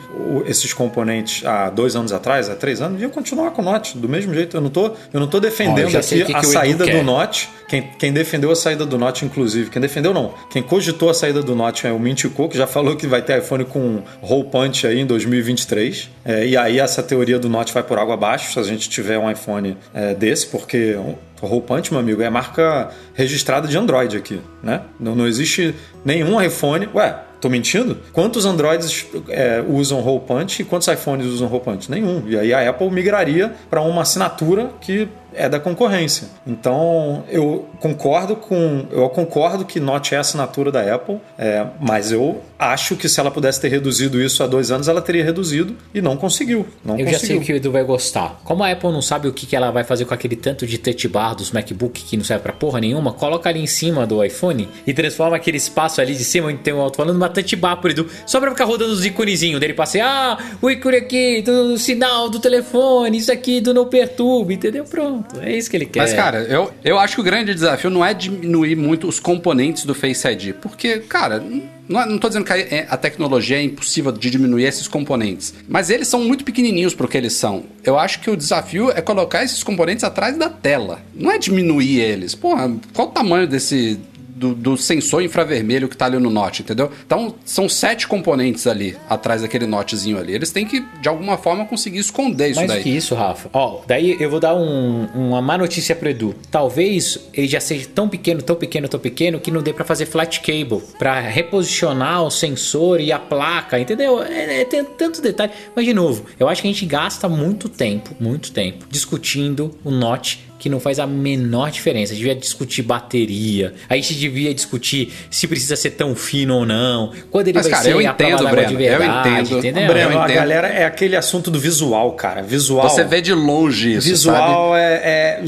esses 0.46 0.74
componentes 0.74 1.46
há 1.46 1.70
dois 1.70 1.96
anos 1.96 2.12
atrás, 2.12 2.50
há 2.50 2.56
três 2.56 2.82
anos, 2.82 3.02
ia 3.02 3.10
continuar 3.10 3.52
com 3.52 3.62
o 3.62 3.66
Note 3.66 3.89
do 3.98 4.08
mesmo 4.08 4.34
jeito. 4.34 4.58
Eu 4.58 4.62
não 4.62 4.70
tô, 4.70 4.92
eu 5.14 5.20
não 5.20 5.28
tô 5.28 5.40
defendendo 5.40 5.96
aqui 5.96 6.24
que 6.24 6.34
a 6.34 6.40
que 6.40 6.46
saída 6.48 6.86
do. 6.86 7.04
Note. 7.04 7.50
Quem, 7.68 7.84
quem 8.00 8.12
defendeu 8.12 8.52
a 8.52 8.56
saída 8.56 8.86
do 8.86 8.98
Note, 8.98 9.26
inclusive, 9.26 9.70
quem 9.70 9.82
defendeu 9.82 10.14
não, 10.14 10.34
quem 10.50 10.62
cogitou 10.62 11.10
a 11.10 11.14
saída 11.14 11.42
do 11.42 11.56
Note 11.56 11.86
é 11.86 11.92
o 11.92 12.00
Mintico, 12.00 12.50
que 12.50 12.58
já 12.58 12.66
falou 12.66 12.96
que 12.96 13.06
vai 13.06 13.22
ter 13.22 13.38
iPhone 13.40 13.64
com 13.64 14.02
hole 14.22 14.46
punch 14.46 14.88
aí 14.88 15.00
em 15.00 15.06
2023. 15.06 16.10
É, 16.26 16.48
e 16.48 16.58
aí 16.58 16.80
essa 16.80 17.04
teoria 17.04 17.38
do 17.38 17.48
Note 17.48 17.74
vai 17.74 17.84
por 17.84 18.00
água 18.00 18.16
abaixo 18.16 18.54
se 18.54 18.60
a 18.60 18.64
gente 18.64 18.90
tiver 18.90 19.18
um 19.20 19.30
iPhone 19.30 19.78
é, 19.94 20.16
desse, 20.16 20.48
porque 20.48 20.98
hole 21.42 21.62
punch, 21.62 21.92
meu 21.92 22.00
amigo, 22.00 22.22
é 22.22 22.30
marca 22.30 22.90
registrada 23.14 23.68
de 23.68 23.78
Android 23.78 24.18
aqui, 24.18 24.42
né? 24.64 24.82
Não, 25.00 25.16
não 25.16 25.28
existe 25.28 25.76
nenhum 26.04 26.42
iPhone. 26.42 26.90
Ué, 26.94 27.16
Tô 27.40 27.50
mentindo? 27.50 27.98
Quantos 28.12 28.46
Androids 28.46 29.06
é, 29.30 29.64
usam 29.68 30.06
hole 30.06 30.22
punch 30.26 30.62
e 30.62 30.66
quantos 30.66 30.88
iPhones 30.88 31.28
usam 31.28 31.52
hole 31.52 31.62
punch? 31.62 31.90
Nenhum. 31.90 32.24
E 32.28 32.38
aí 32.38 32.54
a 32.54 32.70
Apple 32.70 32.90
migraria 32.92 33.54
para 33.70 33.82
uma 33.82 34.02
assinatura 34.02 34.72
que 34.82 35.08
é 35.34 35.48
da 35.48 35.60
concorrência. 35.60 36.28
Então 36.46 37.24
eu 37.30 37.68
concordo 37.80 38.36
com, 38.36 38.86
eu 38.92 39.08
concordo 39.10 39.64
que 39.64 39.80
Note 39.80 40.14
é 40.14 40.18
a 40.18 40.22
assinatura 40.22 40.72
da 40.72 40.94
Apple, 40.94 41.20
é, 41.38 41.66
mas 41.80 42.12
eu 42.12 42.42
acho 42.60 42.98
que 42.98 43.08
se 43.08 43.18
ela 43.20 43.32
pudesse 43.32 43.62
ter 43.62 43.70
reduzido 43.70 44.22
isso 44.22 44.44
há 44.44 44.48
dois 44.48 44.70
anos, 44.70 44.90
ela 44.90 45.02
teria 45.02 45.24
reduzido 45.24 45.76
e 45.94 46.02
não 46.02 46.18
conseguiu. 46.18 46.68
Não 46.84 46.96
Eu 47.00 47.06
conseguiu. 47.06 47.20
já 47.20 47.26
sei 47.26 47.38
o 47.38 47.42
que 47.42 47.54
o 47.54 47.56
Edu 47.56 47.72
vai 47.72 47.84
gostar. 47.86 48.42
Como 48.44 48.62
a 48.64 48.70
Apple 48.72 48.92
não 48.92 49.02
sabe 49.02 49.30
o 49.30 49.34
que 49.34 49.46
que 49.46 49.56
ela 49.56 49.72
vai 49.72 49.86
fazer 49.86 50.04
com 50.04 50.14
aquele 50.14 50.36
tanto 50.36 50.68
de 50.68 50.78
touch 50.78 51.08
bar 51.08 51.34
dos 51.36 51.52
MacBook 51.52 52.04
que 52.04 52.18
não 52.18 52.24
serve 52.26 52.44
pra 52.44 52.52
porra 52.52 52.82
nenhuma, 52.82 53.14
coloca 53.14 53.48
ali 53.50 53.62
em 53.62 53.68
cima 53.68 54.06
do 54.06 54.22
iPhone 54.24 54.68
e 54.86 54.94
transforma 54.94 55.38
aquele 55.38 55.56
espaço 55.58 56.02
ali 56.02 56.14
de 56.14 56.24
cima 56.26 56.50
onde 56.50 56.58
tem 56.58 56.74
o 56.74 56.82
alto-falando 56.82 57.18
numa 57.18 57.30
touch 57.30 57.56
bar 57.56 57.78
pro 57.78 57.92
Edu. 57.92 58.08
Só 58.26 58.40
pra 58.42 58.52
ficar 58.52 58.66
rodando 58.66 58.92
os 58.92 59.06
iconezinhos 59.06 59.60
dele. 59.60 59.74
Passei, 59.74 60.02
ah, 60.02 60.38
o 60.62 60.70
ícone 60.70 60.98
aqui 60.98 61.42
do 61.42 61.78
sinal 61.78 62.30
do 62.30 62.40
telefone, 62.40 63.18
isso 63.18 63.32
aqui 63.32 63.62
do 63.62 63.74
não 63.74 63.86
perturbe, 63.86 64.56
entendeu? 64.56 64.84
Pronto. 64.84 65.40
É 65.40 65.56
isso 65.56 65.70
que 65.70 65.78
ele 65.78 65.86
quer. 65.86 66.00
Mas, 66.00 66.12
cara, 66.14 66.40
eu, 66.44 66.72
eu 66.84 67.00
acho 67.00 67.16
que 67.16 67.22
o 67.22 67.24
grande 67.24 67.54
desafio 67.54 67.90
não 67.90 68.04
é 68.04 68.14
diminuir 68.14 68.76
muito 68.76 69.08
os 69.08 69.18
componentes 69.20 69.86
do 69.86 69.96
Face 69.96 70.28
ID. 70.28 70.54
Porque, 70.56 71.00
cara, 71.00 71.42
não, 71.90 72.00
é- 72.02 72.06
não 72.06 72.18
tô 72.18 72.28
dizendo 72.30 72.46
que 72.46 72.54
a, 72.54 72.94
a 72.94 72.96
tecnologia 72.98 73.58
é 73.58 73.64
impossível 73.64 74.12
de 74.12 74.30
diminuir 74.30 74.64
esses 74.64 74.88
componentes. 74.88 75.54
Mas 75.68 75.90
eles 75.90 76.08
são 76.08 76.24
muito 76.24 76.44
pequenininhos 76.46 76.94
pro 76.94 77.08
que 77.08 77.18
eles 77.18 77.34
são. 77.34 77.64
Eu 77.84 77.98
acho 78.00 78.22
que 78.22 78.30
o 78.30 78.38
desafio 78.38 78.92
é 78.92 79.02
colocar 79.02 79.44
esses 79.44 79.64
componentes 79.64 80.04
atrás 80.04 80.38
da 80.38 80.48
tela. 80.50 81.02
Não 81.14 81.32
é 81.32 81.38
diminuir 81.38 82.00
eles. 82.00 82.36
Porra, 82.36 82.72
qual 82.94 83.08
o 83.10 83.12
tamanho 83.12 83.48
desse. 83.48 84.00
Do, 84.40 84.56
do 84.56 84.78
sensor 84.78 85.22
infravermelho 85.22 85.90
que 85.90 85.98
tá 85.98 86.06
ali 86.06 86.18
no 86.18 86.30
Note, 86.30 86.62
entendeu? 86.62 86.90
Então, 87.06 87.36
são 87.44 87.68
sete 87.68 88.08
componentes 88.08 88.66
ali, 88.68 88.96
atrás 89.10 89.42
daquele 89.42 89.66
Notezinho 89.68 90.18
ali. 90.18 90.34
Eles 90.34 90.50
têm 90.52 90.66
que, 90.66 90.80
de 91.02 91.10
alguma 91.10 91.38
forma, 91.38 91.66
conseguir 91.66 92.00
esconder 92.00 92.48
isso 92.52 92.56
Mais 92.60 92.70
daí. 92.72 92.84
que 92.84 92.90
isso, 92.90 93.14
Rafa. 93.16 93.50
Ó, 93.52 93.82
daí 93.86 94.16
eu 94.20 94.30
vou 94.30 94.40
dar 94.40 94.56
um- 94.56 95.08
uma 95.14 95.42
má 95.42 95.58
notícia 95.58 95.94
pro 95.94 96.08
Edu. 96.10 96.34
Talvez 96.50 97.20
ele 97.34 97.48
já 97.48 97.60
seja 97.60 97.86
tão 97.94 98.08
pequeno, 98.08 98.42
tão 98.42 98.56
pequeno, 98.56 98.88
tão 98.88 99.00
pequeno 99.00 99.40
que 99.42 99.52
não 99.52 99.62
dê 99.62 99.74
pra 99.74 99.84
fazer 99.84 100.06
flat 100.06 100.40
cable, 100.40 100.82
Pra 100.98 101.20
reposicionar 101.20 102.24
o 102.24 102.30
sensor 102.32 103.02
e 103.02 103.12
a 103.12 103.20
placa, 103.20 103.80
entendeu? 103.80 104.24
É, 104.24 104.62
é, 104.62 104.66
tem 104.66 104.84
tanto 104.86 105.22
detalhe. 105.22 105.52
Mas 105.76 105.84
de 105.86 105.94
novo, 105.94 106.26
eu 106.40 106.48
acho 106.48 106.62
que 106.62 106.68
a 106.68 106.72
gente 106.72 106.86
gasta 106.86 107.28
muito 107.28 107.68
tempo, 107.68 108.16
muito 108.20 108.52
tempo 108.52 108.86
discutindo 108.90 109.76
o 109.84 109.92
Note 109.92 110.48
que 110.60 110.70
não 110.70 110.80
faz 110.80 111.00
a 111.00 111.08
menor 111.08 111.72
diferença. 111.72 112.12
A 112.12 112.16
gente 112.16 112.26
devia 112.26 112.36
discutir 112.40 112.84
bateria, 112.84 113.74
a 113.90 113.96
gente 113.96 114.14
devia 114.14 114.54
discutir 114.54 115.12
se 115.32 115.48
precisa 115.48 115.76
ser 115.76 115.92
tão 115.92 116.14
fino 116.16 116.56
ou 116.58 116.66
não, 116.66 117.12
quando 117.32 117.48
ele 117.48 117.58
Mas, 117.58 117.66
vai 117.66 117.72
cara, 117.72 117.84
ser 117.86 117.94
eu 117.94 118.00
a 118.00 118.04
entendo, 118.04 118.38
de 118.46 118.52
Breno, 118.52 118.72
eu 118.74 118.78
verdade, 118.78 119.40
entendo. 119.40 119.58
entendeu? 119.60 119.88
Breno, 119.88 120.12
Eu 120.12 120.20
a 120.20 120.24
entendo. 120.26 120.36
galera 120.36 120.68
é 120.68 120.86
aquele 120.86 121.16
assunto 121.16 121.50
do 121.50 121.60
visual, 121.60 122.12
cara. 122.12 122.42
Visual. 122.44 122.88
Você 122.90 123.04
vê 123.06 123.22
de 123.22 123.34
longe 123.34 123.96
isso, 123.96 124.02
sabe? 124.02 124.38
visual 124.38 124.76
é, 124.76 124.94
é- 124.96 125.42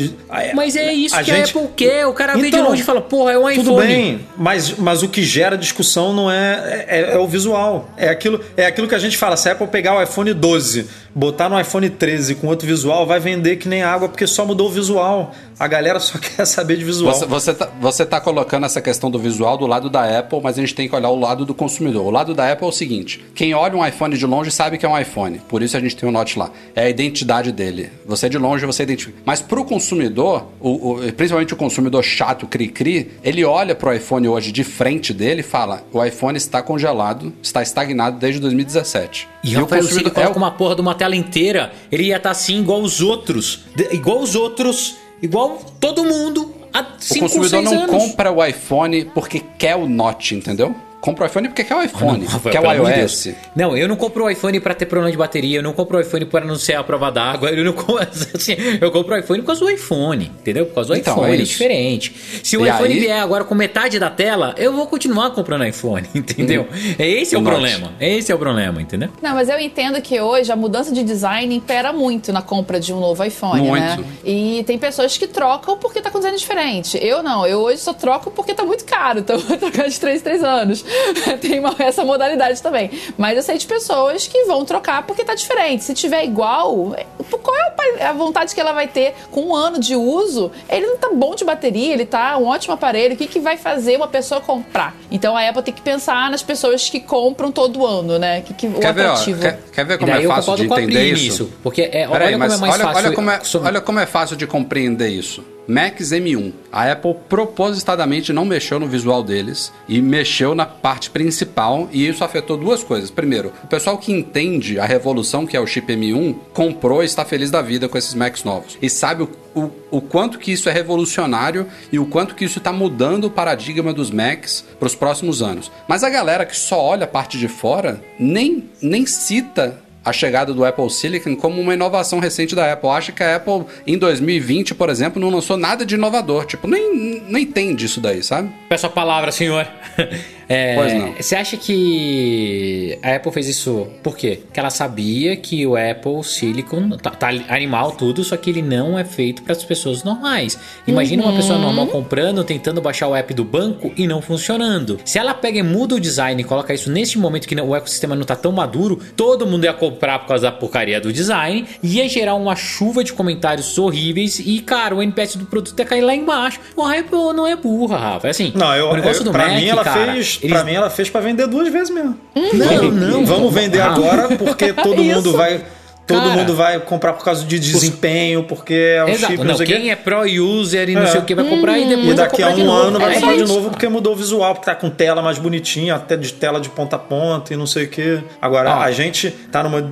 é- 0.49 0.53
Mas 0.53 0.75
é 0.75 0.93
isso 0.93 1.15
a 1.15 1.23
que 1.23 1.31
a 1.31 1.35
gente- 1.35 1.57
Apple 1.57 1.69
quer. 1.75 2.07
O 2.07 2.13
cara 2.13 2.33
vê 2.35 2.41
de 2.43 2.47
Então, 2.47 2.69
longe 2.69 2.81
e 2.81 2.85
fala, 2.85 3.01
porra, 3.01 3.33
é 3.33 3.37
um 3.37 3.49
iPhone. 3.49 3.67
Tudo 3.67 3.77
bem, 3.81 4.21
mas, 4.37 4.75
mas 4.77 5.03
o 5.03 5.09
que 5.09 5.21
gera 5.23 5.57
discussão 5.57 6.13
não 6.13 6.31
é, 6.31 6.85
é, 6.87 7.13
é 7.13 7.17
o 7.17 7.27
visual. 7.27 7.89
É 7.97 8.07
aquilo, 8.09 8.39
é 8.55 8.65
aquilo 8.65 8.87
que 8.87 8.95
a 8.95 8.99
gente 8.99 9.17
fala. 9.17 9.35
Se 9.35 9.49
a 9.49 9.51
Apple 9.51 9.67
pegar 9.67 9.95
o 9.97 10.01
iPhone 10.01 10.33
12, 10.33 10.87
botar 11.13 11.49
no 11.49 11.59
iPhone 11.59 11.89
13 11.89 12.35
com 12.35 12.47
outro 12.47 12.65
visual, 12.65 13.05
vai 13.05 13.19
vender 13.19 13.57
que 13.57 13.67
nem 13.67 13.83
água, 13.83 14.07
porque 14.07 14.25
só 14.25 14.45
mudou 14.45 14.67
o 14.67 14.71
visual 14.71 15.00
pessoal. 15.01 15.33
A 15.61 15.67
galera 15.67 15.99
só 15.99 16.17
quer 16.19 16.43
saber 16.45 16.75
de 16.77 16.83
visual. 16.83 17.13
Você, 17.13 17.25
você, 17.27 17.53
tá, 17.53 17.69
você 17.79 18.03
tá 18.03 18.19
colocando 18.19 18.65
essa 18.65 18.81
questão 18.81 19.11
do 19.11 19.19
visual 19.19 19.57
do 19.59 19.67
lado 19.67 19.91
da 19.91 20.17
Apple, 20.17 20.39
mas 20.41 20.57
a 20.57 20.61
gente 20.61 20.73
tem 20.73 20.89
que 20.89 20.95
olhar 20.95 21.09
o 21.09 21.19
lado 21.19 21.45
do 21.45 21.53
consumidor. 21.53 22.03
O 22.03 22.09
lado 22.09 22.33
da 22.33 22.51
Apple 22.51 22.65
é 22.65 22.69
o 22.69 22.71
seguinte: 22.71 23.23
quem 23.35 23.53
olha 23.53 23.75
um 23.77 23.85
iPhone 23.85 24.17
de 24.17 24.25
longe 24.25 24.49
sabe 24.49 24.79
que 24.79 24.85
é 24.87 24.89
um 24.89 24.97
iPhone. 24.99 25.39
Por 25.47 25.61
isso 25.61 25.77
a 25.77 25.79
gente 25.79 25.95
tem 25.95 26.09
o 26.09 26.11
Note 26.11 26.39
lá. 26.39 26.49
É 26.75 26.85
a 26.85 26.89
identidade 26.89 27.51
dele. 27.51 27.91
Você 28.07 28.27
de 28.27 28.39
longe, 28.39 28.65
você 28.65 28.81
identifica. 28.81 29.19
Mas 29.23 29.39
pro 29.39 29.63
consumidor, 29.63 30.47
o, 30.59 30.93
o- 30.93 31.13
principalmente 31.13 31.53
o 31.53 31.57
consumidor 31.57 32.03
chato, 32.03 32.47
cri-cri, 32.47 33.11
ele 33.23 33.45
olha 33.45 33.75
pro 33.75 33.93
iPhone 33.93 34.27
hoje 34.27 34.51
de 34.51 34.63
frente 34.63 35.13
dele 35.13 35.41
e 35.41 35.43
fala: 35.43 35.83
o 35.93 36.03
iPhone 36.03 36.37
está 36.37 36.63
congelado, 36.63 37.31
está 37.43 37.61
estagnado 37.61 38.17
desde 38.17 38.39
2017. 38.41 39.27
E, 39.43 39.47
o 39.49 39.51
se 39.51 39.57
ele 39.57 39.65
consumidor. 39.67 40.11
coloca 40.11 40.31
é 40.31 40.33
o- 40.33 40.37
uma 40.37 40.51
porra 40.51 40.73
de 40.73 40.81
uma 40.81 40.95
tela 40.95 41.15
inteira, 41.15 41.71
ele 41.91 42.05
ia 42.05 42.17
estar 42.17 42.31
assim 42.31 42.59
igual 42.59 42.81
os 42.81 42.99
outros. 42.99 43.65
De- 43.75 43.89
igual 43.95 44.19
os 44.21 44.33
outros. 44.35 44.95
Igual 45.21 45.59
todo 45.79 46.03
mundo 46.03 46.53
há 46.73 46.81
O 46.81 46.85
5 46.99 47.25
ou 47.25 47.29
consumidor 47.29 47.49
6 47.49 47.63
não 47.71 47.83
anos. 47.83 47.95
compra 47.95 48.31
o 48.31 48.43
iPhone 48.45 49.05
porque 49.13 49.39
quer 49.57 49.75
o 49.75 49.87
Note, 49.87 50.35
entendeu? 50.35 50.75
Compra 51.01 51.25
o 51.25 51.27
iPhone 51.27 51.47
porque 51.49 51.63
quer 51.63 51.75
o 51.75 51.81
iPhone, 51.83 52.25
Rafael, 52.25 52.53
quer 52.53 52.61
o 52.61 52.71
iOS. 52.87 53.23
Deus. 53.23 53.35
Não, 53.55 53.75
eu 53.75 53.87
não 53.87 53.95
compro 53.95 54.23
o 54.25 54.29
iPhone 54.29 54.59
pra 54.59 54.73
ter 54.73 54.85
problema 54.85 55.11
de 55.11 55.17
bateria, 55.17 55.57
eu 55.59 55.63
não 55.63 55.73
compro 55.73 55.97
o 55.97 56.01
iPhone 56.01 56.25
para 56.25 56.45
não 56.45 56.55
ser 56.55 56.75
a 56.75 56.83
prova 56.83 57.11
d'água, 57.11 57.49
eu 57.49 57.65
não 57.65 57.73
compro, 57.73 57.97
assim, 58.35 58.55
eu 58.79 58.91
compro 58.91 59.15
o 59.15 59.17
iPhone 59.17 59.41
por 59.41 59.47
causa 59.47 59.61
do 59.61 59.69
iPhone, 59.69 60.31
entendeu? 60.39 60.65
Por 60.67 60.75
causa 60.75 60.93
do 60.93 60.99
Então, 60.99 61.13
iPhone, 61.15 61.31
é 61.31 61.35
é 61.35 61.43
diferente. 61.43 62.15
Se 62.43 62.55
o 62.55 62.65
E 62.65 62.69
iPhone 62.69 62.93
aí- 62.93 62.99
vier 62.99 63.19
agora 63.19 63.43
com 63.43 63.55
metade 63.55 63.97
da 63.99 64.09
tela, 64.09 64.53
eu 64.57 64.71
vou 64.73 64.85
continuar 64.87 65.31
comprando 65.31 65.65
iPhone, 65.65 66.07
entendeu? 66.15 66.67
É 66.99 67.07
esse 67.09 67.35
é 67.35 67.37
o 67.37 67.41
Note. 67.41 67.53
problema. 67.53 67.91
Esse 67.99 68.31
é 68.31 68.35
o 68.35 68.37
problema, 68.37 68.81
entendeu? 68.81 69.09
Não, 69.21 69.33
mas 69.33 69.49
eu 69.49 69.59
entendo 69.59 69.99
que 70.01 70.19
hoje 70.21 70.51
a 70.51 70.55
mudança 70.55 70.91
de 70.93 71.03
design 71.03 71.53
impera 71.55 71.91
muito 71.91 72.31
na 72.31 72.41
compra 72.41 72.79
de 72.79 72.93
um 72.93 72.99
novo 72.99 73.23
iPhone, 73.23 73.61
Muito. 73.67 73.81
né? 74.01 74.05
E 74.23 74.63
tem 74.67 74.77
pessoas 74.77 75.17
que 75.17 75.25
trocam 75.27 75.77
porque 75.77 75.99
tá 76.01 76.11
com 76.11 76.19
design 76.19 76.37
diferente. 76.37 76.97
Eu 77.01 77.23
não, 77.23 77.45
eu 77.47 77.59
hoje 77.59 77.79
só 77.79 77.93
troco 77.93 78.29
porque 78.29 78.53
tá 78.53 78.63
muito 78.63 78.85
caro, 78.85 79.19
então 79.19 79.35
eu 79.37 79.41
vou 79.41 79.57
trocar 79.57 79.87
de 79.89 79.99
3 79.99 80.21
3 80.21 80.43
anos. 80.43 80.85
tem 81.39 81.59
uma- 81.59 81.75
essa 81.79 82.03
modalidade 82.03 82.61
também. 82.61 82.89
Mas 83.17 83.37
eu 83.37 83.43
sei 83.43 83.57
de 83.57 83.65
pessoas 83.65 84.27
que 84.27 84.43
vão 84.45 84.65
trocar 84.65 85.05
porque 85.05 85.23
tá 85.23 85.33
diferente. 85.35 85.83
Se 85.83 85.93
tiver 85.93 86.23
igual, 86.25 86.95
qual 87.41 87.55
é 87.57 87.67
o 87.67 87.71
pa- 87.71 88.09
a 88.09 88.13
vontade 88.13 88.53
que 88.53 88.59
ela 88.61 88.73
vai 88.73 88.87
ter 88.87 89.13
com 89.31 89.41
um 89.41 89.55
ano 89.55 89.79
de 89.79 89.95
uso? 89.95 90.51
Ele 90.69 90.85
não 90.87 90.97
tá 90.97 91.09
bom 91.13 91.35
de 91.35 91.43
bateria, 91.43 91.93
ele 91.93 92.05
tá 92.05 92.37
um 92.37 92.45
ótimo 92.45 92.73
aparelho. 92.73 93.13
O 93.13 93.17
que, 93.17 93.27
que 93.27 93.39
vai 93.39 93.57
fazer 93.57 93.97
uma 93.97 94.07
pessoa 94.07 94.41
comprar? 94.41 94.95
Então 95.09 95.35
a 95.35 95.47
Apple 95.47 95.63
tem 95.63 95.73
que 95.73 95.81
pensar 95.81 96.29
nas 96.29 96.41
pessoas 96.43 96.89
que 96.89 96.99
compram 96.99 97.51
todo 97.51 97.85
ano, 97.85 98.17
né? 98.19 98.41
Que, 98.41 98.53
que, 98.53 98.67
o 98.67 98.73
Quer 98.79 98.93
ver, 98.93 99.07
ó, 99.07 99.15
quer, 99.15 99.59
quer 99.73 99.85
ver 99.85 99.97
como 99.97 100.11
é 100.11 100.21
fácil 100.23 100.55
de 100.55 100.65
entender 100.65 101.13
isso? 101.13 101.51
porque 101.63 101.83
é, 101.83 102.07
Peraí, 102.07 102.09
olha 102.09 102.31
como 102.33 102.43
é 102.43 102.57
mais 102.57 102.73
olha, 102.75 102.83
fácil. 102.83 103.05
olha, 103.07 103.15
como 103.15 103.31
é, 103.31 103.39
olha 103.65 103.81
como 103.81 103.99
é 103.99 104.05
fácil 104.05 104.35
de 104.35 104.47
compreender 104.47 105.09
isso. 105.09 105.43
Macs 105.67 106.09
M1. 106.11 106.53
A 106.71 106.91
Apple 106.91 107.15
propositadamente 107.29 108.33
não 108.33 108.45
mexeu 108.45 108.79
no 108.79 108.87
visual 108.87 109.23
deles 109.23 109.71
e 109.87 110.01
mexeu 110.01 110.55
na 110.55 110.65
parte 110.65 111.09
principal 111.09 111.87
e 111.91 112.07
isso 112.07 112.23
afetou 112.23 112.57
duas 112.57 112.83
coisas. 112.83 113.11
Primeiro, 113.11 113.51
o 113.63 113.67
pessoal 113.67 113.97
que 113.97 114.11
entende 114.11 114.79
a 114.79 114.85
revolução 114.85 115.45
que 115.45 115.55
é 115.55 115.59
o 115.59 115.67
chip 115.67 115.93
M1 115.93 116.35
comprou 116.53 117.01
e 117.01 117.05
está 117.05 117.23
feliz 117.25 117.51
da 117.51 117.61
vida 117.61 117.87
com 117.87 117.97
esses 117.97 118.13
Macs 118.13 118.43
novos. 118.43 118.77
E 118.81 118.89
sabe 118.89 119.23
o, 119.23 119.29
o, 119.55 119.71
o 119.91 120.01
quanto 120.01 120.39
que 120.39 120.51
isso 120.51 120.69
é 120.69 120.71
revolucionário 120.71 121.67
e 121.91 121.99
o 121.99 122.05
quanto 122.05 122.35
que 122.35 122.45
isso 122.45 122.57
está 122.57 122.71
mudando 122.71 123.25
o 123.25 123.31
paradigma 123.31 123.93
dos 123.93 124.11
Macs 124.11 124.65
para 124.79 124.87
os 124.87 124.95
próximos 124.95 125.41
anos. 125.41 125.71
Mas 125.87 126.03
a 126.03 126.09
galera 126.09 126.45
que 126.45 126.57
só 126.57 126.81
olha 126.81 127.05
a 127.05 127.07
parte 127.07 127.37
de 127.37 127.47
fora 127.47 128.01
nem, 128.19 128.69
nem 128.81 129.05
cita 129.05 129.79
a 130.03 130.11
chegada 130.11 130.53
do 130.53 130.65
Apple 130.65 130.89
Silicon 130.89 131.35
como 131.35 131.61
uma 131.61 131.73
inovação 131.73 132.19
recente 132.19 132.55
da 132.55 132.71
Apple. 132.73 132.89
Acha 132.89 133.11
que 133.11 133.23
a 133.23 133.35
Apple, 133.35 133.65
em 133.85 133.97
2020, 133.97 134.73
por 134.75 134.89
exemplo, 134.89 135.21
não 135.21 135.29
lançou 135.29 135.57
nada 135.57 135.85
de 135.85 135.95
inovador. 135.95 136.45
Tipo, 136.45 136.67
nem, 136.67 137.21
nem 137.27 137.43
entende 137.43 137.85
isso 137.85 138.01
daí, 138.01 138.23
sabe? 138.23 138.49
Peço 138.67 138.87
a 138.87 138.89
palavra, 138.89 139.31
senhor. 139.31 139.67
É, 140.51 140.75
Pois 140.75 140.93
não. 140.93 141.13
Você 141.19 141.35
acha 141.35 141.55
que 141.57 142.97
a 143.01 143.15
Apple 143.15 143.31
fez 143.31 143.47
isso 143.47 143.87
por 144.03 144.17
quê? 144.17 144.39
Porque 144.45 144.59
ela 144.59 144.69
sabia 144.69 145.35
que 145.35 145.65
o 145.65 145.75
Apple 145.75 146.23
Silicon 146.23 146.89
tá, 146.97 147.11
tá 147.11 147.29
animal 147.49 147.91
tudo, 147.91 148.23
só 148.23 148.35
que 148.37 148.49
ele 148.49 148.61
não 148.61 148.97
é 148.97 149.03
feito 149.03 149.41
para 149.43 149.53
as 149.53 149.63
pessoas 149.63 150.03
normais. 150.03 150.57
Imagina 150.87 151.23
uma 151.23 151.33
pessoa 151.33 151.57
normal 151.57 151.87
comprando, 151.87 152.43
tentando 152.43 152.81
baixar 152.81 153.07
o 153.07 153.15
app 153.15 153.33
do 153.33 153.43
banco 153.45 153.91
e 153.95 154.07
não 154.07 154.21
funcionando. 154.21 154.99
Se 155.05 155.17
ela 155.17 155.33
pega 155.33 155.59
e 155.59 155.63
muda 155.63 155.95
o 155.95 155.99
design 155.99 156.41
e 156.41 156.43
coloca 156.45 156.73
isso 156.73 156.91
neste 156.91 157.17
momento 157.17 157.47
que 157.47 157.55
não- 157.55 157.69
o 157.69 157.75
ecossistema 157.75 158.15
não 158.15 158.23
tá 158.23 158.35
tão 158.35 158.51
maduro, 158.51 158.99
todo 159.15 159.45
mundo 159.47 159.63
ia 159.65 159.73
comprar 159.73 160.19
por 160.19 160.27
causa 160.27 160.43
da 160.43 160.51
porcaria 160.51 160.99
do 160.99 161.13
design, 161.13 161.65
ia 161.83 162.07
gerar 162.09 162.35
uma 162.35 162.55
chuva 162.55 163.03
de 163.03 163.13
comentários 163.13 163.77
horríveis 163.77 164.39
e, 164.39 164.59
cara, 164.59 164.95
o 164.95 165.01
NPS 165.01 165.37
do 165.37 165.45
produto 165.45 165.77
ia 165.79 165.85
cair 165.85 166.01
lá 166.01 166.15
embaixo. 166.15 166.59
O 166.75 166.83
Apple 166.83 167.33
não 167.35 167.47
é 167.47 167.55
burra, 167.55 167.97
Rafa. 167.97 168.27
É 168.27 168.31
assim, 168.31 168.51
Não, 168.55 168.75
eu, 168.75 168.87
o 168.89 168.95
negócio 168.95 169.21
eu 169.21 169.25
do 169.25 169.31
pra 169.31 169.47
Mac, 169.47 169.55
mim 169.57 169.67
ela 169.67 169.83
cara, 169.83 170.13
fez, 170.13 170.39
eles- 170.41 170.55
para 170.55 170.63
mim 170.63 170.73
ela 170.73 170.89
fez 170.89 171.09
para 171.09 171.21
vender 171.21 171.47
duas 171.47 171.67
vezes 171.69 171.89
mesmo. 171.89 172.17
Não, 172.35 172.91
não. 172.91 173.25
Vamos 173.25 173.53
vender 173.53 173.81
Ah. 173.81 173.87
agora 173.93 174.35
porque 174.37 174.73
todo 174.73 175.03
mundo 175.03 175.33
vai 175.33 175.63
todo 176.07 176.19
Cara. 176.23 176.31
mundo 176.35 176.53
vai 176.55 176.77
comprar 176.79 177.13
por 177.13 177.23
causa 177.23 177.45
de 177.45 177.57
desempenho, 177.57 178.43
porque 178.43 178.73
é 178.73 179.03
o 179.05 179.07
Exato. 179.07 179.31
chip, 179.31 179.43
não, 179.45 179.57
Não, 179.57 179.65
quem 179.65 179.91
é 179.91 179.95
pro 179.95 180.23
user 180.23 180.89
e 180.89 180.93
não 180.95 181.03
É. 181.03 181.05
sei 181.07 181.21
o 181.21 181.23
que 181.23 181.33
vai 181.33 181.45
comprar 181.45 181.79
e 181.79 181.85
depois 181.87 182.03
E 182.03 182.07
vai 182.07 182.15
daqui 182.15 182.43
a 182.43 182.49
um 182.49 182.65
novo. 182.65 182.87
ano 182.87 182.99
vai 182.99 183.11
É 183.11 183.13
comprar 183.15 183.35
de 183.37 183.43
isso. 183.43 183.53
novo 183.53 183.69
porque 183.69 183.87
mudou 183.87 184.11
o 184.11 184.15
visual, 184.17 184.53
porque 184.53 184.65
tá 184.65 184.75
com 184.75 184.89
tela 184.89 185.21
mais 185.21 185.37
bonitinha, 185.37 185.95
até 185.95 186.17
de 186.17 186.33
tela 186.33 186.59
de 186.59 186.67
ponta 186.69 186.97
a 186.97 186.99
ponta 186.99 187.53
e 187.53 187.55
não 187.55 187.65
sei 187.65 187.85
o 187.85 187.87
que. 187.87 188.19
Agora, 188.41 188.71
Ó. 188.75 188.81
a 188.81 188.91
gente 188.91 189.29
tá 189.51 189.63
numa. 189.63 189.89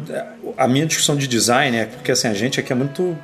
A 0.58 0.68
minha 0.68 0.86
discussão 0.86 1.16
de 1.16 1.28
design 1.28 1.76
é 1.78 1.86
porque 1.86 2.12
assim, 2.12 2.28
a 2.28 2.34
gente 2.34 2.60
aqui 2.60 2.72
é 2.72 2.76
muito. 2.76 3.18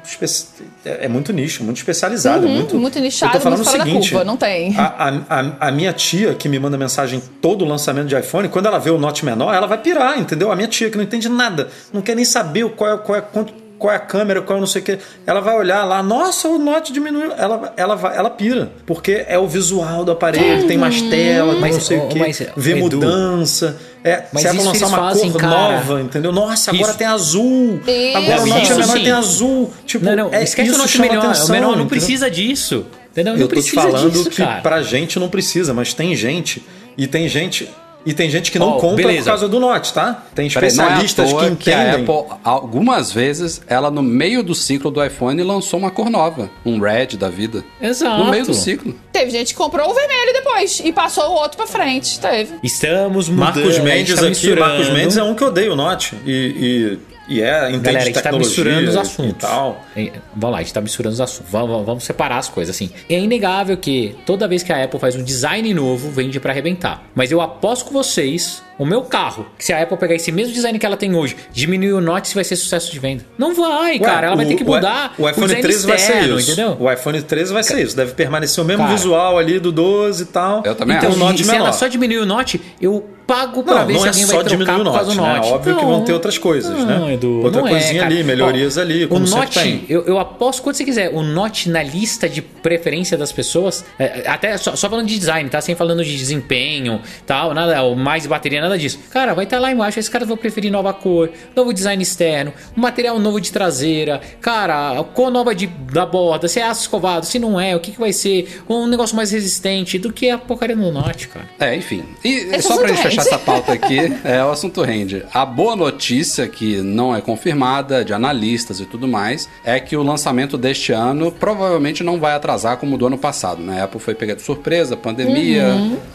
É 0.85 1.07
muito 1.07 1.33
nicho, 1.33 1.63
muito 1.63 1.77
especializado. 1.77 2.45
Uhum, 2.45 2.53
muito, 2.55 2.77
muito 2.77 2.99
nichado, 2.99 3.31
Eu 3.33 3.39
tô 3.39 3.43
falando 3.43 3.61
o 3.61 3.65
seguinte, 3.65 4.09
curva, 4.11 4.23
não 4.23 4.37
tem. 4.37 4.75
A, 4.77 5.09
a, 5.29 5.67
a- 5.67 5.71
minha 5.71 5.91
tia, 5.93 6.33
que 6.35 6.47
me 6.47 6.59
manda 6.59 6.77
mensagem 6.77 7.21
todo 7.41 7.65
lançamento 7.65 8.07
de 8.07 8.15
iPhone, 8.17 8.47
quando 8.49 8.67
ela 8.67 8.79
vê 8.79 8.89
o 8.91 8.97
Note 8.97 9.25
menor, 9.25 9.53
ela 9.53 9.67
vai 9.67 9.77
pirar, 9.77 10.19
entendeu? 10.19 10.51
A 10.51 10.55
minha 10.55 10.67
tia, 10.67 10.89
que 10.89 10.97
não 10.97 11.03
entende 11.03 11.27
nada, 11.29 11.69
não 11.93 12.01
quer 12.01 12.15
nem 12.15 12.25
saber 12.25 12.63
o- 12.65 12.69
qual 12.69 12.93
é, 12.93 12.97
qual 12.97 13.17
é, 13.17 13.21
quanto- 13.21 13.53
qual 13.77 13.93
é 13.93 13.97
a 13.97 13.99
câmera, 13.99 14.41
qual 14.41 14.57
é 14.57 14.59
não 14.59 14.67
sei 14.67 14.81
o 14.81 14.85
que. 14.85 14.99
Ela 15.25 15.39
vai 15.41 15.55
olhar 15.55 15.83
lá, 15.83 16.01
nossa, 16.01 16.47
o 16.47 16.57
Note 16.57 16.93
diminuiu. 16.93 17.31
Ela, 17.33 17.73
ela, 17.75 17.95
vai, 17.95 18.17
ela 18.17 18.29
pira, 18.29 18.71
porque 18.85 19.25
é 19.27 19.37
o 19.37 19.47
visual 19.47 20.05
do 20.05 20.11
aparelho, 20.11 20.67
tem 20.67 20.77
mais 20.77 21.01
tela, 21.01 21.55
Mas, 21.59 21.75
não 21.75 21.81
sei 21.81 21.97
o 21.97 22.07
que, 22.07 22.19
mas, 22.19 22.41
vê 22.55 22.71
Edu, 22.71 22.81
mudança. 22.81 23.77
É, 24.03 24.23
mas 24.31 24.43
se 24.43 24.47
ela 24.47 24.57
isso 24.57 24.65
lançar 24.67 24.79
eles 24.85 24.89
uma 24.89 24.97
fazem, 24.97 25.31
cor 25.31 25.41
cara. 25.41 25.71
nova, 25.71 26.01
entendeu? 26.01 26.31
Nossa, 26.31 26.71
agora 26.71 26.89
Isso. 26.89 26.97
tem 26.97 27.07
azul. 27.07 27.79
Isso. 27.87 28.17
Agora 28.17 28.41
o 28.41 28.45
Note 28.45 28.73
menor 28.73 28.93
tem 28.93 29.11
azul. 29.11 29.73
Tipo, 29.85 30.05
Não, 30.05 30.15
não, 30.15 30.33
é, 30.33 30.43
esquece 30.43 30.69
isso 30.69 30.79
o 30.79 30.81
Note 30.81 31.01
menor. 31.01 31.25
atenção, 31.25 31.45
o 31.47 31.51
menor 31.51 31.67
não 31.67 31.73
entendeu? 31.73 31.87
precisa 31.87 32.29
disso. 32.29 32.85
Entendeu? 33.11 33.33
Eu 33.33 33.39
não 33.39 33.47
tô 33.47 33.55
te 33.55 33.61
precisa 33.61 33.81
falando 33.81 34.11
disso, 34.11 34.29
que 34.29 34.43
cara. 34.43 34.61
pra 34.61 34.83
gente 34.83 35.17
não 35.19 35.27
precisa, 35.29 35.73
mas 35.73 35.93
tem 35.93 36.15
gente 36.15 36.63
e 36.97 37.07
tem 37.07 37.27
gente 37.27 37.69
e 38.05 38.13
tem 38.13 38.29
gente 38.29 38.51
que 38.51 38.59
não 38.59 38.69
Ó, 38.69 38.79
compra 38.79 39.07
beleza. 39.07 39.23
por 39.23 39.25
causa 39.25 39.47
do 39.47 39.59
Note, 39.59 39.93
tá? 39.93 40.23
Tem 40.33 40.45
é 40.45 40.47
especialistas 40.47 41.31
toa 41.31 41.49
que 41.49 41.55
que 41.55 41.71
a 41.71 41.89
entendem. 41.89 42.15
Apple, 42.15 42.37
algumas 42.43 43.11
vezes, 43.11 43.61
ela 43.67 43.89
no 43.89 44.03
meio 44.03 44.43
do 44.43 44.53
ciclo 44.53 44.91
do 44.91 45.03
iPhone 45.03 45.41
lançou 45.43 45.79
uma 45.79 45.89
cor 45.89 46.09
nova, 46.09 46.49
um 46.65 46.79
red 46.79 47.17
da 47.17 47.29
vida. 47.29 47.63
Exato. 47.81 48.23
No 48.23 48.29
meio 48.29 48.45
do 48.45 48.53
ciclo. 48.53 48.95
Teve 49.11 49.31
gente 49.31 49.53
que 49.53 49.57
comprou 49.57 49.89
o 49.89 49.93
vermelho 49.93 50.33
depois 50.33 50.81
e 50.83 50.91
passou 50.91 51.29
o 51.29 51.33
outro 51.33 51.57
pra 51.57 51.67
frente. 51.67 52.19
Teve. 52.19 52.55
Estamos 52.61 53.29
mudando. 53.29 53.45
Marcos 53.45 53.63
a 53.63 53.71
gente 53.71 53.83
Mendes 53.83 54.15
tá 54.15 54.21
aqui, 54.21 54.29
misturando. 54.29 54.69
Marcos 54.69 54.89
Mendes 54.89 55.17
é 55.17 55.23
um 55.23 55.33
que 55.33 55.43
odeia 55.43 55.71
o 55.71 55.75
Note 55.75 56.15
e, 56.25 56.31
e, 56.31 57.14
e 57.27 57.41
é 57.41 57.69
entende 57.69 57.79
Galera, 57.83 58.01
a 58.03 58.05
gente 58.05 58.13
tá 58.15 58.21
tecnologia 58.21 58.63
misturando 58.63 58.89
os 58.89 58.97
assuntos. 58.97 59.37
tal. 59.49 59.81
É, 59.95 60.11
Vamos 60.35 60.51
lá, 60.53 60.57
a 60.57 60.61
gente 60.61 60.73
tá 60.73 60.81
misturando 60.81 61.13
os 61.13 61.21
assuntos. 61.21 61.51
Vamos, 61.51 61.69
vamos- 61.69 61.85
vamos 61.85 62.03
separar 62.03 62.37
as 62.37 62.49
coisas, 62.49 62.75
assim. 62.75 62.89
É 63.09 63.19
inegável 63.19 63.77
que 63.77 64.15
toda 64.25 64.47
vez 64.47 64.63
que 64.63 64.71
a 64.73 64.83
Apple 64.83 64.99
faz 64.99 65.15
um 65.15 65.23
design 65.23 65.73
novo, 65.73 66.09
vende 66.11 66.39
pra 66.39 66.51
arrebentar. 66.51 67.03
Mas 67.15 67.31
eu 67.31 67.41
aposto 67.41 67.85
com 67.85 67.91
vocês, 67.91 68.61
o 68.77 68.85
meu 68.85 69.01
carro, 69.03 69.45
que 69.57 69.63
se 69.65 69.71
a 69.73 69.81
Apple 69.81 69.97
pegar 69.97 70.15
esse 70.15 70.31
mesmo 70.31 70.53
design 70.53 70.77
que 70.77 70.85
ela 70.85 70.97
tem 70.97 71.15
hoje, 71.15 71.35
diminuir 71.51 71.93
o 71.93 72.01
Note, 72.01 72.33
vai 72.35 72.43
ser 72.43 72.55
sucesso 72.55 72.91
de 72.91 72.99
venda. 72.99 73.25
Não 73.37 73.53
vai, 73.55 73.93
Ué, 73.93 73.99
cara. 73.99 74.27
Ela 74.27 74.35
vai 74.35 74.45
o- 74.45 74.47
ter 74.49 74.55
que 74.55 74.63
o- 74.63 74.67
mudar 74.67 75.13
O, 75.17 75.29
iPhone 75.29 75.47
design 75.47 75.61
13 75.61 75.87
vai 75.87 75.97
ser 75.97 76.23
isso. 76.23 76.51
entendeu? 76.51 76.77
O 76.79 76.91
iPhone 76.91 77.21
13 77.21 77.53
vai 77.53 77.63
ser 77.63 77.79
isso. 77.81 77.95
Deve 77.95 78.13
permanecer 78.13 78.63
o 78.63 78.67
mesmo 78.67 78.83
Cara. 78.83 78.95
visual 78.95 79.37
ali 79.37 79.59
do 79.59 79.71
12 79.71 80.23
e 80.23 80.25
tal. 80.27 80.61
Eu 80.65 80.75
também 80.75 80.97
então, 80.97 81.09
acho. 81.09 81.17
o 81.17 81.19
Note 81.19 81.41
e 81.41 81.45
se 81.45 81.51
menor. 81.51 81.63
ela 81.67 81.73
só 81.73 81.87
diminuir 81.87 82.17
o 82.19 82.25
Note, 82.25 82.59
eu 82.81 83.09
pago 83.25 83.63
pra 83.63 83.79
Não, 83.79 83.87
ver 83.87 83.93
não 83.93 83.99
se 84.01 84.05
é 84.05 84.09
alguém 84.09 84.25
só 84.25 84.35
vai 84.35 84.45
trocar 84.45 84.57
diminuir 84.57 84.81
o 84.81 84.83
por 84.91 84.97
causa 84.97 85.13
Note, 85.13 85.17
do 85.17 85.23
né? 85.23 85.35
Note. 85.37 85.53
Óbvio 85.53 85.77
que 85.77 85.85
vão 85.85 86.01
ter 86.03 86.13
outras 86.13 86.37
coisas, 86.37 86.77
não, 86.85 87.07
né? 87.07 87.13
Edu, 87.13 87.41
Outra 87.43 87.61
não 87.61 87.67
é, 87.67 87.71
coisinha 87.71 88.01
cara. 88.01 88.13
ali, 88.13 88.23
melhorias 88.23 88.77
Ó, 88.77 88.81
ali, 88.81 89.07
como 89.07 89.25
o 89.25 89.29
Note, 89.29 89.59
tem. 89.59 89.85
Eu, 89.89 90.03
eu 90.05 90.19
aposto 90.19 90.61
quanto 90.61 90.77
você 90.77 90.85
quiser, 90.85 91.09
o 91.13 91.21
Note 91.23 91.69
na 91.69 91.81
lista 91.81 92.29
de 92.29 92.41
preferência 92.41 93.17
das 93.17 93.31
pessoas, 93.31 93.83
é, 93.97 94.23
até 94.27 94.55
só, 94.57 94.75
só 94.75 94.89
falando 94.89 95.07
de 95.07 95.17
design, 95.17 95.49
tá? 95.49 95.59
Sem 95.61 95.75
falando 95.75 96.03
de 96.03 96.15
desempenho, 96.15 97.01
tal, 97.25 97.53
nada, 97.53 97.81
ou 97.83 97.95
mais 97.95 98.25
bateria, 98.27 98.61
nada 98.61 98.77
disso. 98.77 98.99
Cara, 99.11 99.33
vai 99.33 99.45
estar 99.45 99.59
lá 99.59 99.71
embaixo, 99.71 99.99
esses 99.99 100.09
caras 100.09 100.27
vão 100.27 100.37
preferir 100.37 100.71
nova 100.71 100.93
cor, 100.93 101.29
novo 101.55 101.73
design 101.73 102.01
externo, 102.01 102.53
um 102.77 102.81
material 102.81 103.17
novo 103.19 103.41
de 103.41 103.51
traseira, 103.51 104.21
cara, 104.39 104.99
a 104.99 105.03
cor 105.03 105.31
nova 105.31 105.55
de, 105.55 105.67
da 105.67 106.05
borda, 106.05 106.47
se 106.47 106.59
é 106.59 106.63
aço 106.63 106.81
escovado, 106.81 107.25
se 107.25 107.39
não 107.39 107.59
é, 107.59 107.75
o 107.75 107.79
que, 107.79 107.91
que 107.91 107.99
vai 107.99 108.13
ser, 108.13 108.61
um 108.69 108.87
negócio 108.87 109.15
mais 109.15 109.31
resistente 109.31 109.97
do 109.97 110.13
que 110.13 110.29
a 110.29 110.37
porcaria 110.37 110.75
do 110.75 110.91
Note, 110.91 111.27
cara. 111.27 111.45
É, 111.59 111.75
enfim. 111.75 112.03
E 112.23 112.33
Esse 112.53 112.67
só 112.67 112.77
pra 112.77 112.87
gente 112.87 113.01
fechar 113.01 113.14
rende. 113.17 113.27
essa 113.27 113.39
pauta 113.39 113.73
aqui, 113.73 113.99
é, 114.23 114.43
o 114.43 114.51
assunto 114.51 114.81
rende. 114.81 115.23
A 115.33 115.45
boa 115.45 115.75
notícia, 115.75 116.47
que 116.47 116.81
não 116.81 117.15
é 117.15 117.21
confirmada, 117.21 118.03
de 118.03 118.13
analistas 118.13 118.79
e 118.79 118.85
tudo 118.85 119.07
mais, 119.07 119.49
é 119.63 119.79
que 119.79 119.95
o 119.95 120.03
lançamento 120.03 120.57
deste 120.57 120.91
ano 120.91 121.31
provavelmente 121.31 122.03
não 122.03 122.19
vai 122.19 122.33
atrasar 122.33 122.77
como 122.77 122.95
o 122.95 122.97
do 122.97 123.07
ano 123.07 123.17
passado, 123.17 123.61
né? 123.61 123.81
A 123.81 123.85
Apple 123.85 123.99
foi 123.99 124.15
pegada 124.15 124.39
de 124.39 124.45
surpresa, 124.45 124.95
pandemia, 124.97 125.65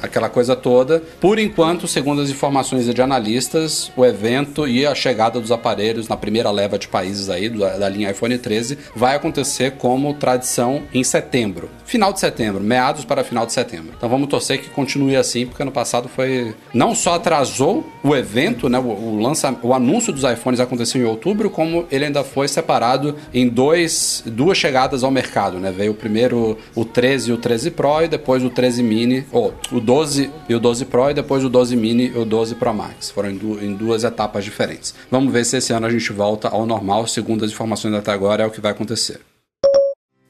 aquela 0.02 0.28
coisa 0.28 0.54
toda. 0.54 1.02
Por 1.20 1.38
enquanto, 1.38 1.86
segundo 1.86 2.22
as 2.22 2.30
informações 2.30 2.92
de 2.92 3.02
analistas, 3.02 3.90
o 3.96 4.04
evento 4.04 4.66
e 4.66 4.86
a 4.86 4.94
chegada 4.94 5.40
dos 5.40 5.52
aparelhos 5.52 6.08
na 6.08 6.16
primeira 6.16 6.50
leva 6.50 6.78
de 6.78 6.88
países 6.88 7.28
aí, 7.28 7.48
da, 7.48 7.78
da 7.78 7.88
linha 7.88 8.10
iPhone 8.10 8.36
13, 8.36 8.78
vai 8.94 9.16
acontecer 9.16 9.72
como 9.72 10.14
tradição 10.14 10.82
em 10.92 11.04
setembro. 11.04 11.68
Final 11.84 12.12
de 12.12 12.20
setembro, 12.20 12.62
meados 12.62 13.04
para 13.04 13.24
final 13.24 13.44
de 13.44 13.52
setembro. 13.52 13.92
Então 13.96 14.08
vamos 14.08 14.28
torcer 14.28 14.60
que 14.60 14.70
continue 14.70 15.16
assim, 15.16 15.46
porque 15.46 15.62
ano 15.62 15.72
passado 15.72 16.08
foi. 16.08 16.54
Não 16.72 16.89
não 16.90 16.94
só 16.96 17.14
atrasou 17.14 17.86
o 18.02 18.16
evento, 18.16 18.68
né, 18.68 18.76
o, 18.76 18.82
o, 18.82 19.20
lança, 19.20 19.56
o 19.62 19.72
anúncio 19.72 20.12
dos 20.12 20.24
iPhones 20.24 20.58
aconteceu 20.58 21.00
em 21.00 21.04
outubro, 21.04 21.48
como 21.48 21.86
ele 21.88 22.06
ainda 22.06 22.24
foi 22.24 22.48
separado 22.48 23.14
em 23.32 23.48
dois, 23.48 24.24
duas 24.26 24.58
chegadas 24.58 25.04
ao 25.04 25.10
mercado, 25.10 25.60
né? 25.60 25.70
Veio 25.70 25.94
primeiro 25.94 26.58
o 26.74 26.84
13 26.84 27.30
e 27.30 27.32
o 27.32 27.38
13 27.38 27.70
Pro 27.70 28.02
e 28.02 28.08
depois 28.08 28.42
o 28.42 28.50
13 28.50 28.82
Mini, 28.82 29.24
ou 29.30 29.54
o 29.70 29.78
12 29.78 30.32
e 30.48 30.54
o 30.54 30.58
12 30.58 30.84
Pro 30.86 31.10
e 31.10 31.14
depois 31.14 31.44
o 31.44 31.48
12 31.48 31.76
Mini 31.76 32.08
e 32.08 32.18
o 32.18 32.24
12 32.24 32.56
Pro 32.56 32.74
Max. 32.74 33.08
Foram 33.10 33.30
em, 33.30 33.36
du 33.36 33.64
em 33.64 33.72
duas 33.72 34.02
etapas 34.02 34.44
diferentes. 34.44 34.92
Vamos 35.08 35.32
ver 35.32 35.44
se 35.44 35.58
esse 35.58 35.72
ano 35.72 35.86
a 35.86 35.90
gente 35.90 36.12
volta 36.12 36.48
ao 36.48 36.66
normal, 36.66 37.06
segundo 37.06 37.44
as 37.44 37.52
informações 37.52 37.94
até 37.94 38.10
agora 38.10 38.42
é 38.42 38.46
o 38.46 38.50
que 38.50 38.60
vai 38.60 38.72
acontecer. 38.72 39.20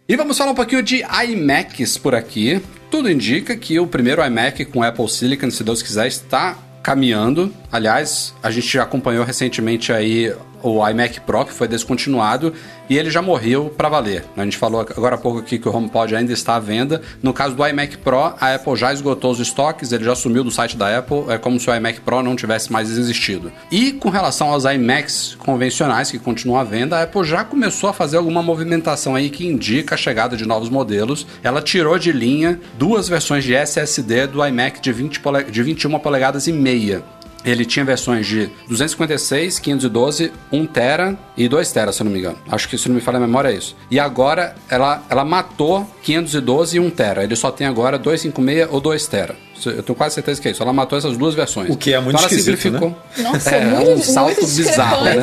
E 0.06 0.14
vamos 0.14 0.36
falar 0.36 0.50
um 0.50 0.54
pouquinho 0.54 0.82
de 0.82 1.02
iMacs 1.24 1.96
por 1.96 2.14
aqui. 2.14 2.60
Tudo 2.90 3.08
indica 3.08 3.56
que 3.56 3.78
o 3.78 3.86
primeiro 3.86 4.24
iMac 4.24 4.64
com 4.64 4.82
Apple 4.82 5.08
Silicon, 5.08 5.50
se 5.50 5.62
Deus 5.62 5.80
quiser, 5.80 6.08
está 6.08 6.58
caminhando. 6.82 7.54
Aliás, 7.70 8.34
a 8.42 8.50
gente 8.50 8.78
acompanhou 8.78 9.24
recentemente 9.24 9.92
aí 9.92 10.34
o 10.62 10.86
iMac 10.88 11.20
Pro, 11.20 11.44
que 11.44 11.52
foi 11.52 11.68
descontinuado, 11.68 12.52
e 12.88 12.98
ele 12.98 13.10
já 13.10 13.22
morreu 13.22 13.72
para 13.76 13.88
valer. 13.88 14.24
A 14.36 14.44
gente 14.44 14.56
falou 14.56 14.80
agora 14.80 15.14
há 15.14 15.18
pouco 15.18 15.38
aqui 15.38 15.58
que 15.58 15.68
o 15.68 15.74
HomePod 15.74 16.14
ainda 16.14 16.32
está 16.32 16.56
à 16.56 16.60
venda. 16.60 17.00
No 17.22 17.32
caso 17.32 17.54
do 17.54 17.66
iMac 17.66 17.98
Pro, 17.98 18.34
a 18.40 18.54
Apple 18.54 18.76
já 18.76 18.92
esgotou 18.92 19.30
os 19.30 19.38
estoques, 19.38 19.92
ele 19.92 20.04
já 20.04 20.14
sumiu 20.14 20.42
do 20.42 20.50
site 20.50 20.76
da 20.76 20.98
Apple, 20.98 21.24
é 21.28 21.38
como 21.38 21.58
se 21.60 21.70
o 21.70 21.74
iMac 21.74 22.00
Pro 22.00 22.22
não 22.22 22.34
tivesse 22.34 22.72
mais 22.72 22.90
existido. 22.90 23.52
E 23.70 23.92
com 23.92 24.08
relação 24.08 24.50
aos 24.50 24.64
iMacs 24.64 25.36
convencionais 25.38 26.10
que 26.10 26.18
continuam 26.18 26.60
à 26.60 26.64
venda, 26.64 26.98
a 26.98 27.02
Apple 27.02 27.24
já 27.24 27.44
começou 27.44 27.90
a 27.90 27.92
fazer 27.92 28.16
alguma 28.16 28.42
movimentação 28.42 29.14
aí 29.14 29.30
que 29.30 29.46
indica 29.46 29.94
a 29.94 29.98
chegada 29.98 30.36
de 30.36 30.46
novos 30.46 30.68
modelos. 30.68 31.26
Ela 31.42 31.62
tirou 31.62 31.98
de 31.98 32.12
linha 32.12 32.60
duas 32.78 33.08
versões 33.08 33.44
de 33.44 33.54
SSD 33.54 34.26
do 34.26 34.44
iMac 34.44 34.80
de, 34.80 34.92
20 34.92 35.20
pole... 35.20 35.44
de 35.44 35.62
21 35.62 35.98
polegadas 35.98 36.46
e 36.46 36.52
meia. 36.52 37.02
Ele 37.44 37.64
tinha 37.64 37.84
versões 37.84 38.26
de 38.26 38.50
256, 38.68 39.58
512, 39.58 40.32
1 40.52 40.66
tera 40.66 41.18
e 41.36 41.48
2 41.48 41.72
tera, 41.72 41.92
se 41.92 42.02
eu 42.02 42.04
não 42.04 42.12
me 42.12 42.18
engano. 42.18 42.38
Acho 42.48 42.68
que 42.68 42.76
se 42.76 42.88
não 42.88 42.94
me 42.94 43.00
falha 43.00 43.18
a 43.18 43.20
memória 43.20 43.48
é 43.48 43.54
isso. 43.54 43.76
E 43.90 43.98
agora 43.98 44.54
ela, 44.68 45.02
ela 45.08 45.24
matou 45.24 45.88
512 46.02 46.76
e 46.76 46.80
1 46.80 46.90
tera. 46.90 47.24
Ele 47.24 47.36
só 47.36 47.50
tem 47.50 47.66
agora 47.66 47.98
256 47.98 48.68
ou 48.70 48.80
2 48.80 49.06
tera. 49.06 49.36
Eu 49.68 49.82
tenho 49.82 49.96
quase 49.96 50.14
certeza 50.14 50.40
que 50.40 50.48
é 50.48 50.50
isso. 50.50 50.62
Ela 50.62 50.72
matou 50.72 50.96
essas 50.98 51.16
duas 51.16 51.34
versões. 51.34 51.70
O 51.70 51.76
que 51.76 51.92
é 51.92 52.00
muito 52.00 52.16
então 52.16 52.20
ela 52.20 52.30
esquisito, 52.30 52.56
simplificou. 52.60 52.90
né? 53.16 53.22
Nossa, 53.24 53.50
É, 53.50 53.64
muito, 53.64 53.90
um 53.92 54.02
salto 54.02 54.40
muito 54.40 54.54
bizarro, 54.56 55.04
né? 55.04 55.22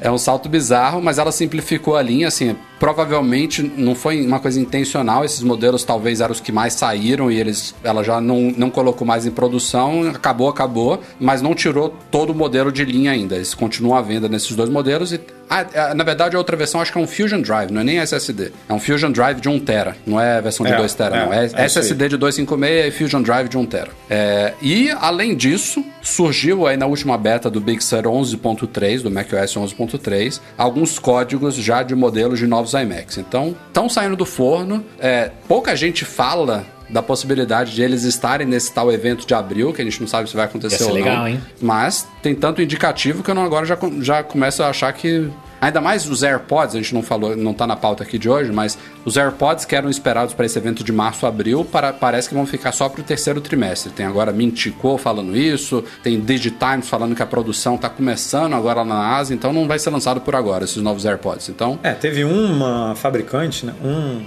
É 0.00 0.10
um 0.10 0.18
salto 0.18 0.48
bizarro, 0.48 1.02
mas 1.02 1.18
ela 1.18 1.32
simplificou 1.32 1.96
a 1.96 2.02
linha, 2.02 2.28
assim, 2.28 2.54
provavelmente 2.78 3.62
não 3.76 3.94
foi 3.94 4.24
uma 4.24 4.38
coisa 4.38 4.60
intencional, 4.60 5.24
esses 5.24 5.42
modelos 5.42 5.82
talvez 5.82 6.20
eram 6.20 6.32
os 6.32 6.40
que 6.40 6.52
mais 6.52 6.74
saíram 6.74 7.30
e 7.30 7.38
eles, 7.40 7.74
ela 7.82 8.04
já 8.04 8.20
não, 8.20 8.52
não 8.56 8.70
colocou 8.70 9.06
mais 9.06 9.26
em 9.26 9.30
produção, 9.30 10.08
acabou, 10.08 10.48
acabou, 10.48 11.00
mas 11.18 11.42
não 11.42 11.54
tirou 11.54 11.94
todo 12.10 12.30
o 12.30 12.34
modelo 12.34 12.70
de 12.70 12.84
linha 12.84 13.10
ainda, 13.10 13.34
eles 13.36 13.54
continuam 13.54 13.96
à 13.96 14.02
venda 14.02 14.28
nesses 14.28 14.54
dois 14.54 14.70
modelos 14.70 15.12
e, 15.12 15.20
ah, 15.48 15.66
ah, 15.74 15.94
na 15.94 16.04
verdade 16.04 16.36
a 16.36 16.38
outra 16.38 16.56
versão 16.56 16.80
acho 16.80 16.92
que 16.92 16.98
é 16.98 17.00
um 17.00 17.06
Fusion 17.06 17.40
Drive, 17.40 17.70
não 17.70 17.80
é 17.80 17.84
nem 17.84 17.98
SSD, 17.98 18.52
é 18.68 18.72
um 18.72 18.78
Fusion 18.78 19.10
Drive 19.10 19.40
de 19.40 19.48
1 19.48 19.60
tera, 19.60 19.96
não 20.06 20.20
é 20.20 20.38
a 20.38 20.40
versão 20.40 20.64
de 20.64 20.72
É, 20.72 20.76
2 20.76 20.94
tera, 20.94 21.16
é, 21.16 21.24
não, 21.24 21.32
é, 21.32 21.46
é. 21.46 21.64
SSD 21.64 22.08
de 22.10 22.16
256 22.16 22.86
e 22.86 22.90
Fusion 22.96 23.22
Drive 23.22 23.48
de 23.48 23.56
1 23.56 23.66
tera. 23.66 23.90
É, 24.10 24.54
e, 24.60 24.90
além 25.00 25.36
disso, 25.36 25.84
surgiu 26.02 26.66
aí 26.66 26.76
na 26.76 26.86
última 26.86 27.16
beta 27.16 27.50
do 27.50 27.60
Big 27.60 27.82
Sur 27.82 28.02
11.3, 28.02 29.02
do 29.02 29.10
macOS 29.10 29.54
11.3, 29.54 30.40
alguns 30.56 30.98
códigos 30.98 31.54
já 31.54 31.82
de 31.82 31.94
modelos 31.94 32.38
de 32.38 32.46
novos 32.46 32.72
iMacs. 32.74 33.18
Então, 33.18 33.54
estão 33.68 33.88
saindo 33.88 34.16
do 34.16 34.24
forno. 34.24 34.84
É, 34.98 35.30
pouca 35.46 35.74
gente 35.76 36.04
fala 36.04 36.66
da 36.88 37.02
possibilidade 37.02 37.74
de 37.74 37.82
eles 37.82 38.04
estarem 38.04 38.46
nesse 38.46 38.72
tal 38.72 38.90
evento 38.92 39.26
de 39.26 39.34
abril, 39.34 39.72
que 39.72 39.82
a 39.82 39.84
gente 39.84 40.00
não 40.00 40.08
sabe 40.08 40.28
se 40.28 40.34
vai 40.36 40.44
acontecer 40.46 40.84
ou 40.84 40.92
legal, 40.92 41.16
não. 41.16 41.28
hein? 41.28 41.40
Mas 41.60 42.06
tem 42.22 42.34
tanto 42.34 42.62
indicativo 42.62 43.22
que 43.22 43.30
eu 43.30 43.34
não, 43.34 43.44
agora 43.44 43.66
já, 43.66 43.76
já 44.00 44.22
começo 44.22 44.62
a 44.62 44.68
achar 44.68 44.92
que. 44.92 45.30
Ainda 45.60 45.80
mais 45.80 46.08
os 46.08 46.22
AirPods, 46.22 46.76
a 46.76 46.78
gente 46.78 46.94
não 46.94 47.02
falou, 47.02 47.36
não 47.36 47.52
tá 47.52 47.66
na 47.66 47.74
pauta 47.74 48.04
aqui 48.04 48.16
de 48.16 48.30
hoje, 48.30 48.52
mas 48.52 48.78
os 49.04 49.16
AirPods 49.16 49.64
que 49.64 49.74
eram 49.74 49.90
esperados 49.90 50.32
para 50.32 50.46
esse 50.46 50.56
evento 50.56 50.84
de 50.84 50.92
março, 50.92 51.26
abril, 51.26 51.64
para, 51.64 51.92
parece 51.92 52.28
que 52.28 52.34
vão 52.36 52.46
ficar 52.46 52.70
só 52.70 52.88
para 52.88 53.00
o 53.00 53.04
terceiro 53.04 53.40
trimestre. 53.40 53.90
Tem 53.90 54.06
agora 54.06 54.30
Mintico 54.30 54.96
falando 54.98 55.36
isso, 55.36 55.82
tem 56.00 56.20
Digitimes 56.20 56.88
falando 56.88 57.16
que 57.16 57.24
a 57.24 57.26
produção 57.26 57.76
tá 57.76 57.88
começando 57.88 58.54
agora 58.54 58.82
lá 58.82 58.84
na 58.84 59.16
Ásia, 59.16 59.34
então 59.34 59.52
não 59.52 59.66
vai 59.66 59.80
ser 59.80 59.90
lançado 59.90 60.20
por 60.20 60.36
agora 60.36 60.62
esses 60.62 60.76
novos 60.76 61.04
AirPods. 61.04 61.48
Então, 61.48 61.76
É, 61.82 61.90
teve 61.90 62.22
uma 62.22 62.94
fabricante, 62.94 63.66
né? 63.66 63.74
Um 63.82 64.22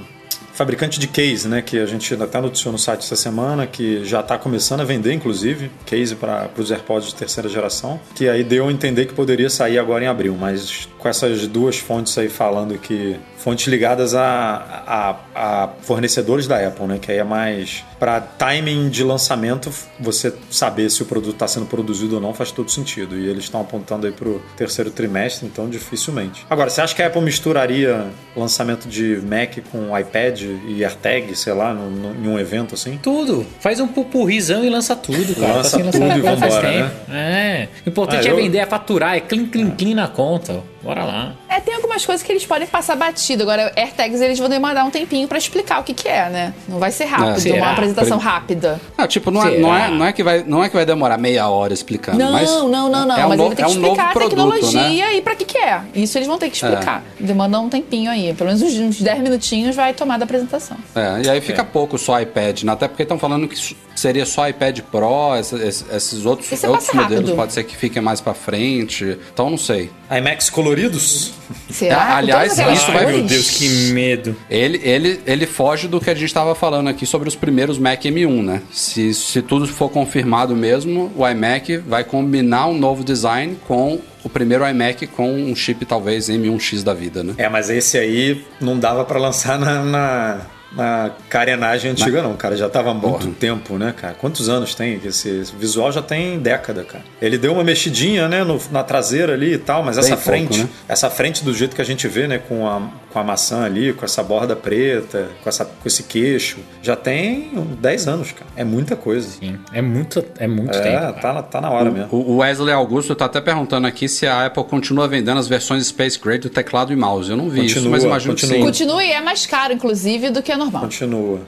fabricante 0.53 0.99
de 0.99 1.07
case, 1.07 1.47
né? 1.47 1.61
Que 1.61 1.79
a 1.79 1.85
gente 1.85 2.13
até 2.13 2.39
noticiou 2.39 2.71
no 2.71 2.77
site 2.77 3.01
essa 3.01 3.15
semana, 3.15 3.65
que 3.67 4.03
já 4.05 4.19
está 4.19 4.37
começando 4.37 4.81
a 4.81 4.83
vender, 4.83 5.13
inclusive, 5.13 5.71
case 5.85 6.15
para 6.15 6.49
os 6.57 6.71
AirPods 6.71 7.09
de 7.09 7.15
terceira 7.15 7.49
geração, 7.49 7.99
que 8.15 8.27
aí 8.27 8.43
deu 8.43 8.67
a 8.67 8.71
entender 8.71 9.05
que 9.05 9.13
poderia 9.13 9.49
sair 9.49 9.79
agora 9.79 10.03
em 10.03 10.07
abril, 10.07 10.35
mas 10.39 10.87
com 10.97 11.07
essas 11.07 11.47
duas 11.47 11.77
fontes 11.77 12.17
aí 12.17 12.29
falando 12.29 12.77
que 12.77 13.17
fontes 13.43 13.67
ligadas 13.67 14.13
a, 14.15 15.15
a, 15.35 15.63
a 15.63 15.69
fornecedores 15.81 16.47
da 16.47 16.57
Apple, 16.67 16.85
né? 16.85 16.99
Que 17.01 17.11
aí 17.11 17.17
é 17.17 17.23
mais 17.23 17.83
para 17.99 18.19
timing 18.19 18.89
de 18.89 19.03
lançamento, 19.03 19.71
você 19.99 20.33
saber 20.49 20.89
se 20.89 21.03
o 21.03 21.05
produto 21.05 21.33
está 21.33 21.47
sendo 21.47 21.65
produzido 21.67 22.15
ou 22.15 22.21
não 22.21 22.33
faz 22.33 22.51
todo 22.51 22.69
sentido. 22.71 23.15
E 23.17 23.27
eles 23.27 23.43
estão 23.43 23.61
apontando 23.61 24.07
aí 24.07 24.11
para 24.13 24.27
o 24.27 24.41
terceiro 24.57 24.89
trimestre, 24.89 25.45
então 25.47 25.69
dificilmente. 25.69 26.45
Agora, 26.49 26.69
você 26.69 26.81
acha 26.81 26.95
que 26.95 27.01
a 27.03 27.07
Apple 27.07 27.21
misturaria 27.21 28.07
lançamento 28.35 28.87
de 28.87 29.17
Mac 29.23 29.57
com 29.71 29.97
iPad 29.97 30.41
e 30.67 30.83
AirTag, 30.83 31.35
sei 31.35 31.53
lá, 31.53 31.73
no- 31.73 31.91
no- 31.91 32.25
em 32.25 32.27
um 32.27 32.39
evento 32.39 32.73
assim? 32.75 32.99
Tudo. 33.01 33.45
Faz 33.59 33.79
um 33.79 33.87
pupurrizão 33.87 34.63
e 34.63 34.69
lança 34.69 34.95
tudo, 34.95 35.35
cara. 35.35 35.53
Lança 35.57 35.77
lançar 35.77 35.91
tudo 35.99 36.17
e 36.17 36.21
vambora, 36.21 36.61
tempo. 36.71 36.91
É. 37.11 37.67
O 37.85 37.89
importante 37.89 38.27
Ah, 38.27 38.29
é 38.29 38.33
eu- 38.33 38.37
vender, 38.37 38.57
é 38.59 38.65
faturar, 38.65 39.15
é 39.15 39.19
clean, 39.19 39.45
clean, 39.45 39.69
clean 39.71 39.95
na 39.95 40.07
conta. 40.07 40.63
Bora 40.83 41.03
lá. 41.03 41.33
É, 41.47 41.59
tem 41.59 41.75
algumas 41.75 42.05
coisas 42.05 42.25
que 42.25 42.31
eles 42.31 42.45
podem 42.45 42.67
passar 42.67 42.95
batido. 42.95 43.43
Agora, 43.43 43.71
AirTags, 43.75 44.19
eles 44.21 44.39
vão 44.39 44.49
demandar 44.49 44.83
um 44.83 44.89
tempinho 44.89 45.27
pra 45.27 45.37
explicar 45.37 45.79
o 45.79 45.83
que 45.83 45.93
que 45.93 46.07
é, 46.07 46.29
né? 46.29 46.53
Não 46.67 46.79
vai 46.79 46.91
ser 46.91 47.05
rápido, 47.05 47.47
É. 47.47 47.53
uma 47.53 47.71
apresentação 47.71 48.17
rápida. 48.17 48.81
Ah, 48.97 49.07
tipo, 49.07 49.29
não 49.29 49.43
é, 49.45 49.57
não, 49.57 49.75
é, 49.75 49.89
não, 49.91 50.05
é 50.05 50.11
que 50.13 50.23
vai, 50.23 50.43
não 50.45 50.63
é 50.63 50.69
que 50.69 50.75
vai 50.75 50.85
demorar 50.85 51.17
meia 51.17 51.47
hora 51.49 51.73
explicando. 51.73 52.17
Não, 52.17 52.31
mas 52.31 52.49
não, 52.49 52.67
não, 52.69 52.89
não. 53.05 53.17
É 53.17 53.25
um, 53.25 53.29
mas 53.29 53.37
no- 53.37 53.45
ele 53.45 53.55
vai 53.55 53.55
ter 53.55 53.61
é 53.61 53.65
que 53.65 53.71
um 53.71 53.75
novo 53.75 53.85
explicar 53.93 54.09
a 54.09 54.13
produto, 54.13 54.29
tecnologia 54.29 55.05
né? 55.07 55.15
e 55.17 55.21
pra 55.21 55.35
que 55.35 55.45
que 55.45 55.57
é. 55.57 55.81
Isso 55.93 56.17
eles 56.17 56.27
vão 56.27 56.37
ter 56.37 56.49
que 56.49 56.55
explicar. 56.55 57.03
Demanda 57.19 57.59
um 57.59 57.69
tempinho 57.69 58.09
aí. 58.09 58.33
Pelo 58.33 58.47
menos 58.49 58.61
uns, 58.63 58.73
uns 58.79 59.01
10 59.01 59.19
minutinhos 59.21 59.75
vai 59.75 59.93
tomar 59.93 60.17
da 60.17 60.23
apresentação. 60.25 60.77
É, 60.95 61.21
e 61.25 61.29
aí 61.29 61.41
fica 61.41 61.63
pouco 61.63 61.97
só 61.97 62.19
iPad, 62.19 62.63
né? 62.63 62.71
Até 62.73 62.87
porque 62.87 63.03
estão 63.03 63.19
falando 63.19 63.47
que 63.47 63.75
seria 63.95 64.25
só 64.25 64.47
iPad 64.49 64.79
Pro, 64.91 65.35
essa- 65.35 65.57
esse- 65.57 65.85
esses 65.91 66.25
outros, 66.25 66.51
Esse 66.51 66.65
outros 66.65 66.91
modelos 66.93 67.31
pode 67.31 67.53
ser 67.53 67.63
que 67.65 67.75
fiquem 67.77 68.01
mais 68.01 68.19
pra 68.19 68.33
frente. 68.33 69.17
Então 69.31 69.49
não 69.49 69.57
sei. 69.57 69.91
iMacs 70.17 70.49
coloridos? 70.49 71.33
Será? 71.69 72.17
Aliás, 72.17 72.57
isso 72.57 72.91
vai-? 72.91 73.05
Meu 73.05 73.23
Deus, 73.23 73.49
que 73.51 73.67
medo. 73.91 74.35
Ele, 74.49 74.79
ele, 74.83 75.21
ele 75.25 75.45
foge 75.45 75.87
do 75.87 75.99
que 75.99 76.09
a 76.09 76.13
gente 76.13 76.25
estava 76.25 76.53
falando 76.53 76.89
aqui 76.89 77.05
sobre 77.05 77.27
os 77.27 77.35
primeiros 77.35 77.77
Mac 77.77 78.01
M1, 78.01 78.43
né? 78.43 78.61
Se, 78.71 79.13
se 79.13 79.41
tudo 79.41 79.67
for 79.67 79.89
confirmado 79.89 80.55
mesmo, 80.55 81.11
o 81.15 81.27
iMac 81.27 81.77
vai 81.77 82.03
combinar 82.03 82.67
um 82.67 82.77
novo 82.77 83.03
design 83.03 83.57
com 83.67 83.99
o 84.23 84.29
primeiro 84.29 84.67
iMac 84.67 85.07
com 85.07 85.33
um 85.33 85.55
chip 85.55 85.85
talvez 85.85 86.29
M1X 86.29 86.83
da 86.83 86.93
vida, 86.93 87.23
né? 87.23 87.33
É, 87.37 87.49
mas 87.49 87.69
esse 87.69 87.97
aí 87.97 88.43
não 88.59 88.77
dava 88.77 89.03
pra 89.03 89.19
lançar 89.19 89.57
na, 89.57 89.83
na, 89.83 90.41
na 90.73 91.11
carenagem 91.29 91.91
antiga, 91.91 92.21
não, 92.21 92.35
cara. 92.35 92.55
Já 92.55 92.69
tava 92.69 92.91
há 92.91 92.93
muito 92.93 93.19
Porra. 93.25 93.31
tempo, 93.39 93.77
né, 93.77 93.93
cara? 93.95 94.13
Quantos 94.13 94.47
anos 94.49 94.73
tem? 94.73 94.99
Esse, 95.03 95.29
esse 95.29 95.55
visual 95.55 95.91
já 95.91 96.01
tem 96.01 96.39
década, 96.39 96.83
cara. 96.83 97.03
Ele 97.21 97.37
deu 97.37 97.53
uma 97.53 97.63
mexidinha, 97.63 98.27
né, 98.27 98.43
no- 98.43 98.59
na 98.71 98.83
traseira 98.83 99.33
ali 99.33 99.53
e 99.53 99.57
tal, 99.57 99.83
mas 99.83 99.97
essa 99.97 100.09
pouco, 100.09 100.23
frente, 100.23 100.59
né? 100.59 100.69
essa 100.87 101.09
frente 101.09 101.43
do 101.43 101.53
jeito 101.53 101.75
que 101.75 101.81
a 101.81 101.85
gente 101.85 102.07
vê, 102.07 102.27
né, 102.27 102.37
com 102.37 102.67
a, 102.67 102.81
com 103.11 103.19
a 103.19 103.23
maçã 103.23 103.63
ali, 103.65 103.91
com 103.93 104.05
essa 104.05 104.23
borda 104.23 104.55
preta, 104.55 105.29
com, 105.43 105.49
essa, 105.49 105.65
com 105.65 105.85
esse 105.85 106.03
queixo, 106.03 106.59
já 106.81 106.95
tem 106.95 107.51
10 107.79 108.07
anos, 108.07 108.31
cara. 108.31 108.49
É 108.55 108.63
muita 108.63 108.95
coisa. 108.95 109.27
Sim, 109.29 109.57
é 109.73 109.81
muito, 109.81 110.23
é 110.39 110.47
muito 110.47 110.77
É, 110.77 110.81
tempo. 110.81 110.99
cara. 111.01 111.13
tá, 111.13 111.33
na- 111.33 111.43
tá 111.43 111.61
na 111.61 111.69
hora 111.69 111.91
mesmo. 111.91 112.07
O 112.11 112.31
o 112.31 112.37
Wesley 112.37 112.73
Augusto 112.73 113.13
tá 113.13 113.25
até 113.25 113.41
perguntando 113.41 113.85
aqui 113.87 114.07
se 114.07 114.25
a 114.25 114.45
Apple 114.45 114.63
continua 114.63 115.07
vendendo 115.07 115.37
as 115.39 115.47
versões 115.47 115.85
Space 115.87 116.17
Gray 116.19 116.37
do 116.37 116.49
teclado 116.49 116.93
e 116.93 116.95
mouse. 116.95 117.29
Eu 117.29 117.35
não 117.35 117.49
vi 117.49 117.65
isso, 117.65 117.75
Continua, 117.75 117.91
mas 117.91 118.03
imagino 118.03 118.33
continua. 118.33 118.53
que 118.53 118.59
sim. 118.59 118.65
Continua 118.65 119.03
e 119.03 119.11
é 119.11 119.19
mais 119.21 119.45
caro, 119.45 119.73
inclusive, 119.73 120.29
do 120.29 120.41
que 120.41 120.51
a 120.51 120.57
normal. 120.61 120.81
Continua. 120.81 121.39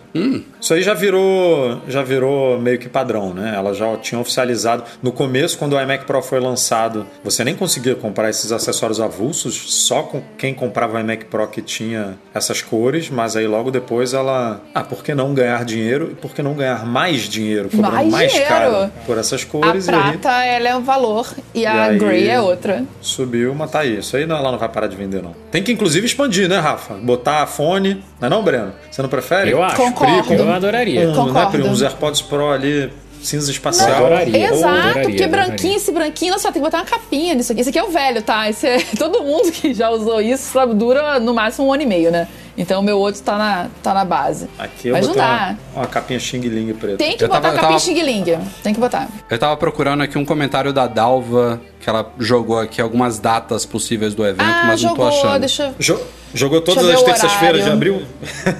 Isso 0.64 0.74
aí 0.74 0.82
já 0.82 0.94
virou, 0.94 1.82
já 1.90 2.02
virou 2.02 2.58
meio 2.58 2.80
que 2.80 2.88
padrão, 2.88 3.34
né? 3.34 3.52
Ela 3.54 3.74
já 3.74 3.98
tinha 3.98 4.20
oficializado. 4.22 4.86
No 5.02 5.12
começo, 5.12 5.58
quando 5.58 5.74
o 5.74 5.82
iMac 5.82 6.06
Pro 6.06 6.22
foi 6.22 6.40
lançado, 6.40 7.06
você 7.22 7.44
nem 7.44 7.54
conseguia 7.54 7.96
comprar 7.96 8.30
esses 8.30 8.50
acessórios 8.50 9.02
avulsos, 9.02 9.62
só 9.74 10.04
com 10.04 10.22
quem 10.38 10.54
comprava 10.54 10.96
o 10.96 11.00
iMac 11.02 11.26
Pro 11.26 11.46
que 11.48 11.62
tinha 11.62 12.18
essas 12.34 12.62
cores, 12.62 13.10
mas 13.10 13.36
aí 13.36 13.46
logo 13.46 13.72
depois 13.72 14.14
ela. 14.14 14.62
Ah, 14.74 14.84
por 14.86 15.04
que 15.04 15.14
não 15.14 15.34
ganhar 15.34 15.66
dinheiro 15.66 16.12
e 16.14 16.16
por 16.16 16.34
que 16.34 16.42
não 16.42 16.54
ganhar 16.54 16.86
mais 16.86 17.24
dinheiro? 17.24 17.68
Cobrando 17.70 17.96
Mais 17.96 18.10
mais, 18.10 18.32
dinheiro? 18.32 18.50
caro 18.54 18.92
por 19.06 19.18
essas 19.18 19.44
A 19.44 19.46
cores 19.46 19.88
e 19.88 19.92
aí 19.92 20.18
prata, 20.18 20.46
ela 20.46 20.70
é 20.70 20.76
um 20.78 20.82
valor 20.84 21.28
e 21.54 21.66
a 21.66 21.84
aí- 21.88 21.98
grey 21.98 22.30
é 22.30 22.40
outra. 22.40 22.86
subiu, 23.02 23.54
mas 23.54 23.70
tá 23.70 23.80
aí. 23.82 23.98
Isso 24.00 24.16
aí 24.16 24.26
não, 24.26 24.38
ela 24.38 24.50
não 24.50 24.58
vai 24.58 24.70
parar 24.70 24.88
de 24.88 24.96
vender, 24.96 25.22
não. 25.22 25.36
Tem 25.52 25.62
que 25.62 25.74
inclusive 25.74 26.06
expandir, 26.06 26.48
né, 26.48 26.58
Rafa? 26.60 26.94
Botar 26.94 27.46
fone. 27.48 28.02
Não 28.22 28.28
é 28.28 28.30
não, 28.30 28.42
Breno? 28.42 28.72
Você 28.90 29.02
não 29.02 29.10
prefere? 29.10 29.52
Eu 29.52 29.62
acho. 29.62 29.76
Concordo. 29.76 30.24
Pri, 30.24 30.38
Eu 30.54 30.58
adoraria. 30.58 31.02
um, 31.02 31.12
né, 31.12 31.16
Concordo. 31.16 31.52
Pri, 31.52 31.62
uns 31.64 31.82
AirPods 31.82 32.22
Pro 32.22 32.50
ali 32.52 32.92
cinza 33.22 33.50
espacial. 33.52 34.06
adoraria. 34.06 34.50
Ou- 34.50 34.56
Exato, 34.58 34.74
adoraria, 34.78 35.04
porque 35.04 35.24
adoraria. 35.24 35.48
branquinho, 35.48 35.76
esse 35.78 35.92
branquinho, 35.92 36.32
nossa, 36.34 36.52
tem 36.52 36.62
que 36.62 36.66
botar 36.68 36.80
uma 36.80 36.86
capinha 36.86 37.34
nisso 37.34 37.52
aqui. 37.52 37.62
Esse 37.62 37.70
aqui 37.70 37.80
é 37.80 37.84
o 37.84 37.90
velho, 37.90 38.22
tá? 38.22 38.50
Esse 38.50 38.68
é, 38.68 38.78
todo 39.00 39.24
mundo 39.24 39.52
que 39.52 39.74
já 39.74 39.90
usou 39.90 40.20
isso 40.22 40.44
sabe, 40.52 40.74
dura 40.74 41.20
no 41.20 41.34
máximo 41.34 41.68
um 41.68 41.74
ano 41.74 41.84
e 41.84 41.86
meio, 41.86 42.12
né? 42.12 42.28
Então 42.58 42.82
o 42.82 42.84
meu 42.84 43.00
outro 43.00 43.22
tá 43.22 43.38
na, 43.38 43.68
tá 43.82 43.94
na 43.94 44.06
base. 44.06 44.48
Aqui 44.60 44.90
eu 44.90 44.94
Mas 44.94 45.08
não 45.08 45.14
botei 45.16 45.28
dá. 45.28 45.56
uma, 45.74 45.82
uma 45.82 45.88
capinha 45.88 46.20
Xing 46.20 46.40
Ling 46.42 46.74
preta. 46.74 46.98
Tem 46.98 47.18
que 47.18 47.24
Eu 47.24 47.28
botar 47.28 47.42
tava- 47.42 47.54
capinha 47.56 47.70
tava- 47.72 47.80
Xing 47.80 48.02
Ling. 48.04 48.24
Tem 48.62 48.74
que 48.74 48.80
botar. 48.80 49.08
Eu 49.30 49.40
tava 49.40 49.58
procurando 49.58 50.02
aqui 50.04 50.18
um 50.18 50.26
comentário 50.26 50.72
da 50.72 50.86
Dalva, 50.86 51.60
que 51.80 51.90
ela 51.90 52.12
jogou 52.20 52.60
aqui 52.60 52.80
algumas 52.82 53.18
datas 53.20 53.66
possíveis 53.66 54.14
do 54.14 54.24
evento, 54.26 54.44
Ah, 54.48 54.64
mas 54.68 54.82
não 54.84 54.96
tô 54.96 55.04
jogou, 55.10 55.20
achando. 55.28 55.40
deixa 55.40 55.64
eu... 55.64 55.76
Jo- 55.80 56.02
jogou 56.34 56.62
todas 56.62 56.84
Deixa 56.86 57.00
eu 57.02 57.06
as 57.12 57.20
terças-feiras 57.20 57.64
de 57.64 57.70
abril? 57.72 58.04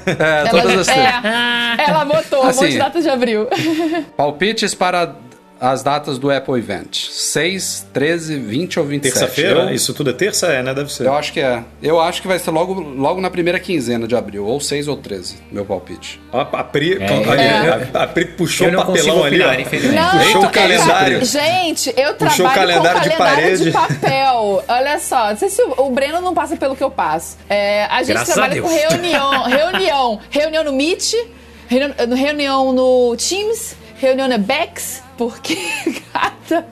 É, 0.08 0.50
todas 0.50 0.80
as 0.80 0.88
é, 0.88 1.22
ela 1.88 2.04
botou 2.06 2.44
um 2.46 2.48
Assim. 2.48 2.62
monte 2.62 2.72
de 2.72 2.78
data 2.80 3.02
de 3.02 3.10
abril. 3.10 3.48
Palpites 4.18 4.74
para 4.74 5.16
as 5.66 5.82
datas 5.82 6.18
do 6.20 6.30
Apple 6.30 6.58
Event: 6.60 7.08
6, 7.10 7.88
13, 7.94 8.38
20 8.38 8.80
ou 8.80 8.86
27. 8.86 9.14
Terça-feira? 9.20 9.60
Eu, 9.62 9.70
Isso 9.74 9.94
tudo 9.94 10.10
é 10.10 10.14
terça? 10.14 10.48
É, 10.48 10.62
né? 10.62 10.74
Deve 10.74 10.92
ser. 10.92 11.06
eu 11.06 11.14
acho 11.16 11.32
que 11.32 11.40
é. 11.40 11.64
Eu 11.82 12.02
acho 12.02 12.22
que 12.22 12.28
vai 12.28 12.38
ser 12.38 12.52
logo, 12.52 12.74
logo 12.74 13.22
na 13.22 13.30
primeira 13.30 13.60
quinzena 13.60 14.06
de 14.08 14.16
abril, 14.16 14.46
ou 14.46 14.60
6 14.60 14.88
ou 14.90 14.98
13, 14.98 15.38
meu 15.52 15.66
palpite. 15.66 16.20
Ó, 16.34 16.42
A 16.52 16.64
Pri, 16.64 16.98
É, 17.02 17.12
olha, 17.28 17.42
é. 17.42 17.90
a, 17.94 18.04
a 18.04 18.08
Pri 18.08 18.26
puxou 18.26 18.68
o 18.68 18.72
não 18.72 18.86
papelão 18.86 19.24
ali, 19.24 19.38
opinar, 19.42 19.60
infelizmente. 19.62 19.96
Não, 19.96 20.20
Puxou 20.20 20.42
o 20.42 20.46
eu 20.46 20.50
calendário. 20.50 21.16
tra- 21.20 21.26
Gente, 21.26 21.94
eu 21.96 22.14
Puxou 22.16 22.46
o 22.46 22.50
trabalho 22.52 22.74
calendário 22.74 23.02
com 23.02 23.10
de 23.10 23.16
calendário 23.16 23.58
de, 23.58 23.72
parede. 23.72 23.96
papel. 24.02 24.64
Olha 24.68 25.00
só, 25.00 25.30
não 25.30 25.38
sei 25.38 25.50
se 25.50 25.62
o, 25.62 25.86
o 25.88 25.90
Breno 25.92 26.20
não 26.20 26.34
passa 26.34 26.58
pelo 26.58 26.76
que 26.76 26.84
eu 26.84 26.92
passo. 26.92 27.38
É, 27.50 27.86
a 27.86 28.00
gente 28.04 28.14
Graças 28.16 28.30
a 28.32 28.34
trabalha 28.34 28.62
com 28.62 28.68
reunião, 28.68 29.44
reunião, 29.44 30.20
reunião 30.30 30.64
no 30.66 30.74
Meet, 30.74 31.14
reunião, 31.70 31.94
reunião 32.16 32.74
no 32.74 33.16
Teams, 33.16 33.76
reunião 33.98 34.28
na 34.28 34.38
Bex, 34.38 35.04
porque 35.18 35.58
cada 36.14 36.66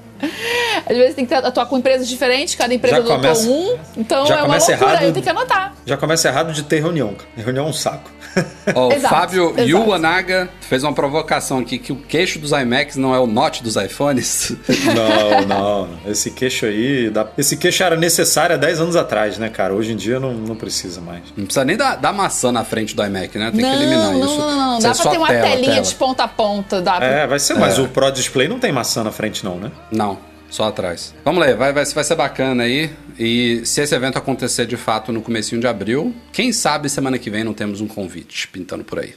às 0.85 0.95
vezes 0.95 1.15
tem 1.15 1.25
que 1.25 1.33
atuar 1.33 1.65
com 1.65 1.77
empresas 1.77 2.07
diferentes, 2.07 2.53
cada 2.55 2.73
empresa 2.73 2.97
adotou 2.97 3.51
um, 3.51 3.79
então 3.97 4.25
já 4.25 4.39
é 4.39 4.43
uma 4.43 4.55
loucura, 4.55 4.73
errado. 4.73 5.03
eu 5.03 5.13
tenho 5.13 5.23
que 5.23 5.29
anotar. 5.29 5.73
Já 5.85 5.97
começa 5.97 6.27
errado 6.27 6.53
de 6.53 6.63
ter 6.63 6.79
reunião. 6.79 7.15
Reunião 7.35 7.65
é 7.65 7.69
um 7.69 7.73
saco. 7.73 8.11
Ó, 8.75 8.87
o 8.89 8.93
Exato, 8.93 9.13
Fábio 9.15 9.49
exato. 9.57 9.61
Yuanaga 9.69 10.49
fez 10.61 10.83
uma 10.83 10.93
provocação 10.93 11.59
aqui 11.59 11.77
que 11.77 11.91
o 11.91 11.95
queixo 11.95 12.39
dos 12.39 12.51
iMacs 12.51 12.95
não 12.95 13.13
é 13.13 13.19
o 13.19 13.27
note 13.27 13.61
dos 13.63 13.75
iPhones. 13.75 14.53
Não, 14.95 15.45
não. 15.47 15.89
Esse 16.05 16.31
queixo 16.31 16.65
aí. 16.65 17.09
dá- 17.09 17.27
Esse 17.37 17.57
queixo 17.57 17.83
era 17.83 17.95
necessário 17.95 18.55
há 18.55 18.57
10 18.57 18.79
anos 18.81 18.95
atrás, 18.95 19.37
né, 19.37 19.49
cara? 19.49 19.73
Hoje 19.73 19.91
em 19.93 19.95
dia 19.95 20.19
não, 20.19 20.33
não 20.33 20.55
precisa 20.55 21.01
mais. 21.01 21.21
Não 21.35 21.45
precisa 21.45 21.65
nem 21.65 21.75
da, 21.77 21.95
da 21.95 22.11
maçã 22.13 22.51
na 22.51 22.63
frente 22.63 22.95
do 22.95 23.03
iMac, 23.03 23.37
né? 23.37 23.51
Tem 23.51 23.61
não, 23.61 23.69
que 23.69 23.75
eliminar 23.75 24.11
não, 24.13 24.25
isso. 24.25 24.37
não, 24.37 24.49
não, 24.49 24.55
não. 24.71 24.77
É 24.77 24.81
Dá 24.81 24.93
pra 24.95 25.11
ter 25.11 25.17
uma 25.17 25.27
tela, 25.27 25.47
telinha 25.49 25.71
tela. 25.73 25.81
de 25.85 25.95
ponta 25.95 26.23
a 26.23 26.27
ponta. 26.27 26.81
Dá 26.81 26.93
pra... 26.97 27.05
É, 27.05 27.27
vai 27.27 27.39
ser, 27.39 27.55
mas 27.55 27.77
o 27.79 27.87
Pro 27.87 28.11
Display 28.11 28.47
não 28.47 28.59
tem 28.59 28.71
maçã 28.71 29.03
na 29.03 29.11
frente, 29.11 29.43
não, 29.43 29.55
né? 29.57 29.71
Não, 29.91 30.17
só 30.51 30.65
atrás. 30.65 31.15
Vamos 31.25 31.39
lá, 31.39 31.47
vai, 31.55 31.73
vai, 31.73 31.85
vai 31.85 32.03
ser 32.03 32.15
bacana 32.15 32.63
aí. 32.63 32.91
E 33.17 33.65
se 33.65 33.81
esse 33.81 33.95
evento 33.95 34.17
acontecer 34.17 34.67
de 34.67 34.77
fato 34.77 35.11
no 35.11 35.21
comecinho 35.21 35.59
de 35.59 35.65
abril, 35.65 36.13
quem 36.31 36.51
sabe 36.51 36.89
semana 36.89 37.17
que 37.17 37.31
vem 37.31 37.43
não 37.43 37.53
temos 37.53 37.81
um 37.81 37.87
convite 37.87 38.47
pintando 38.49 38.83
por 38.83 38.99
aí. 38.99 39.15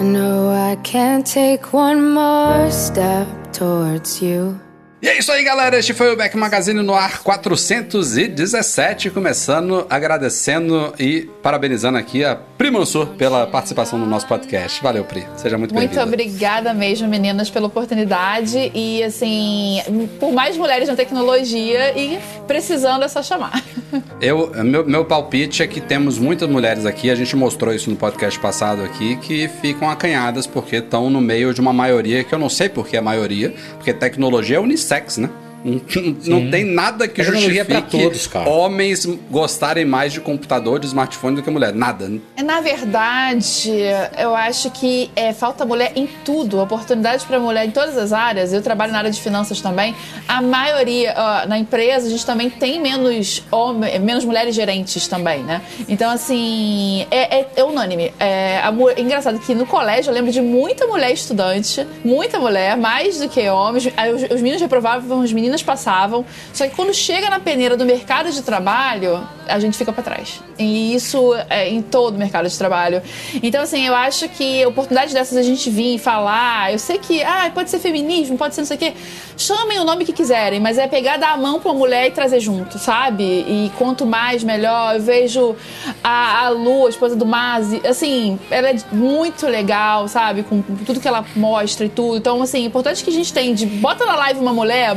Know 0.00 0.52
I 0.52 0.76
can't 0.82 1.24
take 1.30 1.76
one 1.76 2.00
more 2.00 2.70
step 2.72 3.26
towards 3.52 4.20
you. 4.22 4.58
E 5.02 5.08
é 5.08 5.18
isso 5.18 5.32
aí, 5.32 5.42
galera. 5.42 5.76
Este 5.76 5.92
foi 5.92 6.12
o 6.12 6.16
Back 6.16 6.36
Magazine 6.36 6.80
no 6.80 6.94
ar 6.94 7.24
417. 7.24 9.10
Começando 9.10 9.84
agradecendo 9.90 10.94
e 10.96 11.28
parabenizando 11.42 11.98
aqui 11.98 12.24
a 12.24 12.36
Pri 12.36 12.70
Mansur 12.70 13.06
pela 13.16 13.44
participação 13.48 13.98
no 13.98 14.06
nosso 14.06 14.28
podcast. 14.28 14.80
Valeu, 14.80 15.02
Pri. 15.04 15.26
Seja 15.36 15.58
muito 15.58 15.74
Muito 15.74 15.88
bem-vinda. 15.88 16.04
obrigada 16.04 16.72
mesmo, 16.72 17.08
meninas, 17.08 17.50
pela 17.50 17.66
oportunidade. 17.66 18.70
E, 18.72 19.02
assim, 19.02 19.82
por 20.20 20.32
mais 20.32 20.56
mulheres 20.56 20.86
na 20.88 20.94
tecnologia 20.94 21.98
e 21.98 22.20
precisando 22.46 23.02
é 23.04 23.08
só 23.08 23.24
chamar. 23.24 23.60
Eu, 24.22 24.52
meu, 24.64 24.86
meu 24.86 25.04
palpite 25.04 25.62
é 25.62 25.66
que 25.66 25.80
temos 25.80 26.16
muitas 26.18 26.48
mulheres 26.48 26.86
aqui, 26.86 27.10
a 27.10 27.14
gente 27.14 27.34
mostrou 27.36 27.74
isso 27.74 27.90
no 27.90 27.96
podcast 27.96 28.38
passado 28.38 28.82
aqui, 28.82 29.16
que 29.16 29.48
ficam 29.60 29.90
acanhadas 29.90 30.46
porque 30.46 30.76
estão 30.76 31.10
no 31.10 31.20
meio 31.20 31.52
de 31.52 31.60
uma 31.60 31.72
maioria 31.72 32.24
que 32.24 32.32
eu 32.32 32.38
não 32.38 32.48
sei 32.48 32.68
por 32.68 32.86
que 32.86 32.96
é 32.96 33.00
maioria, 33.00 33.52
porque 33.74 33.92
tecnologia 33.92 34.56
é 34.56 34.60
unissex, 34.92 35.16
né? 35.16 35.41
Não, 35.64 36.40
não 36.40 36.50
tem 36.50 36.64
nada 36.64 37.06
que 37.06 37.20
é 37.20 37.24
justifique 37.24 37.64
pra 37.64 37.82
todos, 37.82 38.26
cara. 38.26 38.48
homens 38.50 39.06
gostarem 39.30 39.84
mais 39.84 40.12
de 40.12 40.20
computador, 40.20 40.78
de 40.80 40.86
smartphone 40.86 41.36
do 41.36 41.42
que 41.42 41.50
mulher. 41.50 41.72
Nada. 41.72 42.10
Na 42.44 42.60
verdade, 42.60 43.70
eu 44.18 44.34
acho 44.34 44.70
que 44.70 45.10
é, 45.14 45.32
falta 45.32 45.64
mulher 45.64 45.92
em 45.96 46.08
tudo, 46.24 46.60
oportunidade 46.60 47.24
para 47.26 47.38
mulher 47.38 47.64
em 47.66 47.70
todas 47.70 47.96
as 47.96 48.12
áreas. 48.12 48.52
Eu 48.52 48.62
trabalho 48.62 48.92
na 48.92 48.98
área 48.98 49.10
de 49.10 49.20
finanças 49.20 49.60
também. 49.60 49.94
A 50.28 50.42
maioria, 50.42 51.14
ó, 51.16 51.46
na 51.48 51.58
empresa, 51.58 52.06
a 52.06 52.10
gente 52.10 52.24
também 52.26 52.50
tem 52.50 52.80
menos, 52.80 53.42
homem, 53.50 53.98
menos 54.00 54.24
mulheres 54.24 54.54
gerentes 54.54 55.06
também, 55.08 55.42
né? 55.42 55.62
Então, 55.88 56.10
assim, 56.10 57.06
é, 57.10 57.40
é- 57.40 57.46
é 57.56 57.64
unânime. 57.64 58.12
É, 58.18 58.60
a 58.62 58.70
mu- 58.72 58.90
engraçado 58.90 59.38
que 59.38 59.54
no 59.54 59.66
colégio 59.66 60.10
eu 60.10 60.14
lembro 60.14 60.30
de 60.32 60.40
muita 60.40 60.86
mulher 60.86 61.12
estudante, 61.12 61.86
muita 62.04 62.38
mulher, 62.38 62.76
mais 62.76 63.18
do 63.18 63.28
que 63.28 63.48
homens. 63.48 63.86
Os, 63.86 64.22
os 64.34 64.40
meninos 64.42 64.60
reprovavam, 64.60 65.22
as 65.22 65.32
meninas 65.52 65.62
passavam. 65.62 66.24
Só 66.52 66.66
que 66.66 66.74
quando 66.74 66.94
chega 66.94 67.28
na 67.28 67.38
peneira 67.38 67.76
do 67.76 67.84
mercado 67.84 68.32
de 68.32 68.42
trabalho, 68.42 69.26
a 69.46 69.58
gente 69.58 69.76
fica 69.76 69.92
para 69.92 70.02
trás. 70.02 70.40
E 70.58 70.94
isso 70.94 71.34
é 71.50 71.68
em 71.68 71.82
todo 71.82 72.14
o 72.14 72.18
mercado 72.18 72.48
de 72.48 72.56
trabalho. 72.56 73.02
Então, 73.42 73.62
assim, 73.62 73.86
eu 73.86 73.94
acho 73.94 74.28
que 74.30 74.64
oportunidades 74.66 75.12
dessas 75.12 75.36
a 75.36 75.42
gente 75.42 75.68
vir 75.70 75.98
falar, 75.98 76.72
eu 76.72 76.78
sei 76.78 76.98
que 76.98 77.22
ah, 77.22 77.50
pode 77.52 77.70
ser 77.70 77.78
feminismo, 77.78 78.38
pode 78.38 78.54
ser 78.54 78.62
não 78.62 78.66
sei 78.66 78.76
o 78.76 78.80
quê. 78.80 78.92
Chamem 79.36 79.78
o 79.78 79.84
nome 79.84 80.04
que 80.04 80.12
quiserem, 80.12 80.60
mas 80.60 80.78
é 80.78 80.86
pegar, 80.86 81.16
dar 81.16 81.32
a 81.32 81.36
mão 81.36 81.60
pra 81.60 81.70
uma 81.70 81.78
mulher 81.78 82.06
e 82.06 82.10
trazer 82.10 82.40
junto, 82.40 82.78
sabe? 82.78 83.24
E 83.24 83.72
quanto 83.76 84.06
mais, 84.06 84.44
melhor. 84.44 84.94
Eu 84.94 85.02
vejo 85.02 85.56
a, 86.02 86.46
a 86.46 86.48
Lu, 86.48 86.86
a 86.86 86.90
esposa 86.90 87.16
do 87.16 87.26
Mazi, 87.26 87.80
assim, 87.86 88.38
ela 88.50 88.70
é 88.70 88.76
muito 88.92 89.46
legal, 89.46 90.06
sabe? 90.08 90.42
Com 90.42 90.62
tudo 90.62 91.00
que 91.00 91.08
ela 91.08 91.24
mostra 91.34 91.86
e 91.86 91.88
tudo. 91.88 92.18
Então, 92.18 92.40
assim, 92.42 92.64
importante 92.64 93.02
que 93.02 93.10
a 93.10 93.12
gente 93.12 93.32
tem 93.32 93.54
de 93.54 93.66
bota 93.66 94.04
na 94.04 94.16
live 94.16 94.40
uma 94.40 94.52
mulher, 94.52 94.96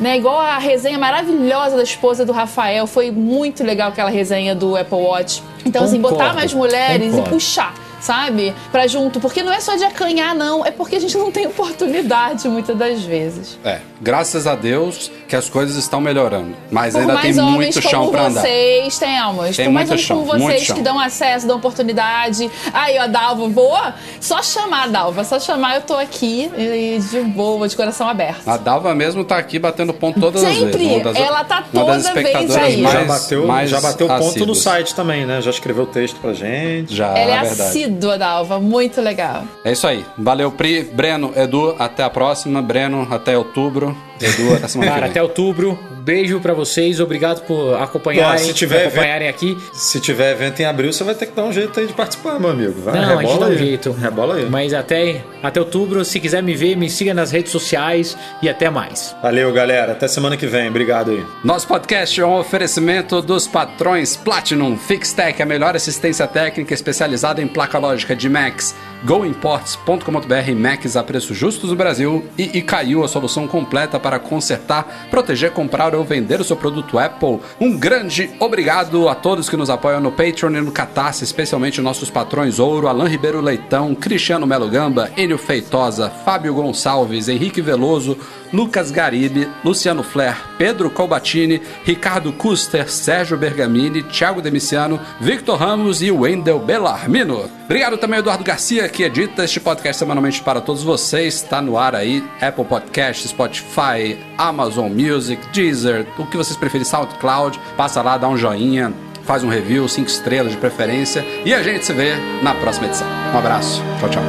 né? 0.00 0.16
Igual 0.16 0.40
a 0.40 0.58
resenha 0.58 0.98
maravilhosa 0.98 1.76
da 1.76 1.82
esposa 1.82 2.24
do 2.24 2.32
Rafael. 2.32 2.86
Foi 2.86 3.10
muito 3.10 3.62
legal 3.64 3.88
aquela 3.88 4.10
resenha 4.10 4.54
do 4.54 4.76
Apple 4.76 4.98
Watch. 4.98 5.42
Então, 5.64 5.84
assim, 5.84 6.00
botar 6.00 6.14
Concordo, 6.16 6.34
mais 6.36 6.54
mulheres 6.54 7.10
concordo. 7.10 7.28
e 7.28 7.32
puxar. 7.32 7.74
Sabe? 8.02 8.52
Pra 8.70 8.86
junto. 8.86 9.20
Porque 9.20 9.42
não 9.42 9.52
é 9.52 9.60
só 9.60 9.76
de 9.76 9.84
acanhar, 9.84 10.34
não. 10.34 10.66
É 10.66 10.70
porque 10.70 10.96
a 10.96 11.00
gente 11.00 11.16
não 11.16 11.30
tem 11.30 11.46
oportunidade 11.46 12.48
muitas 12.48 12.76
das 12.76 13.02
vezes. 13.02 13.58
É, 13.64 13.78
graças 14.00 14.46
a 14.46 14.54
Deus 14.54 15.10
que 15.28 15.36
as 15.36 15.48
coisas 15.48 15.76
estão 15.76 16.00
melhorando. 16.00 16.54
Mas 16.70 16.92
Por 16.94 17.00
ainda 17.02 17.16
tem 17.18 17.32
muito 17.34 17.80
chão 17.80 18.00
como 18.00 18.10
pra 18.12 18.26
andar. 18.26 18.40
vocês 18.42 18.98
temos. 18.98 19.56
Tem 19.56 19.66
Por 19.66 19.72
mais 19.72 19.88
muito 19.88 19.92
homens 19.92 20.08
como 20.08 20.26
chão, 20.26 20.38
muito 20.38 20.42
vocês 20.50 20.62
chão. 20.64 20.76
que 20.76 20.82
dão 20.82 20.98
acesso, 20.98 21.46
dão 21.46 21.56
oportunidade. 21.56 22.50
Aí, 22.72 22.98
ó, 22.98 23.06
Dalva, 23.06 23.48
boa. 23.48 23.94
Só 24.20 24.42
chamar, 24.42 24.88
Dalva. 24.88 25.24
Só 25.24 25.38
chamar, 25.38 25.76
eu 25.76 25.82
tô 25.82 25.94
aqui 25.96 26.50
e 26.58 26.98
de 27.00 27.20
boa, 27.20 27.68
de 27.68 27.76
coração 27.76 28.08
aberto. 28.08 28.46
A 28.48 28.56
Dalva 28.56 28.94
mesmo 28.94 29.24
tá 29.24 29.38
aqui 29.38 29.58
batendo 29.58 29.94
ponto 29.94 30.18
todas 30.20 30.42
as 30.42 30.54
Sempre. 30.56 30.78
vezes. 30.78 30.92
Uma 30.96 31.04
das- 31.04 31.16
Ela 31.16 31.44
tá 31.44 31.64
toda 31.72 31.98
vez 31.98 32.56
aí. 32.56 32.82
Mais, 32.82 32.92
já 32.94 33.04
bateu, 33.04 33.46
mais 33.46 33.70
já 33.70 33.80
bateu 33.80 34.08
ponto 34.08 34.44
no 34.46 34.54
site 34.54 34.94
também, 34.94 35.24
né? 35.24 35.40
Já 35.40 35.50
escreveu 35.50 35.86
texto 35.86 36.16
pra 36.20 36.32
gente. 36.32 36.94
Já, 36.94 37.06
Ela 37.16 37.18
é 37.18 37.40
verdade. 37.40 37.62
assídua, 37.62 37.91
Dalva. 37.92 38.58
Muito 38.58 39.00
legal. 39.00 39.44
É 39.64 39.72
isso 39.72 39.86
aí. 39.86 40.04
Valeu, 40.16 40.50
Pri. 40.50 40.82
Breno, 40.82 41.32
Edu, 41.36 41.74
até 41.78 42.02
a 42.02 42.10
próxima. 42.10 42.60
Breno, 42.62 43.06
até 43.10 43.36
outubro. 43.36 43.96
Edu, 44.26 44.54
até 44.54 44.68
semana 44.68 44.90
Cara, 44.90 45.04
que 45.06 45.10
até 45.10 45.22
outubro. 45.22 45.78
Beijo 46.02 46.40
pra 46.40 46.52
vocês. 46.52 46.98
Obrigado 47.00 47.42
por 47.46 47.74
acompanharem, 47.80 48.38
se 48.44 48.52
tiver 48.52 48.82
por 48.82 48.86
acompanharem 48.88 49.28
aqui. 49.28 49.56
Se 49.72 50.00
tiver 50.00 50.32
evento 50.32 50.60
em 50.60 50.64
abril, 50.64 50.92
você 50.92 51.04
vai 51.04 51.14
ter 51.14 51.26
que 51.26 51.32
dar 51.32 51.44
um 51.44 51.52
jeito 51.52 51.78
aí 51.78 51.86
de 51.86 51.92
participar, 51.92 52.40
meu 52.40 52.50
amigo. 52.50 52.74
Vai, 52.82 52.94
Não, 53.00 53.18
a 53.18 53.22
gente 53.22 53.38
dá 53.38 53.46
um 53.46 53.50
aí. 53.50 53.58
jeito. 53.58 53.92
Rebola 53.92 54.36
aí. 54.36 54.46
Mas 54.50 54.74
até, 54.74 55.22
até 55.42 55.60
outubro, 55.60 56.04
se 56.04 56.18
quiser 56.18 56.42
me 56.42 56.54
ver, 56.54 56.76
me 56.76 56.90
siga 56.90 57.14
nas 57.14 57.30
redes 57.30 57.52
sociais 57.52 58.16
e 58.42 58.48
até 58.48 58.68
mais. 58.68 59.14
Valeu, 59.22 59.52
galera. 59.52 59.92
Até 59.92 60.08
semana 60.08 60.36
que 60.36 60.46
vem. 60.46 60.68
Obrigado 60.68 61.12
aí. 61.12 61.24
Nosso 61.44 61.66
podcast 61.68 62.20
é 62.20 62.26
um 62.26 62.36
oferecimento 62.38 63.22
dos 63.22 63.46
patrões 63.46 64.16
Platinum 64.16 64.76
Fixtech, 64.76 65.40
a 65.40 65.46
melhor 65.46 65.76
assistência 65.76 66.26
técnica 66.26 66.74
especializada 66.74 67.40
em 67.40 67.46
placa 67.46 67.78
lógica 67.78 68.16
de 68.16 68.28
Macs, 68.28 68.74
goimports.com.br, 69.04 70.54
Macs 70.56 70.96
a 70.96 71.02
preços 71.02 71.36
justos 71.36 71.70
no 71.70 71.76
Brasil 71.76 72.24
e 72.38 72.58
Icaiu, 72.58 73.04
a 73.04 73.08
solução 73.08 73.48
completa 73.48 73.98
para 73.98 74.18
consertar, 74.18 75.08
proteger, 75.10 75.50
comprar 75.50 75.94
ou 75.94 76.04
vender 76.04 76.40
o 76.40 76.44
seu 76.44 76.56
produto 76.56 76.98
Apple. 76.98 77.40
Um 77.60 77.76
grande 77.76 78.30
obrigado 78.38 79.08
a 79.08 79.14
todos 79.14 79.48
que 79.48 79.56
nos 79.56 79.70
apoiam 79.70 80.00
no 80.00 80.12
Patreon 80.12 80.50
e 80.52 80.60
no 80.60 80.72
Catarse, 80.72 81.24
especialmente 81.24 81.80
nossos 81.80 82.10
patrões 82.10 82.58
Ouro, 82.58 82.88
Alain 82.88 83.08
Ribeiro 83.08 83.40
Leitão, 83.40 83.94
Cristiano 83.94 84.46
Melo 84.46 84.68
Gamba, 84.68 85.10
Enio 85.16 85.38
Feitosa, 85.38 86.10
Fábio 86.24 86.54
Gonçalves, 86.54 87.28
Henrique 87.28 87.60
Veloso, 87.60 88.16
Lucas 88.52 88.90
Garibe, 88.90 89.48
Luciano 89.64 90.02
Flair, 90.02 90.36
Pedro 90.58 90.90
Colbatini, 90.90 91.62
Ricardo 91.84 92.32
Custer, 92.32 92.90
Sérgio 92.90 93.36
Bergamini, 93.36 94.02
Thiago 94.02 94.42
Demiciano, 94.42 95.00
Victor 95.20 95.58
Ramos 95.58 96.02
e 96.02 96.10
Wendel 96.10 96.58
Bellarmino. 96.58 97.50
Obrigado 97.64 97.96
também 97.96 98.16
ao 98.16 98.22
Eduardo 98.22 98.44
Garcia, 98.44 98.88
que 98.88 99.02
edita 99.02 99.44
este 99.44 99.58
podcast 99.58 99.98
semanalmente 99.98 100.42
para 100.42 100.60
todos 100.60 100.82
vocês. 100.82 101.36
Está 101.36 101.62
no 101.62 101.78
ar 101.78 101.94
aí, 101.94 102.22
Apple 102.40 102.64
Podcast, 102.64 103.26
Spotify, 103.28 104.18
Amazon 104.36 104.92
Music, 104.92 105.40
Deezer, 105.52 106.06
o 106.18 106.26
que 106.26 106.36
vocês 106.36 106.56
preferem, 106.56 106.84
SoundCloud. 106.84 107.58
Passa 107.76 108.02
lá, 108.02 108.18
dá 108.18 108.28
um 108.28 108.36
joinha, 108.36 108.92
faz 109.24 109.42
um 109.42 109.48
review, 109.48 109.88
cinco 109.88 110.08
estrelas 110.08 110.52
de 110.52 110.58
preferência. 110.58 111.24
E 111.44 111.54
a 111.54 111.62
gente 111.62 111.86
se 111.86 111.92
vê 111.92 112.14
na 112.42 112.54
próxima 112.54 112.86
edição. 112.86 113.06
Um 113.32 113.38
abraço. 113.38 113.82
Tchau, 113.98 114.10
tchau. 114.10 114.22